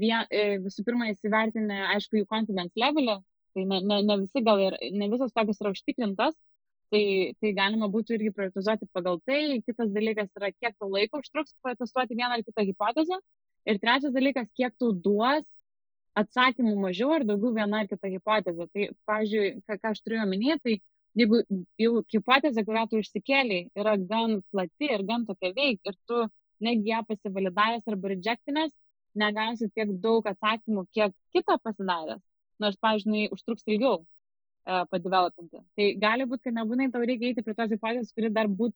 vien, 0.00 0.26
e, 0.28 0.58
visų 0.64 0.84
pirma 0.84 1.08
įsivertinę, 1.12 1.78
aišku, 1.94 2.18
jų 2.20 2.26
confidence 2.28 2.76
levelį, 2.80 3.14
tai 3.56 3.64
ne, 3.70 3.78
ne, 3.88 4.00
ne 4.04 4.18
visi 4.24 4.42
gal 4.44 4.60
ir 4.60 4.76
ne 4.92 5.08
visos 5.12 5.32
tokios 5.32 5.62
yra 5.62 5.72
užtikrintos, 5.72 6.36
tai, 6.92 7.04
tai 7.40 7.52
galima 7.56 7.88
būtų 7.92 8.18
irgi 8.18 8.32
prioritizuoti 8.36 8.88
pagal 8.92 9.20
tai. 9.26 9.40
Kitas 9.66 9.90
dalykas 9.94 10.30
yra, 10.38 10.52
kiek 10.52 10.76
tau 10.78 10.90
laiko 10.92 11.22
užtruks 11.22 11.56
patestuoti 11.64 12.18
vieną 12.18 12.38
ar 12.38 12.44
kitą 12.46 12.66
hipotezę. 12.68 13.20
Ir 13.70 13.80
trečias 13.80 14.12
dalykas, 14.12 14.50
kiek 14.58 14.74
tau 14.78 14.92
duos 14.92 15.46
atsakymų 16.20 16.74
mažiau 16.78 17.14
ar 17.16 17.24
daugiau 17.26 17.54
viena 17.56 17.82
ar 17.82 17.90
kita 17.90 18.10
hipotezė. 18.12 18.68
Tai, 18.76 18.88
pavyzdžiui, 19.08 19.52
ką, 19.64 19.78
ką 19.80 19.94
aš 19.94 20.02
turiu 20.04 20.20
omenyje, 20.26 20.58
tai 20.62 20.76
jeigu 21.18 21.40
jau 21.80 22.04
hipotezė, 22.12 22.64
kurią 22.66 22.86
tu 22.90 23.00
išsikėliai, 23.02 23.68
yra 23.78 23.96
gan 23.98 24.40
plati 24.52 24.90
ir 24.90 25.06
gan 25.08 25.26
tokia 25.28 25.54
veik 25.56 25.80
ir 25.90 25.98
tu 26.10 26.26
negi 26.62 26.92
ją 26.92 27.02
pasivalidavęs 27.08 27.90
arba 27.90 28.12
rejectinės, 28.14 28.72
negausi 29.18 29.70
tiek 29.74 29.92
daug 30.02 30.26
atsakymų, 30.26 30.86
kiek 30.94 31.14
kitą 31.34 31.58
pasidaręs, 31.62 32.22
nors, 32.62 32.78
pavyzdžiui, 32.82 33.28
užtruks 33.34 33.66
ilgiau 33.70 34.00
uh, 34.00 34.82
padevelopinti. 34.90 35.62
Tai 35.78 35.90
gali 36.02 36.26
būti, 36.30 36.48
kad 36.48 36.58
nebūtinai 36.58 36.90
tau 36.94 37.04
reikia 37.06 37.30
eiti 37.30 37.44
prie 37.46 37.54
tos 37.58 37.70
hipotezės, 37.74 38.14
kuri 38.16 38.32
dar 38.34 38.50
būt, 38.50 38.74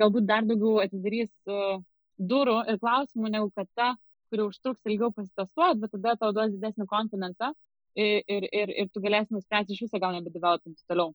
galbūt 0.00 0.28
dar 0.28 0.44
daugiau 0.48 0.82
atidarys 0.84 1.32
uh, 1.48 1.80
durų 2.20 2.60
ir 2.68 2.78
klausimų, 2.82 3.32
negu 3.32 3.50
kad 3.56 3.68
ta, 3.74 3.94
kuri 4.30 4.46
užtruks 4.50 4.86
ilgiau 4.86 5.10
pasitestuoti, 5.16 5.80
bet 5.82 5.96
tada 5.96 6.16
tau 6.20 6.34
duos 6.36 6.52
didesnį 6.54 6.86
konfidenciją 6.90 7.54
ir, 7.94 8.22
ir, 8.28 8.46
ir, 8.52 8.74
ir 8.82 8.90
tu 8.94 9.02
galėsi 9.02 9.34
nuspręsti 9.34 9.74
iš 9.74 9.86
viso 9.86 10.00
gal 10.02 10.14
nebedevelopinti 10.14 10.84
toliau 10.88 11.14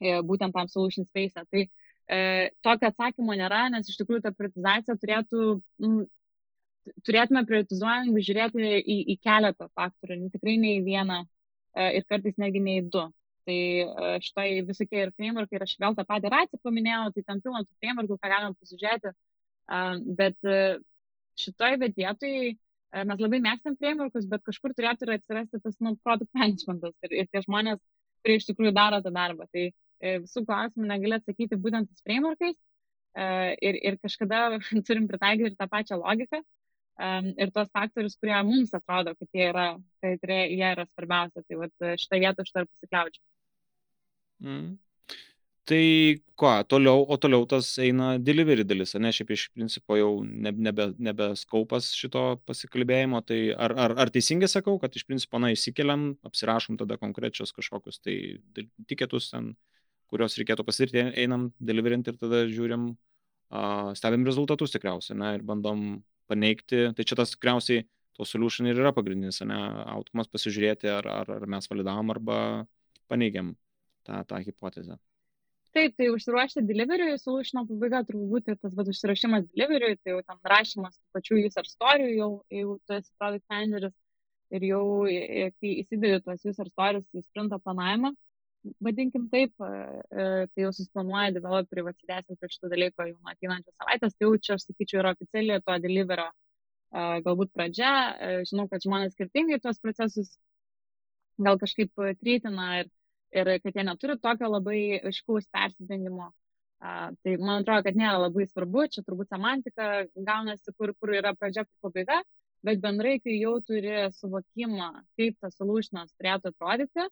e, 0.00 0.18
būtent 0.26 0.52
tam 0.56 0.68
solution 0.68 1.06
space. 1.08 1.46
Tai 1.50 1.64
e, 2.08 2.50
tokio 2.64 2.90
atsakymo 2.90 3.36
nėra, 3.38 3.66
nes 3.72 3.88
iš 3.88 3.98
tikrųjų 4.00 4.24
ta 4.24 4.32
prioritizacija 4.36 4.96
turėtų, 5.00 5.46
m, 5.84 5.98
turėtume 7.06 7.44
prioritizuojant 7.48 8.22
žiūrėti 8.28 8.70
į, 8.80 8.96
į 9.14 9.18
keletą 9.22 9.68
faktorių, 9.78 10.30
tikrai 10.34 10.56
ne 10.60 10.76
į 10.78 10.84
vieną 10.86 11.20
e, 11.22 11.90
ir 11.98 12.06
kartais 12.08 12.38
netgi 12.42 12.62
ne 12.64 12.78
į 12.80 12.86
du. 12.94 13.04
Tai 13.46 13.58
e, 13.58 14.16
štai 14.22 14.48
visokie 14.66 15.04
ir 15.04 15.14
frameworkai, 15.16 15.58
ir 15.58 15.66
aš 15.66 15.76
vėl 15.82 15.96
tą 15.98 16.06
patį 16.08 16.32
raciją 16.34 16.62
paminėjau, 16.62 17.12
tai 17.14 17.26
tam 17.28 17.44
pilna 17.44 17.62
tų 17.66 17.78
frameworkų, 17.78 18.18
ką 18.18 18.34
galima 18.34 18.58
pasižiūrėti, 18.58 19.14
bet 20.18 20.52
e, 20.52 20.60
šitoj 21.40 21.78
vietoj 21.86 22.36
mes 23.08 23.22
labai 23.24 23.38
mėgstam 23.40 23.78
frameworkus, 23.80 24.26
bet 24.28 24.42
kažkur 24.44 24.74
turėtų 24.76 25.06
ir 25.06 25.14
atsirasti 25.14 25.62
tas 25.64 25.78
nu, 25.80 25.94
product 26.04 26.28
managementas 26.36 26.92
ir, 27.06 27.14
ir 27.22 27.30
tie 27.32 27.40
žmonės, 27.46 27.80
kurie 28.22 28.36
iš 28.38 28.50
tikrųjų 28.50 28.74
daro 28.76 29.00
tą 29.04 29.12
darbą. 29.14 29.46
Tai 29.48 29.70
visų 30.02 30.44
klausimų 30.48 30.88
negali 30.90 31.18
atsakyti 31.18 31.60
būtent 31.62 31.90
tais 31.90 32.04
frameworkais 32.06 32.56
ir, 33.62 33.78
ir 33.78 33.98
kažkada 34.02 34.58
turim 34.88 35.08
pritaikyti 35.10 35.52
ir 35.52 35.58
tą 35.58 35.68
pačią 35.70 36.00
logiką 36.00 36.40
um, 37.00 37.32
ir 37.36 37.52
tos 37.54 37.70
faktorius, 37.72 38.16
kurie 38.20 38.38
mums 38.46 38.72
atrodo, 38.76 39.14
kad 39.18 39.28
jie 39.36 39.48
yra, 39.50 39.66
kad 40.02 40.32
jie 40.32 40.70
yra 40.72 40.86
svarbiausia. 40.92 41.44
Tai 41.46 41.60
vat, 41.64 41.74
šitą 42.00 42.22
vietą 42.22 42.46
aš 42.46 42.54
dar 42.56 42.68
pasikliaučiau. 42.68 43.24
Mm. 44.42 44.72
Tai 45.62 45.84
ko, 46.34 46.48
toliau, 46.66 47.04
o 47.06 47.16
toliau 47.22 47.44
tas 47.46 47.68
eina 47.78 48.16
delivery 48.18 48.64
dalis, 48.66 48.96
ne, 48.98 49.12
šiaip 49.14 49.28
iš 49.30 49.44
principo 49.54 49.94
jau 49.94 50.08
nebe, 50.26 50.88
nebe 50.98 51.28
skaupas 51.38 51.92
šito 51.94 52.24
pasikalbėjimo, 52.50 53.20
tai 53.28 53.38
ar, 53.54 53.76
ar, 53.84 53.94
ar 54.02 54.10
teisingai 54.10 54.50
sakau, 54.50 54.74
kad 54.82 54.98
iš 54.98 55.06
principo, 55.06 55.38
na, 55.38 55.52
įsikeliam, 55.54 56.08
apsirašom 56.26 56.80
tada 56.80 56.98
konkrečios 56.98 57.54
kažkokius 57.54 58.02
tai 58.02 58.16
tiketus 58.90 59.30
ten, 59.30 59.52
kuriuos 60.12 60.36
reikėtų 60.40 60.66
pasirinkti, 60.68 61.06
einam 61.24 61.50
deliverint 61.60 62.08
ir 62.10 62.18
tada 62.20 62.44
žiūrim, 62.50 62.90
uh, 62.92 63.90
stebim 63.98 64.26
rezultatus 64.28 64.74
tikriausiai, 64.74 65.18
na, 65.18 65.34
ir 65.38 65.44
bandom 65.48 66.02
paneigti, 66.30 66.90
tai 66.96 67.06
čia 67.08 67.18
tas 67.18 67.34
tikriausiai 67.34 67.86
to 68.16 68.26
solution 68.28 68.68
ir 68.68 68.80
yra 68.80 68.92
pagrindinis, 68.96 69.40
ne, 69.48 69.58
outcomas 69.94 70.28
pasižiūrėti, 70.32 70.90
ar, 70.92 71.08
ar, 71.22 71.32
ar 71.38 71.48
mes 71.48 71.68
validavom 71.70 72.12
arba 72.12 72.36
paneigiam 73.10 73.54
tą, 74.06 74.20
tą 74.28 74.40
hipotezę. 74.44 74.98
Taip, 75.72 75.94
tai 75.96 76.10
užsiruošti 76.12 76.66
delivery 76.68 77.14
solution 77.16 77.64
pabaiga 77.64 78.02
turbūt 78.04 78.28
būti 78.34 78.56
tas 78.60 78.74
vad 78.76 78.90
užsirašymas 78.92 79.46
delivery, 79.54 79.96
tai 80.04 80.12
jau 80.12 80.20
ten 80.26 80.40
rašymas 80.52 80.98
pačių 81.16 81.38
user 81.46 81.68
story, 81.68 82.10
jau, 82.18 82.30
jau 82.52 82.74
tu 82.84 82.96
esi 82.98 83.08
product 83.16 83.46
manageris 83.48 83.94
ir 84.52 84.66
jau 84.68 84.82
kai 85.56 85.70
įsidedi 85.80 86.20
tuos 86.26 86.44
user 86.44 86.68
stories 86.68 87.06
į 87.16 87.24
sprinto 87.24 87.56
planavimą, 87.64 88.12
vadinkim 88.84 89.26
taip, 89.32 89.54
tai 89.58 90.64
jau 90.64 90.70
susiplanuoja 90.74 91.34
developeriai 91.36 91.92
atsidėsim 91.92 92.38
prie 92.38 92.50
šito 92.52 92.70
dalyko 92.72 93.06
jau 93.08 93.16
nuo 93.16 93.32
ateinančios 93.32 93.74
savaitės, 93.76 94.16
tai 94.16 94.28
jau 94.28 94.38
čia, 94.38 94.56
aš 94.56 94.66
sakyčiau, 94.68 95.00
yra 95.02 95.14
oficialiai 95.16 95.64
to 95.66 95.78
deliverio 95.86 96.28
galbūt 97.26 97.52
pradžia. 97.56 97.92
Žinau, 98.48 98.68
kad 98.70 98.84
žmonės 98.84 99.16
skirtingai 99.16 99.58
tuos 99.62 99.80
procesus 99.82 100.34
gal 101.40 101.58
kažkaip 101.58 102.04
trytina 102.20 102.68
ir, 102.82 102.92
ir 103.32 103.50
kad 103.64 103.74
jie 103.74 103.86
neturi 103.88 104.18
tokio 104.20 104.50
labai 104.52 104.82
aiškaus 105.00 105.48
persidengimo. 105.52 106.30
Tai 106.82 107.32
man 107.38 107.62
atrodo, 107.62 107.86
kad 107.86 107.98
nėra 107.98 108.18
labai 108.24 108.44
svarbu, 108.50 108.88
čia 108.90 109.04
turbūt 109.06 109.30
semantika 109.30 110.04
gaunasi, 110.14 110.74
kur, 110.74 110.92
kur 110.98 111.14
yra 111.14 111.30
pradžia, 111.38 111.62
kur 111.64 111.88
pabaiga, 111.88 112.18
bet 112.66 112.80
bendrai, 112.82 113.20
kai 113.22 113.36
jau 113.38 113.54
turi 113.62 114.08
suvokimą, 114.18 114.88
kaip 115.18 115.38
tas 115.42 115.54
solutionas 115.58 116.10
turėtų 116.18 116.50
atrodyti, 116.50 117.06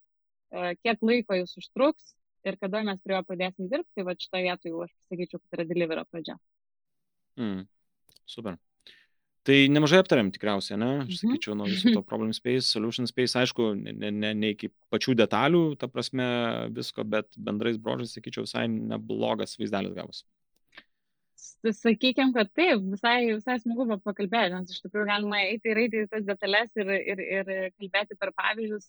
kiek 0.85 1.05
laiko 1.07 1.39
jis 1.39 1.57
užtruks 1.63 2.15
ir 2.47 2.57
kada 2.61 2.83
mes 2.87 3.01
prie 3.05 3.17
jo 3.17 3.23
pradėsim 3.27 3.69
dirbti, 3.69 3.91
tai 3.97 4.07
va 4.07 4.17
šitą 4.17 4.43
vietą 4.47 4.73
jau 4.73 4.83
aš 4.87 4.97
pasakyčiau, 4.97 5.43
kad 5.43 5.59
yra 5.59 5.69
deliverio 5.69 6.07
pradžia. 6.09 6.37
Mm, 7.41 7.65
super. 8.29 8.57
Tai 9.49 9.57
nemažai 9.73 10.03
aptarėm 10.03 10.29
tikriausiai, 10.35 10.77
ne? 10.81 10.91
Aš 11.01 11.15
mhm. 11.15 11.19
sakyčiau, 11.23 11.55
nuo 11.57 11.69
viso 11.69 11.93
to 11.95 12.03
problem 12.05 12.33
space, 12.37 12.67
solution 12.69 13.09
space, 13.09 13.39
aišku, 13.41 13.71
ne, 13.79 14.11
ne, 14.13 14.35
ne 14.37 14.51
iki 14.53 14.69
pačių 14.93 15.17
detalių, 15.23 15.63
ta 15.81 15.89
prasme 15.89 16.27
visko, 16.77 17.07
bet 17.09 17.33
bendrais 17.41 17.81
brožais, 17.81 18.13
sakyčiau, 18.17 18.45
visai 18.45 18.67
neblogas 18.69 19.57
vaizdelis 19.61 19.97
gavosi. 19.97 20.27
Sakykime, 21.61 22.35
kad 22.37 22.53
taip, 22.57 22.85
visai, 22.93 23.33
visai 23.33 23.57
smagu 23.61 23.85
pakalbėti, 24.05 24.53
nes 24.55 24.73
iš 24.73 24.85
tikrųjų 24.85 25.09
galima 25.09 25.41
eiti 25.45 25.73
ir 25.73 25.81
eiti 25.83 26.05
į 26.05 26.11
tas 26.13 26.25
detalės 26.29 26.73
ir, 26.81 26.93
ir, 27.13 27.21
ir 27.41 27.51
kalbėti 27.77 28.17
per 28.21 28.33
pavyzdžius, 28.37 28.87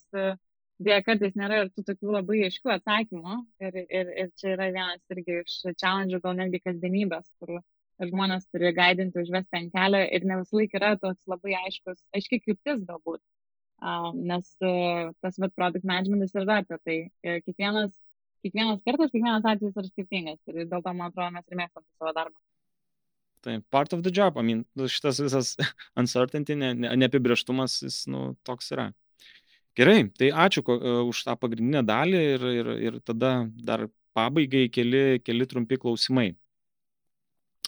Dėja, 0.81 1.01
kartais 1.05 1.35
nėra 1.37 1.59
ir 1.61 1.69
tų 1.75 1.83
tokių 1.89 2.13
labai 2.15 2.39
aiškių 2.47 2.71
atsakymų. 2.75 3.35
Ir, 3.61 3.75
ir, 3.83 4.11
ir 4.23 4.29
čia 4.39 4.55
yra 4.55 4.71
vienas 4.73 5.13
irgi 5.13 5.41
iš 5.43 5.57
challenge, 5.81 6.19
gal 6.23 6.37
netgi 6.39 6.61
kasdienybės, 6.63 7.27
kur 7.41 7.59
žmonės 8.01 8.47
turi 8.49 8.71
gaidinti, 8.73 9.21
užvesti 9.21 9.59
ant 9.59 9.75
kelio 9.75 10.01
ir 10.01 10.25
ne 10.25 10.39
visą 10.39 10.57
laiką 10.57 10.79
yra 10.79 10.95
toks 11.01 11.27
labai 11.29 11.53
aiškus, 11.59 11.99
aiški 12.17 12.41
kryptis 12.45 12.81
galbūt. 12.87 13.21
Uh, 13.81 14.11
nes 14.13 14.45
uh, 14.61 15.09
tas 15.25 15.37
vat, 15.41 15.53
product 15.57 15.85
managementas 15.89 16.33
yra 16.37 16.59
apie 16.61 16.77
tai. 16.85 16.97
Ir 17.25 17.41
kiekvienas, 17.45 17.93
kiekvienas 18.45 18.81
kartas, 18.85 19.13
kiekvienas 19.13 19.45
atvejis 19.53 19.77
yra 19.77 19.89
skirtingas. 19.89 20.41
Ir 20.49 20.63
dėl 20.63 20.81
to, 20.81 20.93
man 20.93 21.09
atrodo, 21.09 21.31
mes 21.37 21.45
ir 21.49 21.61
mėgstame 21.61 21.87
savo 21.97 22.13
darbą. 22.17 22.37
Tai 23.41 23.57
part 23.73 23.93
of 23.93 24.03
the 24.05 24.13
job, 24.13 24.37
I 24.37 24.45
mean, 24.45 24.65
šitas 24.77 25.21
visas 25.21 25.55
uncertainty, 26.01 26.57
ne, 26.57 26.73
ne, 26.77 26.93
neapibrieštumas, 27.03 27.79
jis, 27.87 28.03
nu, 28.13 28.35
toks 28.45 28.69
yra. 28.75 28.91
Gerai, 29.79 30.09
tai 30.19 30.27
ačiū 30.35 30.61
e, 30.67 30.93
už 31.07 31.23
tą 31.23 31.37
pagrindinę 31.39 31.81
dalį 31.87 32.21
ir, 32.33 32.45
ir, 32.59 32.69
ir 32.89 32.97
tada 33.07 33.31
dar 33.55 33.85
pabaigai 34.17 34.65
keli, 34.67 35.21
keli 35.23 35.47
trumpi 35.47 35.79
klausimai. 35.79 36.31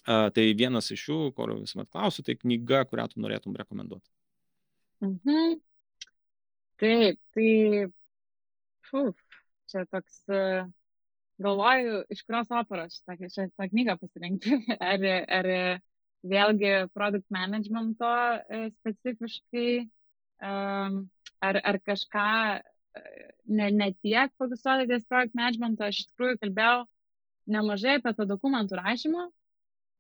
Uh, 0.04 0.28
tai 0.36 0.50
vienas 0.60 0.90
iš 0.92 1.06
jų, 1.08 1.18
kur 1.32 1.54
visuomet 1.56 1.88
klausiu, 1.88 2.26
tai 2.28 2.34
knyga, 2.36 2.82
kurią 2.90 3.06
tu 3.08 3.22
norėtum 3.24 3.54
rekomenduoti. 3.56 4.10
Mhm. 5.06 5.54
Taip, 6.84 7.20
tai 7.32 7.52
uf, 9.00 9.38
čia 9.72 9.86
toks, 9.88 10.18
uh, 10.28 10.68
galvoju, 11.40 12.02
iš 12.12 12.26
kurios 12.28 12.52
operos 12.52 13.00
šitą, 13.00 13.32
šitą 13.32 13.70
knygą 13.72 13.96
pasirinkti. 14.02 14.60
Ar, 14.92 15.08
ar 15.40 15.50
vėlgi 16.24 16.74
produkt 16.92 17.32
managemento 17.32 18.12
specifiškai 18.82 19.70
ar, 20.44 21.60
ar 21.72 21.80
kažką 21.88 22.30
ne, 23.48 23.70
ne 23.72 23.92
tiek 24.02 24.34
fokusuoti 24.40 24.90
ties 24.90 25.06
project 25.10 25.38
managementu, 25.38 25.86
aš 25.88 26.04
iš 26.04 26.10
tikrųjų 26.12 26.40
kalbėjau 26.42 26.84
nemažai 27.56 27.98
apie 28.00 28.14
tą 28.18 28.28
dokumentų 28.30 28.80
rašymą. 28.80 29.30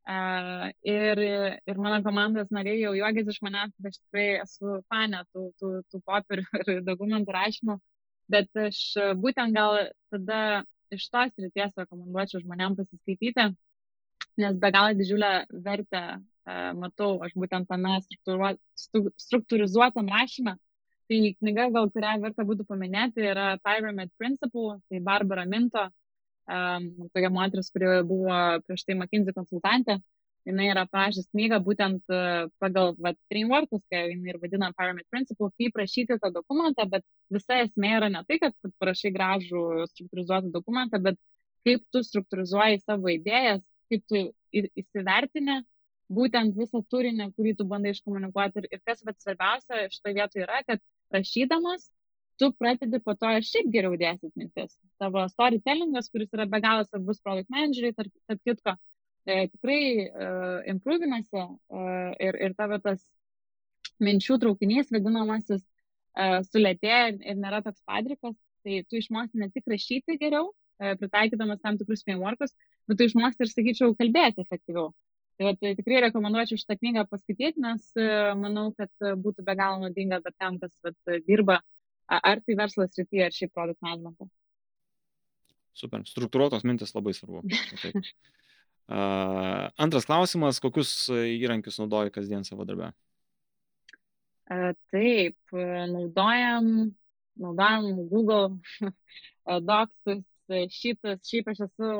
Uh, 0.03 0.67
ir, 0.83 1.19
ir 1.63 1.77
mano 1.79 2.01
komandos 2.03 2.49
nariai 2.51 2.81
jau 2.81 2.91
juokės 2.91 3.29
iš 3.31 3.37
manęs, 3.45 3.71
kad 3.77 3.87
aš 3.87 3.99
tikrai 4.01 4.25
esu 4.41 4.81
fanė 4.91 5.21
tų, 5.31 5.45
tų, 5.59 5.69
tų 5.87 6.01
popierių 6.03 6.43
ir 6.73 6.81
dokumentų 6.83 7.31
rašymų, 7.31 7.77
bet 8.27 8.51
aš 8.65 8.81
būtent 9.23 9.55
gal 9.55 9.79
tada 10.11 10.41
iš 10.91 11.07
tos 11.07 11.31
ryties 11.39 11.71
rekomenduočiau 11.79 12.43
žmonėm 12.43 12.75
pasiskaityti, 12.75 13.47
nes 14.43 14.59
be 14.59 14.71
galo 14.75 14.91
didžiulę 14.99 15.31
vertę 15.63 16.03
matau 16.77 17.17
aš 17.23 17.33
būtent 17.39 17.69
tame 17.69 17.97
struktūrizuotam 19.23 20.09
rašyme. 20.11 20.57
Tai 21.11 21.19
knyga, 21.39 21.67
gal 21.75 21.89
kurią 21.91 22.13
verta 22.23 22.45
būtų 22.47 22.65
paminėti, 22.67 23.25
yra 23.27 23.57
Pyramid 23.63 24.11
Principle, 24.17 24.79
tai 24.89 25.01
Barbara 25.03 25.43
Minto, 25.45 25.89
um, 26.47 26.87
tokia 27.11 27.29
moteris, 27.29 27.69
kuri 27.73 27.99
buvo 28.07 28.37
prieš 28.67 28.85
tai 28.87 28.95
McKinsey 28.95 29.35
konsultantė. 29.35 29.99
Jis 30.43 30.59
yra 30.59 30.83
parašęs 30.91 31.29
knygą 31.31 31.59
būtent 31.63 32.13
pagal 32.59 32.95
vat, 32.99 33.15
frameworkus, 33.31 33.79
kai 33.91 34.09
jis 34.09 34.25
ir 34.27 34.39
vadina 34.41 34.73
Pyramid 34.75 35.05
Principle, 35.11 35.47
kaip 35.59 35.77
rašyti 35.79 36.17
tą 36.19 36.31
dokumentą, 36.35 36.83
bet 36.91 37.05
visa 37.31 37.61
esmė 37.63 37.93
yra 37.99 38.09
ne 38.11 38.23
tai, 38.27 38.41
kad 38.41 38.73
parašai 38.83 39.13
gražų 39.15 39.63
struktūrizuotą 39.93 40.51
dokumentą, 40.51 40.99
bet 40.99 41.19
kaip 41.63 41.85
tu 41.95 42.03
struktūrizuoji 42.03 42.81
savo 42.83 43.07
idėjas, 43.13 43.63
kaip 43.87 44.03
tu 44.11 44.25
įsivertini 44.51 45.61
būtent 46.17 46.55
visą 46.57 46.83
turinį, 46.93 47.31
kurį 47.37 47.55
tu 47.59 47.67
bandai 47.69 47.93
iškomunikuoti. 47.95 48.63
Ir, 48.63 48.69
ir 48.77 48.81
kas 48.87 49.03
bet 49.07 49.19
svarbiausia 49.23 49.89
šitoje 49.93 50.17
vietoje 50.19 50.45
yra, 50.47 50.61
kad 50.67 50.81
rašydamas, 51.13 51.89
tu 52.39 52.51
pradedi 52.59 52.99
po 53.03 53.15
to 53.19 53.29
ir 53.37 53.45
šiaip 53.45 53.69
geriau 53.73 53.97
dėstyt 53.99 54.33
mintis. 54.39 54.77
Tavo 55.01 55.25
storytellingas, 55.31 56.09
kuris 56.13 56.31
yra 56.33 56.47
be 56.49 56.59
galo 56.63 56.85
svarbus 56.87 57.21
product 57.25 57.51
manageriai, 57.53 57.95
tarp, 57.97 58.13
tarp 58.29 58.41
kitko, 58.49 58.75
e, 59.25 59.37
tikrai 59.53 59.81
e, 60.05 60.31
improvinasi 60.73 61.43
e, 61.43 61.83
ir, 62.27 62.39
ir 62.47 62.57
tavo 62.57 62.79
tas 62.83 63.03
minčių 64.03 64.39
traukinys 64.41 64.91
vadinamasis 64.93 65.61
e, 65.61 66.41
sulėtėja 66.49 67.13
ir 67.13 67.39
nėra 67.39 67.61
toks 67.65 67.83
padrikas, 67.87 68.35
tai 68.65 68.81
tu 68.89 68.99
išmoksti 68.99 69.41
ne 69.41 69.49
tik 69.53 69.69
rašyti 69.69 70.17
geriau, 70.21 70.51
e, 70.81 70.95
pritaikydamas 70.99 71.61
tam 71.63 71.77
tikrus 71.79 72.05
frameworkus, 72.07 72.55
bet 72.89 72.99
tu 72.99 73.09
išmoksti 73.09 73.45
ir, 73.45 73.53
sakyčiau, 73.53 73.95
kalbėti 73.99 74.43
efektyviau. 74.45 74.91
Tai, 75.33 75.45
va, 75.47 75.53
tai 75.57 75.73
tikrai 75.77 76.03
rekomenduočiau 76.05 76.61
šitą 76.61 76.75
knygą 76.77 77.03
paskaityti, 77.09 77.61
nes 77.63 77.87
e, 77.97 78.07
manau, 78.37 78.67
kad 78.77 78.91
e, 79.01 79.15
būtų 79.17 79.45
be 79.47 79.55
galo 79.57 79.79
naudinga 79.81 80.19
bet 80.21 80.35
tam, 80.37 80.59
kas 80.61 80.75
vat, 80.85 80.97
dirba 81.25 81.57
ar 82.05 82.41
tai 82.45 82.57
verslo 82.59 82.85
srityje, 82.85 83.25
ar 83.25 83.33
šiaip 83.33 83.53
produkt 83.55 83.81
managementą. 83.81 84.27
Super, 85.73 86.03
struktūruotos 86.05 86.65
mintis 86.67 86.93
labai 86.97 87.15
svarbu. 87.17 87.43
Uh, 88.83 89.69
antras 89.79 90.03
klausimas, 90.03 90.57
kokius 90.59 90.89
įrankius 91.07 91.77
naudoji 91.79 92.11
kasdien 92.11 92.41
savo 92.43 92.65
darbę? 92.67 92.89
Uh, 94.51 94.73
taip, 94.91 95.37
naudojam, 95.55 96.67
naudojam 97.39 98.01
Google 98.11 98.57
Docs, 99.69 100.19
šitas, 100.75 101.23
šiaip 101.29 101.47
aš 101.53 101.63
esu 101.69 101.93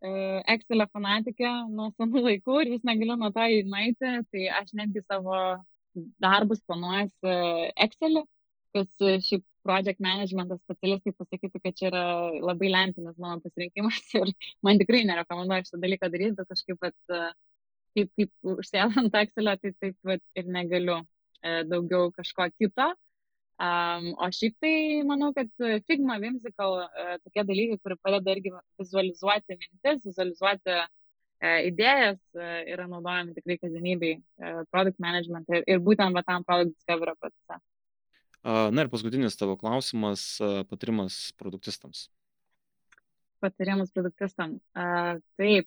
Excelio 0.00 0.86
fanatikė 0.92 1.48
nuo 1.74 1.88
senų 1.96 2.22
laikų 2.22 2.60
ir 2.62 2.70
vis 2.76 2.84
negaliu 2.86 3.16
nuo 3.18 3.32
to 3.34 3.42
įnaiti, 3.58 4.12
tai 4.30 4.44
aš 4.60 4.70
netgi 4.78 5.02
savo 5.02 5.38
darbus 6.22 6.60
planuojuosi 6.68 7.32
Excelį, 7.86 8.22
kas 8.76 9.08
šiaip 9.26 9.44
project 9.66 10.00
management 10.00 10.54
specialistai 10.62 11.14
pasakytų, 11.18 11.60
kad 11.64 11.76
čia 11.80 11.88
yra 11.90 12.04
labai 12.38 12.70
lentinis 12.70 13.18
mano 13.18 13.42
pasirinkimas 13.42 13.98
ir 14.20 14.30
man 14.62 14.78
tikrai 14.78 15.02
nerekomenduoju 15.08 15.66
šitą 15.66 15.82
dalyką 15.82 16.12
daryti, 16.14 16.36
bet 16.38 16.54
kažkaip, 16.54 16.78
bet, 16.86 16.96
kaip, 17.98 18.14
kaip 18.14 18.54
užsėdant 18.54 19.18
Excelio, 19.24 19.56
tai 19.58 19.74
taip 19.82 19.98
vat, 20.06 20.22
ir 20.38 20.46
negaliu 20.46 21.02
daugiau 21.42 22.12
kažko 22.14 22.48
kito. 22.54 22.92
Um, 23.58 24.12
o 24.22 24.28
šiaip 24.30 24.54
tai 24.62 25.02
manau, 25.02 25.32
kad 25.34 25.48
Figma, 25.90 26.20
Whimsical, 26.22 26.76
uh, 26.84 27.16
tokie 27.24 27.42
dalykai, 27.42 27.80
kurie 27.82 27.96
padeda 27.98 28.36
irgi 28.36 28.52
vizualizuoti 28.78 29.56
mintis, 29.58 30.04
vizualizuoti 30.04 30.76
uh, 30.76 31.56
idėjas, 31.66 32.20
uh, 32.38 32.60
yra 32.70 32.86
naudojami 32.86 33.34
tikrai 33.34 33.56
kasdienybei 33.58 34.12
uh, 34.20 34.62
product 34.70 35.02
management 35.02 35.50
ir, 35.50 35.66
ir 35.66 35.82
būtent 35.82 36.14
va, 36.14 36.22
tam 36.22 36.46
product 36.46 36.76
discovery 36.76 37.16
procese. 37.18 37.58
Na 38.48 38.84
ir 38.84 38.88
paskutinis 38.88 39.34
tavo 39.36 39.56
klausimas, 39.58 40.22
patarimas 40.70 41.16
produktistams. 41.36 42.04
Patarimas 43.42 43.90
produktistams. 43.92 44.62
Taip, 45.36 45.66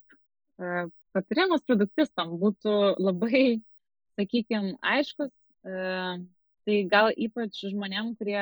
patarimas 1.14 1.62
produktistam 1.68 2.32
būtų 2.42 2.78
labai, 3.04 3.60
sakykime, 4.16 4.78
aiškus. 4.96 5.36
Tai 6.68 6.78
gal 6.92 7.12
ypač 7.18 7.64
žmonėm, 7.72 8.14
kurie 8.20 8.42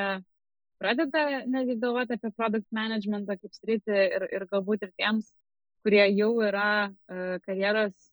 pradeda 0.79 1.43
netgi 1.47 1.77
galvoti 1.79 2.17
apie 2.17 2.31
product 2.35 2.67
managementą 2.75 3.37
kaip 3.39 3.55
sritį 3.55 3.99
ir, 4.17 4.27
ir 4.35 4.45
galbūt 4.51 4.87
ir 4.87 4.93
tiems, 4.99 5.31
kurie 5.83 6.03
jau 6.11 6.31
yra 6.43 6.69
karjeros 7.45 8.09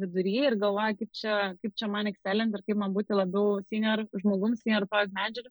vidury 0.00 0.36
ir 0.48 0.56
galvoja, 0.60 0.96
kaip 0.96 1.10
čia, 1.20 1.38
kaip 1.60 1.74
čia 1.76 1.88
man 1.92 2.08
excellent 2.10 2.54
ir 2.56 2.64
kaip 2.66 2.78
man 2.80 2.94
būti 2.96 3.16
labiau 3.16 3.60
senior 3.68 4.06
žmogum, 4.22 4.56
senior 4.56 4.86
product 4.88 5.16
manager. 5.16 5.48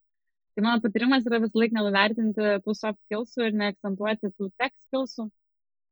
Tai 0.55 0.65
mano 0.65 0.81
patarimas 0.83 1.27
yra 1.29 1.39
vis 1.43 1.53
laik 1.55 1.75
nenuvertinti 1.75 2.55
tų 2.65 2.75
soft 2.75 2.99
skillsų 3.05 3.45
ir 3.47 3.59
neakcentuoti 3.61 4.31
tų 4.33 4.49
tech 4.59 4.73
skillsų. 4.87 5.29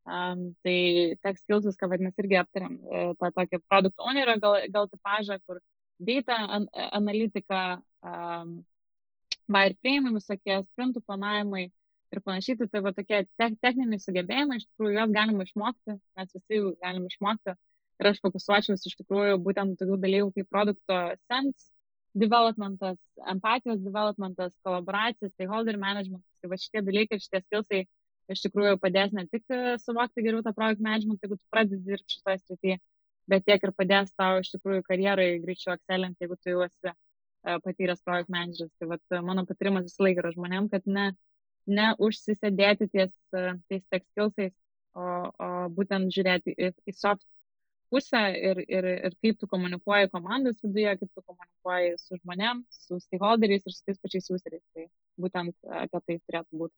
Um, 0.08 0.44
tai 0.64 1.18
tech 1.24 1.40
skillsus, 1.42 1.76
ką 1.76 1.90
vadinasi, 1.92 2.22
irgi 2.24 2.38
aptariam, 2.40 2.78
e, 2.88 3.00
tą 3.20 3.28
tokį 3.36 3.58
product 3.68 4.00
owner 4.00 4.30
gal, 4.40 4.54
gal 4.72 4.88
tipažą, 4.88 5.36
kur 5.44 5.60
data 6.00 6.38
an, 6.58 6.68
analitika, 6.96 7.82
um, 8.08 8.58
wireframe, 9.52 10.14
visokie 10.16 10.60
sprintų 10.66 11.04
planavimai 11.08 11.68
ir 11.68 12.22
panašiai. 12.24 12.58
Tai, 12.60 12.68
tai 12.74 12.84
va 12.86 12.94
tokie 12.96 13.24
te, 13.28 13.50
techniniai 13.64 14.02
sugebėjimai, 14.04 14.60
iš 14.62 14.68
tikrųjų, 14.70 14.98
juos 15.00 15.16
galima 15.16 15.48
išmokti, 15.48 15.98
mes 16.20 16.36
visi 16.36 16.60
jų 16.60 16.76
galim 16.84 17.08
išmokti. 17.12 17.56
Ir 17.98 18.12
aš 18.12 18.22
fokusuočiausi 18.22 18.92
iš 18.92 18.98
tikrųjų 19.00 19.40
būtent 19.46 19.80
tokių 19.80 19.98
dalykų 20.04 20.34
kaip 20.36 20.50
produkto 20.54 20.98
sense 21.26 21.72
developmentas, 22.18 22.98
empatijos 23.30 23.80
developmentas, 23.82 24.54
kolaboracija, 24.66 25.32
stakeholder 25.34 25.80
managementas. 25.82 26.30
Tai 26.42 26.52
va 26.52 26.60
šitie 26.62 26.84
dalykai, 26.86 27.20
šitie 27.22 27.42
skilsai 27.46 27.82
iš 28.34 28.44
tikrųjų 28.46 28.78
padės 28.84 29.14
ne 29.16 29.26
tik 29.32 29.46
suvokti 29.84 30.24
geriau 30.26 30.44
tą 30.46 30.54
projekt 30.56 30.84
management, 30.84 31.22
jeigu 31.24 31.38
tu 31.40 31.46
pradedi 31.54 31.84
dirbti 31.88 32.18
šitoje 32.18 32.42
srityje, 32.44 32.78
bet 33.32 33.46
tiek 33.48 33.64
ir 33.64 33.74
padės 33.76 34.12
tau 34.20 34.42
iš 34.42 34.52
tikrųjų 34.56 34.86
karjerai 34.88 35.30
greičiau 35.44 35.76
excelent, 35.78 36.18
jeigu 36.22 36.38
tu 36.42 36.54
jau 36.54 36.66
esi 36.66 36.94
patyręs 37.64 38.04
projekt 38.06 38.30
manageris. 38.34 38.74
Tai 38.80 38.92
vat, 38.94 39.04
e, 39.12 39.22
mano 39.30 39.46
patarimas 39.50 39.88
visą 39.88 40.06
laiką 40.08 40.24
yra 40.24 40.34
žmonėm, 40.36 40.70
kad 40.74 40.88
ne, 40.98 41.08
ne 41.80 41.88
užsisėdėti 42.08 42.90
ties 42.94 43.14
tais 43.34 43.84
tech 43.92 44.06
skillsais, 44.12 44.54
o, 44.98 45.08
o 45.48 45.50
būtent 45.78 46.14
žiūrėti 46.16 46.56
į, 46.56 46.72
į 46.88 46.96
soft 46.96 47.26
pusę 47.92 48.22
ir, 48.36 48.60
ir, 48.68 48.88
ir 49.08 49.16
kaip 49.24 49.40
tu 49.42 49.48
komunikuoji 49.52 50.12
komandos 50.12 50.60
viduje, 50.64 50.96
kaip 51.02 51.12
tu 51.14 51.24
komunikuoji 51.24 51.94
su 52.02 52.20
žmonėm, 52.22 52.66
su 52.84 53.00
stakeholderiais 53.04 53.68
ir 53.68 53.76
su 53.76 53.86
tais 53.88 54.02
pačiais 54.04 54.30
useriais. 54.36 54.66
Tai 54.76 54.88
būtent 55.24 55.56
apie 55.84 56.04
tai 56.04 56.20
turėtų 56.20 56.64
būti. 56.64 56.76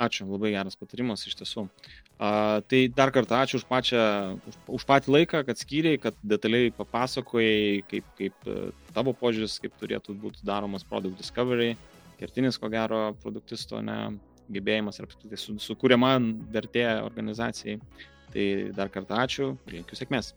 Ačiū, 0.00 0.24
labai 0.30 0.54
geras 0.54 0.78
patarimas 0.80 1.26
iš 1.28 1.36
tiesų. 1.40 1.66
Uh, 1.66 2.60
tai 2.68 2.86
dar 2.96 3.12
kartą 3.12 3.36
ačiū 3.42 3.60
už, 3.60 3.66
pačią, 3.68 4.00
už, 4.48 4.56
už 4.80 4.86
patį 4.88 5.12
laiką, 5.14 5.42
kad 5.48 5.60
skyriai, 5.60 6.00
kad 6.00 6.16
detaliai 6.24 6.72
papasakojai, 6.76 7.84
kaip, 7.90 8.08
kaip 8.18 8.48
uh, 8.48 8.70
tavo 8.96 9.12
požiūris, 9.16 9.58
kaip 9.60 9.76
turėtų 9.80 10.16
būti 10.22 10.44
daromas 10.48 10.86
product 10.88 11.20
discovery, 11.20 11.74
kertinis, 12.20 12.58
ko 12.60 12.72
gero, 12.72 13.10
produktisto 13.22 13.80
ne, 13.84 13.98
gebėjimas 14.52 15.00
ir 15.00 15.08
apskritai 15.08 15.40
su, 15.40 15.56
sukūriama 15.62 16.16
vertė 16.54 16.86
organizacijai. 17.04 17.80
Tai 18.30 18.46
dar 18.76 18.92
kartą 18.94 19.18
ačiū 19.24 19.50
ir 19.66 19.80
linkiu 19.80 19.98
sėkmės. 19.98 20.34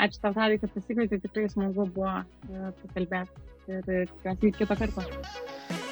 Ačiū 0.00 0.22
tau, 0.22 0.32
Tadai, 0.32 0.58
kad 0.62 0.72
pasikvietei, 0.74 1.20
tikrai 1.22 1.46
smagu 1.52 1.86
buvo 1.94 2.16
e, 2.20 2.72
pakalbėti 2.82 3.46
ir 3.76 4.10
tikiuosi 4.24 4.54
kitą 4.58 4.80
kartą. 4.80 5.89